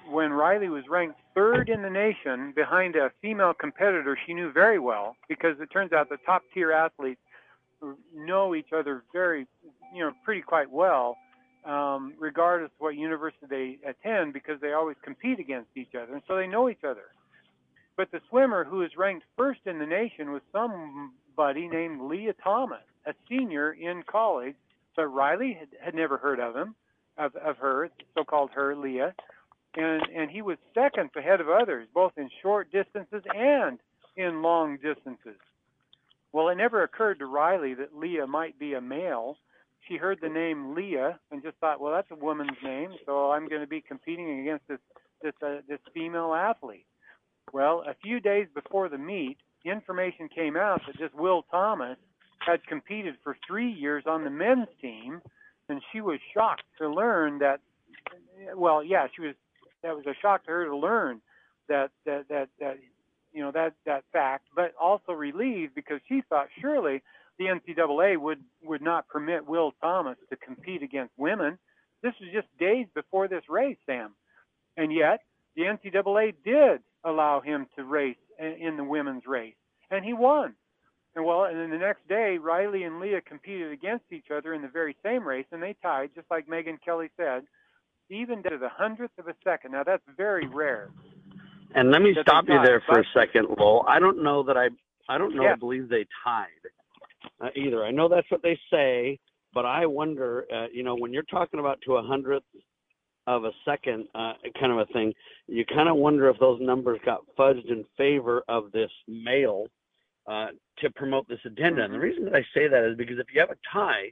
[0.08, 4.78] when Riley was ranked third in the nation behind a female competitor she knew very
[4.78, 7.22] well, because it turns out the top tier athletes
[8.14, 9.48] know each other very
[9.94, 11.18] you know pretty quite well,
[11.66, 16.22] um, regardless of what university they attend, because they always compete against each other, and
[16.28, 17.06] so they know each other.
[17.98, 22.84] But the swimmer who is ranked first in the nation was somebody named Lia Thomas,
[23.06, 24.56] a senior in college.
[24.96, 26.76] But Riley had, had never heard of him,
[27.18, 29.14] of, of her, so-called her, Lia,
[29.76, 33.80] and and he was second ahead of others, both in short distances and
[34.16, 35.40] in long distances.
[36.36, 39.38] Well, it never occurred to Riley that Lia might be a male,
[39.88, 43.48] she heard the name Lia and just thought, well, that's a woman's name, so I'm
[43.48, 44.80] going to be competing against this
[45.22, 46.88] this uh, this female athlete.
[47.54, 51.98] Well, a few days before the meet, information came out that this Will Thomas
[52.40, 55.22] had competed for three years on the men's team,
[55.70, 57.62] and she was shocked to learn that.
[58.58, 59.36] Well, yeah, she was.
[59.84, 61.22] That was a shock to her to learn
[61.70, 62.78] that that that that
[63.36, 67.04] you know that that fact, but also relieved because she thought surely
[67.38, 71.60] the NCAA would would not permit Will Thomas to compete against women.
[72.02, 74.16] This was just days before this race, Sam,
[74.78, 75.20] and yet
[75.56, 79.56] the NCAA did allow him to race in the women's race,
[79.92, 80.56] and he won.
[81.16, 84.62] And well, and then the next day, Riley and Lia competed against each other in
[84.62, 87.44] the very same race, and they tied, just like Megyn Kelly said.
[88.10, 89.72] even to the hundredth of a second.
[89.72, 90.90] Now that's very rare.
[91.74, 93.86] And let me stop you there for a second, Lowell.
[93.88, 94.70] I don't know that I,
[95.10, 95.44] I don't know.
[95.44, 95.54] Yeah.
[95.54, 96.48] I believe they tied
[97.42, 97.84] uh, either.
[97.84, 99.20] I know that's what they say,
[99.54, 100.46] but I wonder.
[100.54, 102.46] Uh, you know, when you're talking about to a hundredth
[103.28, 105.14] of a second, uh, kind of a thing,
[105.48, 109.66] you kind of wonder if those numbers got fudged in favor of this male
[110.28, 110.48] uh,
[110.80, 111.84] to promote this agenda.
[111.84, 114.12] And the reason that I say that is because if you have a tie,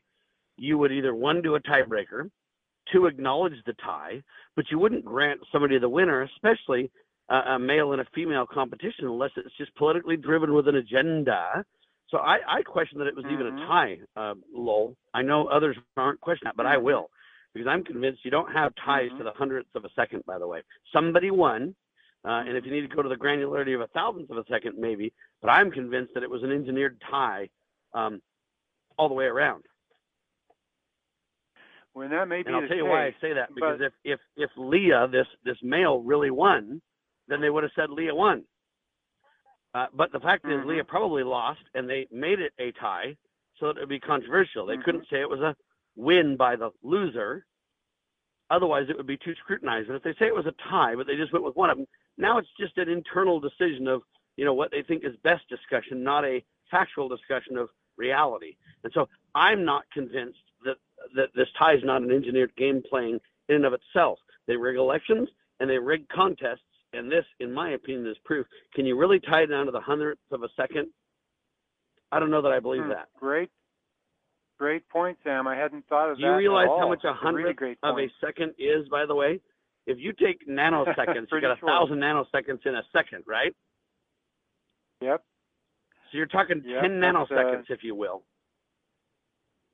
[0.57, 2.29] you would either one do a tiebreaker,
[2.91, 4.21] two acknowledge the tie,
[4.55, 6.91] but you wouldn't grant somebody the winner, especially
[7.29, 11.65] a male and a female competition, unless it's just politically driven with an agenda.
[12.09, 14.95] So I, I question that it was even a tie, uh, Lowell.
[15.13, 17.09] I know others aren't questioning that, but I will,
[17.53, 20.23] because I'm convinced you don't have ties to the hundredths of a second.
[20.25, 20.61] By the way,
[20.93, 21.73] somebody won,
[22.25, 24.45] uh, and if you need to go to the granularity of a thousandth of a
[24.49, 25.11] second, maybe.
[25.41, 27.49] But I'm convinced that it was an engineered tie,
[27.93, 28.21] um,
[28.97, 29.63] all the way around.
[31.93, 33.93] When that may be And I'll the tell you why I say that because if
[34.03, 36.81] if if Lia, this this male, really won,
[37.27, 38.43] then they would have said Lia won.
[39.73, 43.15] Uh, but the fact is, Lia probably lost, and they made it a tie,
[43.59, 44.65] so that it would be controversial.
[44.65, 45.55] They couldn't say it was a
[45.95, 47.45] win by the loser.
[48.49, 49.87] Otherwise, it would be too scrutinized.
[49.87, 51.77] And if they say it was a tie, but they just went with one of
[51.77, 51.87] them,
[52.17, 54.03] now it's just an internal decision of
[54.37, 58.55] you know what they think is best discussion, not a factual discussion of reality.
[58.83, 60.77] And so I'm not convinced that
[61.15, 63.19] that this tie is not an engineered game playing
[63.49, 64.19] in and of itself.
[64.47, 65.29] They rig elections
[65.59, 66.61] and they rig contests,
[66.93, 68.45] and this, in my opinion, is proof.
[68.73, 70.87] Can you really tie it down to the hundredth of a second?
[72.11, 73.09] I don't know that I believe Hmm, that.
[73.19, 73.49] Great,
[74.59, 75.47] great point, Sam.
[75.47, 76.21] I hadn't thought of that.
[76.21, 76.31] Do that.
[76.33, 79.39] you realize how much a That's really hundredth of a second is, by the way?
[79.87, 83.53] If you take nanoseconds, you got a thousand nanoseconds in a second, right?
[85.01, 85.23] Yep.
[86.11, 88.23] So you're talking Yep, ten nanoseconds, uh, if you will.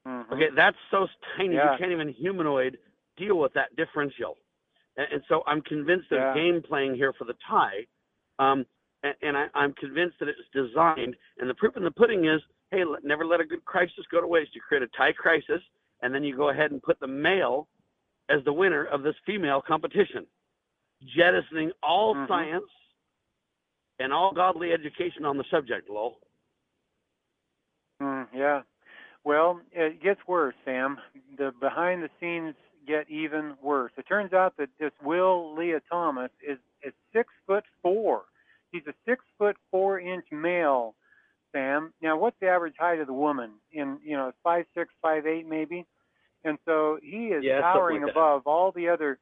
[0.07, 0.31] Mhm.
[0.31, 1.73] Okay, that's so tiny Yeah.
[1.73, 2.79] you can't even humanoid
[3.17, 4.37] deal with that differential.
[4.99, 6.33] And, and so I'm convinced of Yeah.
[6.33, 7.87] game playing here for the tie,
[8.37, 8.65] um,
[9.03, 11.15] and, and I, I'm convinced that it's designed.
[11.39, 14.19] And the proof in the pudding is, hey, let, never let a good crisis go
[14.19, 14.53] to waste.
[14.53, 15.61] You create a tie crisis,
[16.01, 17.67] and then you go ahead and put the male
[18.29, 20.25] as the winner of this female competition,
[21.15, 22.27] jettisoning all Mm-hmm.
[22.27, 22.65] science
[23.99, 26.19] and all godly education on the subject, Lowell.
[28.01, 28.61] Mm, yeah.
[29.23, 30.97] Well, it gets worse, Sam.
[31.37, 32.55] The behind the scenes
[32.87, 33.91] get even worse.
[33.97, 38.23] It turns out that this Will Lia Thomas is is six foot four.
[38.71, 40.95] He's a six foot four inch male,
[41.51, 41.93] Sam.
[42.01, 43.53] Now, what's the average height of the woman?
[43.71, 45.85] In you know, five six, five eight, maybe.
[46.43, 49.19] And so he is Yeah, towering like above all the other,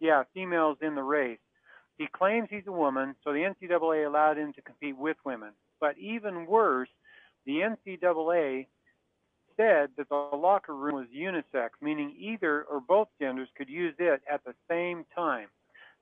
[0.00, 1.38] yeah, females in the race.
[1.98, 5.52] He claims he's a woman, so the NCAA allowed him to compete with women.
[5.80, 6.88] But even worse,
[7.46, 8.66] the NCAA
[9.56, 14.22] said that the locker room was unisex, meaning either or both genders could use it
[14.30, 15.48] at the same time.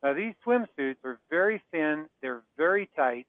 [0.03, 3.27] Now, these swimsuits are very thin, they're very tight,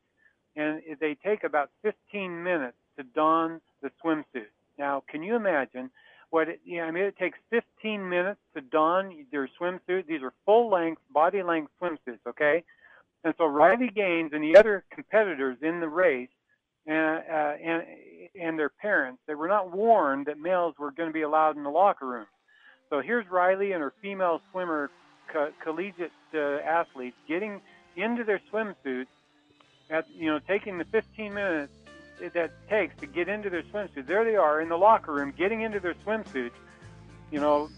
[0.55, 4.51] and they take about 15 minutes to don the swimsuit.
[4.77, 5.89] Now, can you imagine
[6.31, 10.07] what it, I mean, it takes 15 minutes to don their swimsuit.
[10.07, 12.63] These are full length, body length swimsuits, okay?
[13.23, 16.29] And so Riley Gaines and the other competitors in the race
[16.87, 17.83] and, uh, and,
[18.39, 21.63] and their parents, they were not warned that males were going to be allowed in
[21.63, 22.25] the locker room.
[22.89, 24.91] So here's Riley and her female swimmer,
[25.31, 27.61] co- collegiate uh, athletes, getting
[27.95, 29.07] into their swimsuits
[29.89, 31.71] at you know taking the 15 minutes
[32.33, 34.07] that takes to get into their swimsuit.
[34.07, 36.51] There they are in the locker room, getting into their swimsuits.
[37.31, 37.69] You know,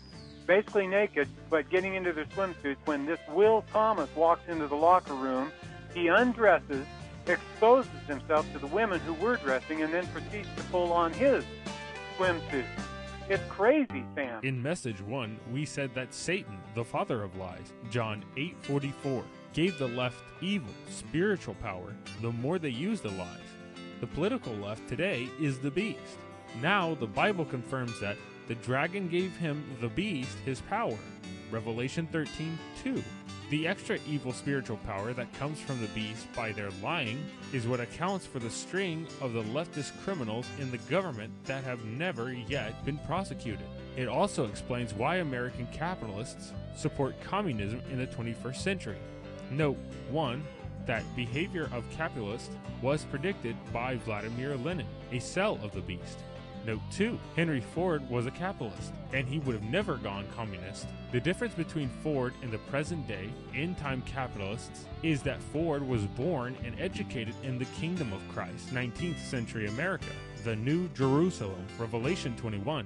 [0.46, 2.78] basically naked, but getting into their swimsuits.
[2.86, 5.52] When this Will Thomas walks into the locker room,
[5.94, 6.86] he undresses,
[7.30, 11.44] exposes himself to the women who were dressing, and then proceeds to pull on his
[12.18, 12.66] swimsuit.
[13.30, 14.40] It's crazy, Sam.
[14.44, 19.88] In message 1, we said that Satan, the father of lies, John 8:44, gave the
[19.88, 23.42] left evil spiritual power the more they use the lies.
[24.00, 26.20] The political left today is the beast.
[26.62, 28.16] Now the Bible confirms that
[28.48, 30.98] the dragon gave him the beast his power.
[31.52, 33.04] Revelation 13:2.
[33.50, 37.80] The extra evil spiritual power that comes from the beast by their lying is what
[37.80, 42.84] accounts for the string of the leftist criminals in the government that have never yet
[42.84, 43.66] been prosecuted.
[43.96, 48.98] It also explains why American capitalists support communism in the 21st century.
[49.50, 49.78] Note
[50.10, 50.44] 1
[50.86, 56.20] that behavior of capitalists was predicted by Vladimir Lenin, a cell of the beast.
[56.68, 57.18] Note 2.
[57.38, 60.86] Henry Ford was a capitalist, and he would have never gone communist.
[61.14, 66.04] The difference between Ford and the present day, end time capitalists is that Ford was
[66.08, 70.12] born and educated in the kingdom of Christ, 19th century America,
[70.44, 72.86] the New Jerusalem, Revelation 21.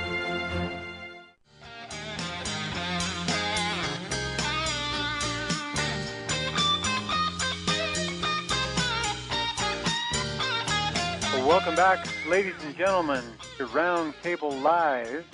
[11.45, 13.23] welcome back, ladies and gentlemen,
[13.57, 15.25] to Roundtable Live.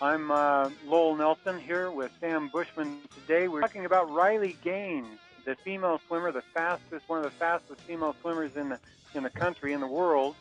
[0.00, 2.98] I'm uh, Lowell Nelson here with Sam Bushman.
[3.14, 7.80] Today we're talking about Riley Gaines, the female swimmer, the fastest, one of the fastest
[7.82, 8.78] female swimmers in the
[9.14, 10.36] in the country, in the world,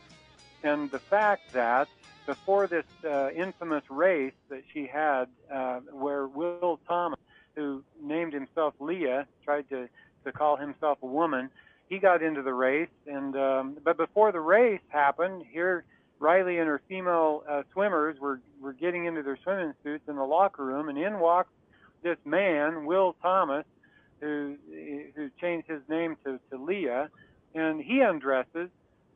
[0.62, 1.88] and the fact that
[2.26, 7.20] before this uh, infamous race that she had, uh, where Will Thomas,
[7.56, 9.88] who named himself Lia, tried to
[10.26, 11.50] to call himself a woman
[11.90, 15.84] he got into the race, and um, but before the race happened, here
[16.20, 20.24] Riley and her female uh, swimmers were were getting into their swimming suits in the
[20.24, 21.50] locker room, and in walks
[22.04, 23.66] this man, Will Thomas,
[24.22, 24.56] who
[25.16, 27.10] who changed his name to, to Lia,
[27.56, 28.70] and he undresses,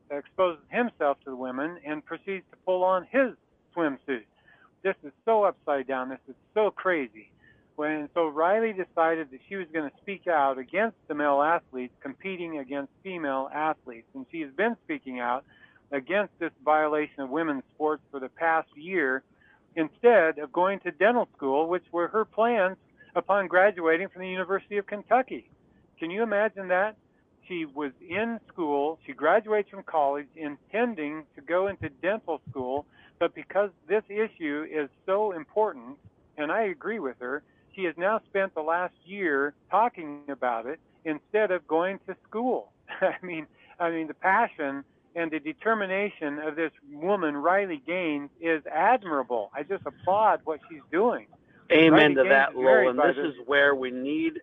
[0.10, 3.34] exposes himself to the women, and proceeds to pull on his
[3.76, 4.26] swimsuit.
[4.84, 6.10] This is so upside down.
[6.10, 7.32] This is so crazy.
[7.78, 11.94] When so Riley decided that she was going to speak out against the male athletes
[12.02, 15.46] competing against female athletes, and she has been speaking out
[15.92, 19.22] against this violation of women's sports for the past year,
[19.76, 22.78] instead of going to dental school, which were her plans
[23.16, 25.48] upon graduating from the University of Kentucky.
[26.00, 26.96] Can you imagine that?
[27.48, 32.88] She was in school, she graduates from college intending to go into dental school,
[33.20, 35.98] but because this issue is so important,
[36.38, 37.44] and I agree with her,
[37.78, 42.72] she has now spent the last year talking about it instead of going to school.
[43.02, 43.46] I mean,
[43.80, 44.84] I mean the passion
[45.16, 49.52] and the determination of this woman, Riley Gaines, is admirable.
[49.54, 51.28] I just applaud what she's doing.
[51.72, 52.90] Amen Riley to Gaines that, Lowell.
[52.90, 54.34] And by this is where we need.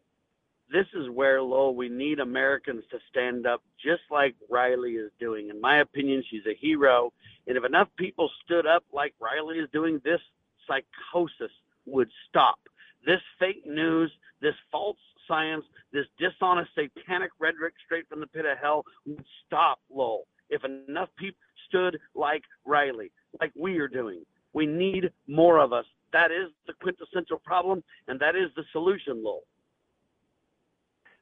[0.72, 5.50] This is where Lowell we need Americans to stand up, just like Riley is doing.
[5.50, 7.12] In my opinion, she's a hero.
[7.46, 10.20] And if enough people stood up like Riley is doing, this
[10.66, 11.52] psychosis
[11.86, 12.58] would stop.
[13.06, 14.10] This fake news,
[14.40, 14.96] this false
[15.28, 20.26] science, this dishonest satanic rhetoric straight from the pit of hell would stop, Lowell.
[20.50, 23.10] If enough people stood like Riley,
[23.40, 24.22] like we are doing.
[24.52, 25.86] We need more of us.
[26.12, 29.44] That is the quintessential problem, and that is the solution, Lowell.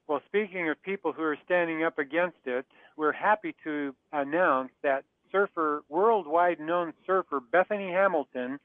[0.08, 5.04] Well, speaking of people who are standing up against it, we're happy to announce that
[5.30, 8.58] surfer, worldwide known surfer Bethany Hamilton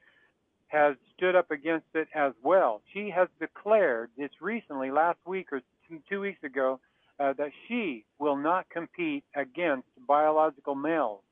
[0.68, 2.82] has stood up against it as well.
[2.92, 5.62] She has declared this recently, last week or
[6.08, 6.80] two- weeks ago,
[7.18, 11.22] uh, that she will not compete against biological males.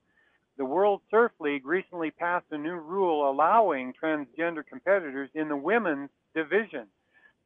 [0.57, 6.11] The World Surf League recently passed a new rule allowing transgender competitors in the women's
[6.35, 6.89] division.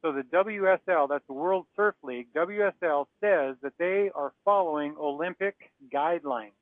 [0.01, 5.71] So the WSL, that's the World Surf League, WSL says that they are following Olympic
[5.93, 6.53] guidelines.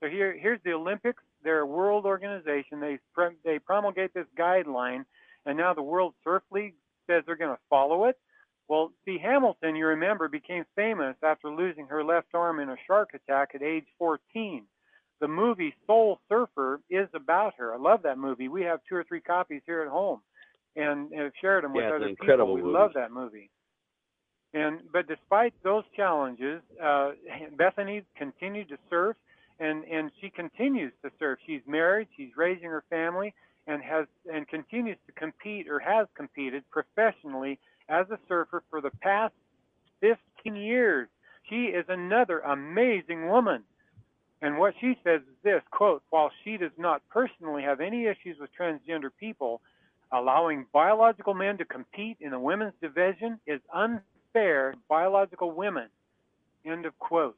[0.00, 1.22] So here, here's the Olympics.
[1.44, 2.80] They're a world organization.
[2.80, 2.98] They
[3.44, 5.04] they promulgate this guideline,
[5.46, 6.74] and now the World Surf League
[7.06, 8.18] says they're going to follow it.
[8.66, 13.10] Well, see, Hamilton, you remember, became famous after losing her left arm in a shark
[13.14, 14.64] attack at age 14.
[15.20, 17.74] The movie Soul Surfer is about her.
[17.74, 18.48] I love that movie.
[18.48, 20.20] We have two or three copies here at home,
[20.76, 22.54] and, have shared them with Yeah, other incredible people.
[22.54, 22.72] We movie.
[22.72, 23.50] love that movie.
[24.54, 27.12] And but despite those challenges, uh,
[27.56, 29.16] Bethany continued to surf,
[29.60, 31.38] and and she continues to surf.
[31.46, 33.34] She's married, she's raising her family,
[33.66, 37.58] and has and continues to compete or has competed professionally
[37.88, 39.34] as a surfer for the past
[40.00, 41.08] 15 years.
[41.48, 43.62] She is another amazing woman.
[44.42, 48.38] And what she says is this quote, while she does not personally have any issues
[48.38, 49.60] with transgender people,
[50.12, 55.88] allowing biological men to compete in the women's division is unfair to biological women.
[56.64, 57.36] End of quote.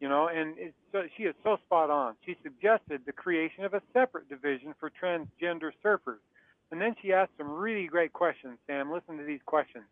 [0.00, 2.14] You know, and it's so, she is so spot on.
[2.24, 6.20] She suggested the creation of a separate division for transgender surfers.
[6.70, 8.92] And then she asked some really great questions, Sam.
[8.92, 9.84] Listen to these questions.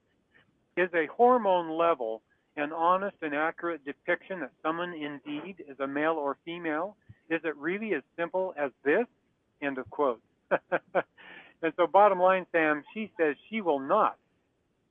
[0.77, 2.21] Is a hormone level
[2.57, 6.97] an honest and accurate depiction that someone indeed is a male or female?
[7.31, 9.07] Is it really as simple as this?
[9.63, 10.21] End of quote.
[10.51, 14.17] and so, bottom line, Sam, she says she will not,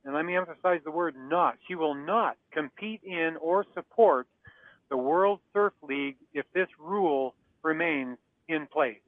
[0.04, 4.26] and let me emphasize the word not, she will not compete in or support
[4.90, 8.98] the World Surf League if this rule remains in place.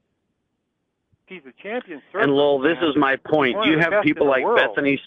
[1.29, 2.23] She's a champion surfer.
[2.23, 2.91] And Lowell, this man.
[2.91, 3.57] is my point.
[3.65, 4.59] You have people like world.
[4.59, 5.01] Bethany.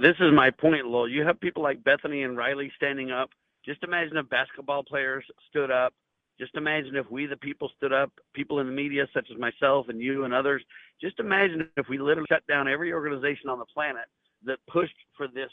[0.00, 1.08] This is my point, Lowell.
[1.08, 3.30] You have people like Bethany and Riley standing up.
[3.64, 5.92] Just imagine if basketball players stood up.
[6.38, 8.10] Just imagine if we, the people, stood up.
[8.32, 10.62] People in the media, such as myself and you and others.
[11.00, 14.06] Just imagine if we literally shut down every organization on the planet
[14.44, 15.50] that pushed for this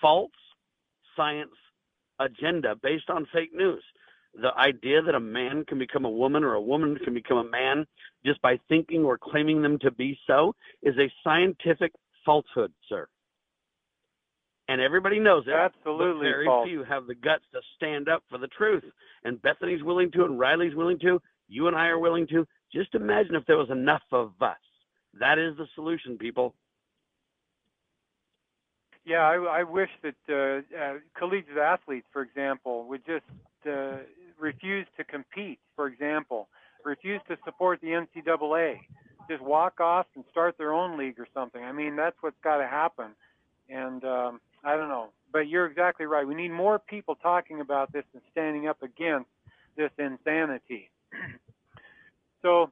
[0.00, 0.30] false
[1.14, 1.50] science
[2.20, 3.82] agenda based on fake news.
[4.40, 7.50] The idea that a man can become a woman or a woman can become a
[7.50, 7.84] man
[8.24, 11.92] just by thinking or claiming them to be so is a scientific
[12.24, 13.08] falsehood, sir.
[14.68, 15.52] And everybody knows it.
[15.52, 16.68] Absolutely very false.
[16.68, 18.84] few have the guts to stand up for the truth.
[19.24, 21.20] And Bethany's willing to, and Riley's willing to.
[21.48, 22.46] You and I are willing to.
[22.72, 24.56] Just imagine if there was enough of us.
[25.18, 26.54] That is the solution, people.
[29.04, 33.24] Yeah, I, I wish that uh, uh, collegiate athletes, for example, would just
[33.66, 33.98] uh,
[34.38, 35.58] refuse to compete.
[35.74, 36.48] For example,
[36.84, 38.80] refuse to support the NCAA,
[39.28, 41.62] just walk off and start their own league or something.
[41.62, 43.12] I mean, that's what's got to happen.
[43.68, 46.26] And um, I don't know, but you're exactly right.
[46.26, 49.30] We need more people talking about this and standing up against
[49.76, 50.90] this insanity.
[52.42, 52.70] so,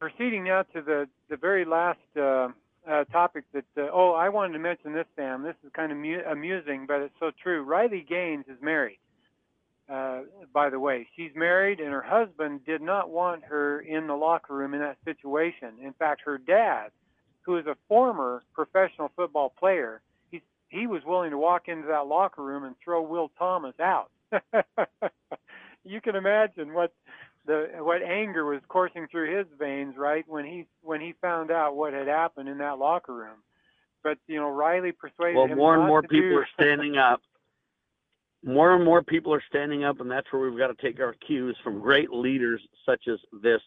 [0.00, 1.98] proceeding now to the the very last.
[2.18, 2.48] Uh,
[2.90, 5.42] uh, topic that uh, oh I wanted to mention this Sam.
[5.42, 7.62] This is kind of mu- amusing but it's so true.
[7.62, 8.98] Riley Gaines is married
[9.92, 10.22] uh,
[10.52, 11.06] by the way.
[11.16, 14.98] She's married and her husband did not want her in the locker room in that
[15.04, 15.74] situation.
[15.82, 16.88] In fact her dad
[17.42, 22.06] who is a former professional football player he he was willing to walk into that
[22.06, 24.10] locker room and throw Will Thomas out.
[25.86, 26.92] You can imagine what
[27.46, 31.76] the what anger was coursing through his veins right when he when he found out
[31.76, 33.38] what had happened in that locker room
[34.06, 37.20] but you know Riley persuaded Well, him more and more people do- are standing up.
[38.44, 41.14] More and more people are standing up, and that's where we've got to take our
[41.26, 43.60] cues from great leaders such as this,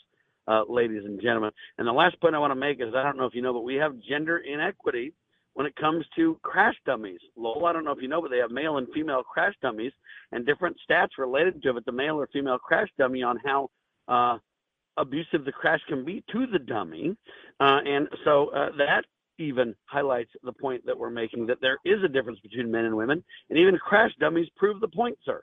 [0.48, 1.52] uh, ladies and gentlemen.
[1.78, 3.52] And the last point I want to make is I don't know if you know,
[3.52, 5.12] but we have gender inequity
[5.54, 7.20] when it comes to crash dummies.
[7.36, 9.92] Lowell, I don't know if you know, but they have male and female crash dummies
[10.32, 13.70] and different stats related to it, the male or female crash dummy on how
[14.08, 14.38] uh,
[14.98, 17.16] abusive the crash can be to the dummy.
[17.60, 19.06] Uh, and so uh, that
[19.38, 22.96] even highlights the point that we're making that there is a difference between men and
[22.96, 23.24] women.
[23.50, 25.42] And even crash dummies prove the point, sir.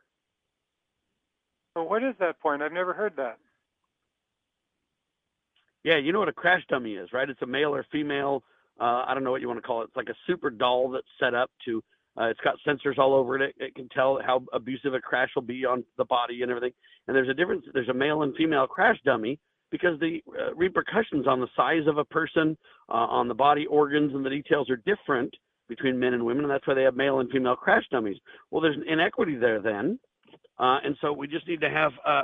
[1.74, 3.38] Well, what is that point I've never heard that
[5.84, 7.28] Yeah, you know what a crash dummy is, right?
[7.28, 8.42] It's a male or female.
[8.80, 9.86] Uh, I don't know what you want to call it.
[9.86, 11.82] It's like a super doll that's set up to.
[12.18, 13.42] Uh, it's got sensors all over it.
[13.42, 13.54] it.
[13.58, 16.72] It can tell how abusive a crash will be on the body and everything.
[17.06, 17.64] And there's a difference.
[17.74, 19.38] There's a male and female crash dummy
[19.70, 22.56] because the uh, repercussions on the size of a person,
[22.88, 25.34] uh, on the body organs, and the details are different
[25.68, 28.16] between men and women, and that's why they have male and female crash dummies.
[28.50, 29.98] Well, there's an inequity there then,
[30.58, 32.22] uh, and so we just need to have uh,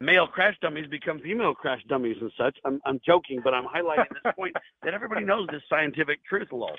[0.00, 2.56] male crash dummies become female crash dummies and such.
[2.64, 6.76] I'm, I'm joking, but I'm highlighting this point that everybody knows this scientific truth, Lowell.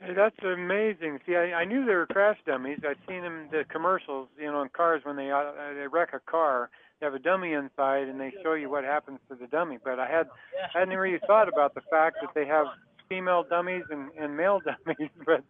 [0.00, 1.20] Hey, that's amazing.
[1.26, 2.80] See, I, I knew they were crash dummies.
[2.86, 6.18] I'd seen them the commercials, you know, in cars when they uh, they wreck a
[6.18, 6.70] car.
[6.98, 9.78] They have a dummy inside, and they show you what happens to the dummy.
[9.82, 10.26] But I had
[10.74, 12.66] I hadn't really thought about the fact that they have
[13.08, 15.10] female dummies and, and male dummies.
[15.24, 15.44] But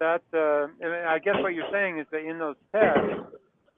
[0.00, 0.68] that uh,
[1.08, 3.00] I guess what you're saying is that in those tests,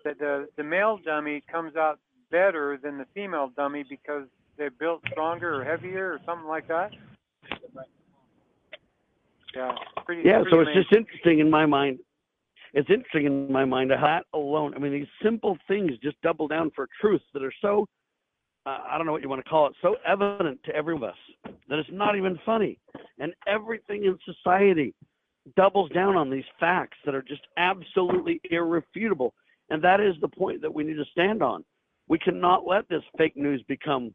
[0.07, 1.99] that the the male dummy comes out
[2.31, 4.27] better than the female dummy because
[4.57, 6.93] they're built stronger or heavier or something like that.
[9.55, 9.73] Yeah,
[10.05, 10.23] pretty.
[10.25, 11.99] Yeah, pretty so it's just interesting in my mind.
[12.73, 14.75] It's interesting in my mind that alone.
[14.75, 17.87] I mean, these simple things just double down for truths that are so.
[18.65, 19.75] Uh, I don't know what you want to call it.
[19.83, 21.17] So evident to every of us
[21.69, 22.79] that it's not even funny,
[23.19, 24.95] and everything in society
[25.57, 29.35] doubles down on these facts that are just absolutely irrefutable.
[29.71, 31.65] And that is the point that we need to stand on.
[32.09, 34.15] We cannot let this fake news become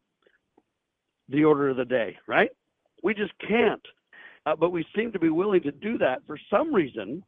[1.28, 2.50] the order of the day, right?
[3.02, 3.82] We just can't.
[4.44, 7.22] Uh, but we seem to be willing to do that for some reason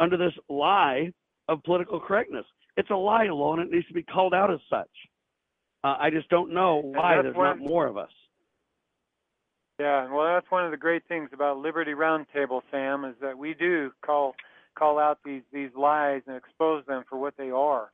[0.00, 1.12] under this lie
[1.48, 2.44] of political correctness.
[2.76, 4.90] It's a lie, alone, and it needs to be called out as such.
[5.82, 8.10] Uh, I just don't know why there's not more of us.
[9.80, 13.54] Yeah, well, that's one of the great things about Liberty Roundtable, Sam, is that we
[13.54, 14.34] do call
[14.78, 17.90] call out these these lies and expose them for what they are.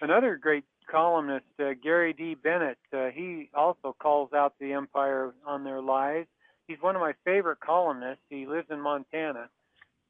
[0.00, 2.34] Another great columnist, uh, Gary D.
[2.34, 6.26] Bennett, uh, he also calls out the empire on their lies.
[6.66, 8.22] He's one of my favorite columnists.
[8.28, 9.48] He lives in Montana.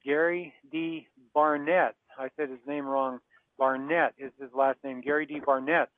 [0.05, 1.07] Gary D.
[1.35, 1.95] Barnett.
[2.19, 3.21] I said his name wrong.
[3.59, 5.01] Barnett is his last name.
[5.01, 5.41] Gary D.
[5.45, 5.89] Barnett.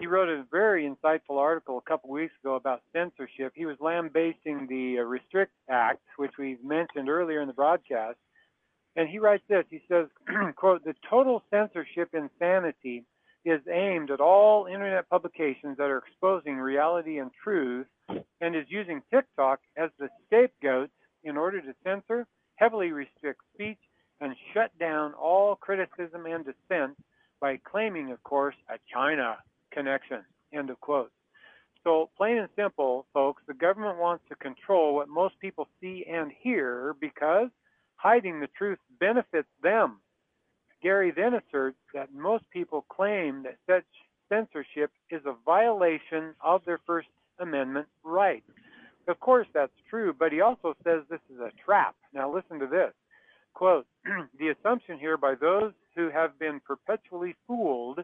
[0.00, 3.52] He wrote a very insightful article a couple weeks ago about censorship.
[3.54, 8.16] He was lambasting the uh, Restrict Act, which we've mentioned earlier in the broadcast.
[8.96, 9.64] And he writes this.
[9.70, 10.06] He says,
[10.56, 13.04] quote, the total censorship insanity
[13.44, 17.86] is aimed at all internet publications that are exposing reality and truth
[18.40, 20.90] and is using TikTok as the scapegoat
[21.24, 23.78] in order to censor, heavily restrict speech,
[24.20, 26.96] and shut down all criticism and dissent
[27.40, 29.36] by claiming, of course, a China
[29.72, 30.24] connection.
[30.52, 31.10] End of quote.
[31.82, 36.30] So, plain and simple, folks, the government wants to control what most people see and
[36.30, 37.48] hear because
[38.02, 40.00] hiding the truth benefits them.
[40.82, 43.84] Gary then asserts that most people claim that such
[44.28, 47.08] censorship is a violation of their First
[47.38, 48.50] Amendment rights.
[49.06, 51.94] Of course, that's true, but he also says this is a trap.
[52.12, 52.92] Now, listen to this.
[53.54, 53.86] Quote,
[54.38, 58.00] the assumption here by those who have been perpetually fooled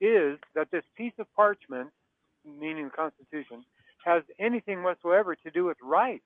[0.00, 1.90] is that this piece of parchment,
[2.44, 3.64] meaning the Constitution,
[4.04, 6.24] has anything whatsoever to do with rights.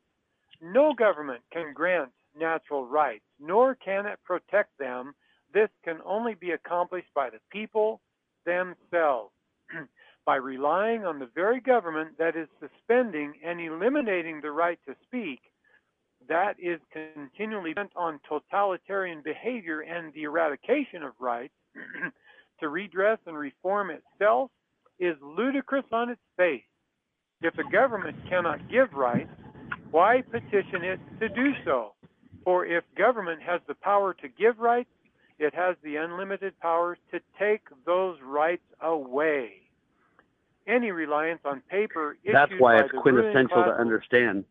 [0.63, 5.15] No government can grant natural rights, nor can it protect them.
[5.53, 8.01] This can only be accomplished by the people
[8.45, 9.33] themselves.
[10.27, 15.41] by relying on the very government that is suspending and eliminating the right to speak,
[16.29, 21.55] that is continually bent on totalitarian behavior and the eradication of rights,
[22.61, 24.51] to redress and reform itself
[24.99, 26.63] is ludicrous on its face.
[27.43, 29.31] If the government cannot give rights,
[29.93, 31.93] why petition it to do so?
[32.47, 34.89] For if government has the power to give rights,
[35.41, 39.63] it has the unlimited power to take those rights away.
[40.69, 44.45] Any reliance on paper That's why it's quintessential to understand.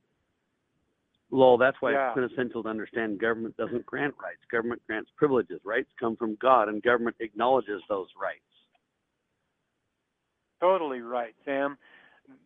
[1.32, 2.08] Lowell, that's why Yeah.
[2.08, 4.44] it's quintessential to understand government doesn't grant rights.
[4.52, 5.64] Government grants privileges.
[5.64, 8.42] Rights come from God, and government acknowledges those rights.
[10.60, 11.78] Totally right, Sam.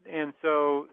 [0.06, 0.88] And so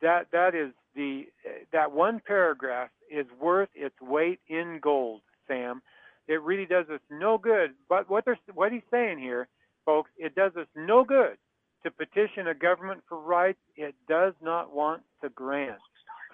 [0.00, 1.26] that that is the
[1.72, 5.82] that one paragraph is worth its weight in gold, Sam.
[6.26, 7.72] It really does us no good.
[7.88, 9.48] But what they're what he's saying here,
[9.84, 11.36] folks, it does us no good
[11.84, 15.78] to petition a government for rights it does not want to grant.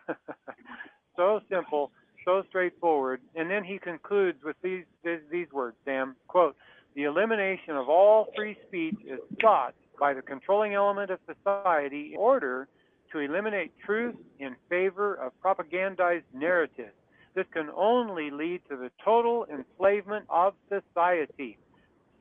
[1.16, 1.90] so simple,
[2.24, 3.20] so straightforward.
[3.34, 6.16] And then he concludes with these these, these words, Sam.
[6.28, 6.56] Quote:
[6.94, 12.18] The elimination of all free speech is sought by the controlling element of society in
[12.18, 12.68] order
[13.12, 16.94] to eliminate truth in favor of propagandized narratives.
[17.34, 21.58] This can only lead to the total enslavement of society.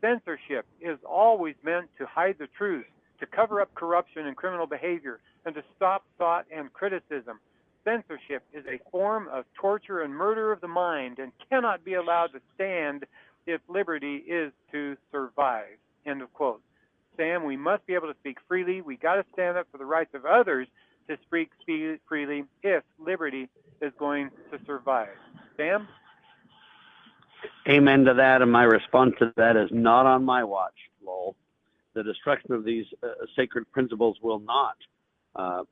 [0.02, 2.86] Censorship is always meant to hide the truth,
[3.20, 7.40] to cover up corruption and criminal behavior, and to stop thought and criticism.
[7.84, 12.28] Censorship is a form of torture and murder of the mind and cannot be allowed
[12.28, 13.06] to stand
[13.48, 15.78] if liberty is to survive.
[16.06, 16.62] End of quote.
[17.20, 18.82] Sam, we must be able to speak freely.
[18.82, 20.68] We got to stand up for the rights of others
[21.10, 21.52] to speak
[22.08, 23.50] freely if liberty
[23.82, 25.10] is going to survive.
[25.58, 25.88] Sam?
[27.68, 28.42] Amen to that.
[28.42, 30.74] And my response to that is not on my watch,
[31.06, 31.36] Lowell.
[31.94, 34.76] The destruction of these uh, sacred principles will not
[35.36, 35.64] uh,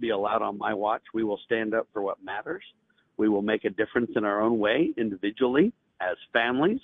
[0.00, 1.02] be allowed on my watch.
[1.14, 2.64] We will stand up for what matters.
[3.16, 6.80] We will make a difference in our own way, individually, as families,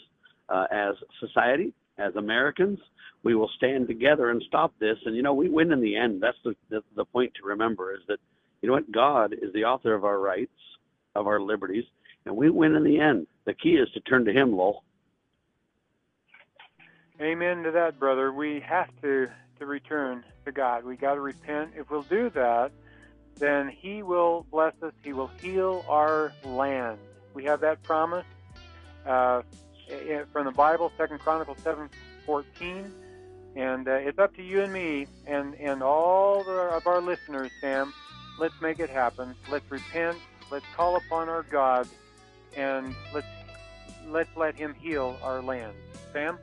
[0.49, 2.79] uh, as society, as Americans.
[3.23, 4.99] We will stand together and stop this.
[5.07, 6.23] And, you know, we win in the end.
[6.23, 8.19] That's the, the, the point to remember is that,
[8.61, 8.91] you know what?
[8.91, 10.51] God is the author of our rights,
[11.15, 11.85] of our liberties,
[12.27, 13.27] and we win in the end.
[13.45, 14.85] The key is to turn to Him, Lowell.
[17.21, 18.33] Amen to that, brother.
[18.33, 20.85] We have to to return to God.
[20.85, 21.73] We got to repent.
[21.77, 22.73] If we'll do that,
[23.37, 24.93] then He will bless us.
[25.05, 26.99] He will heal our land.
[27.35, 28.27] We have that promise
[29.07, 29.43] uh,
[30.33, 31.91] from the Bible, Second Chronicles seven
[32.25, 32.91] fourteen,
[33.57, 37.51] and uh, it's up to you and me and and all the, of our listeners,
[37.61, 37.93] Sam.
[38.39, 39.35] Let's make it happen.
[39.51, 40.19] Let's repent.
[40.51, 41.87] Let's call upon our God,
[42.57, 43.27] and let's
[44.07, 45.75] let's let Him heal our land.
[46.13, 46.39] Sam.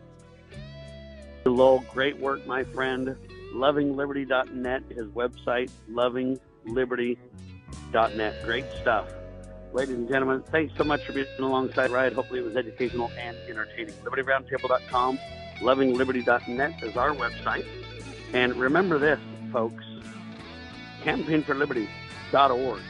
[1.46, 3.16] Lowell, great work, my friend.
[3.54, 8.44] LovingLiberty.net, his website, LovingLiberty.net.
[8.44, 9.08] Great stuff.
[9.72, 12.14] Ladies and gentlemen, thanks so much for being alongside Ride.
[12.14, 13.94] Hopefully it was educational and entertaining.
[14.04, 15.20] LibertyRoundtable.com,
[15.60, 17.68] LovingLiberty.net is our website.
[18.34, 19.20] And remember this,
[19.52, 19.84] folks,
[21.04, 22.82] CampaignForLiberty.org.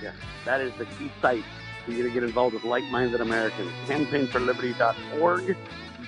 [0.45, 1.43] That is the key site
[1.83, 3.71] for you to get involved with like-minded Americans.
[3.87, 5.57] CampaignForLiberty.org.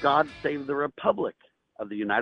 [0.01, 1.35] God save the Republic
[1.79, 2.19] of the United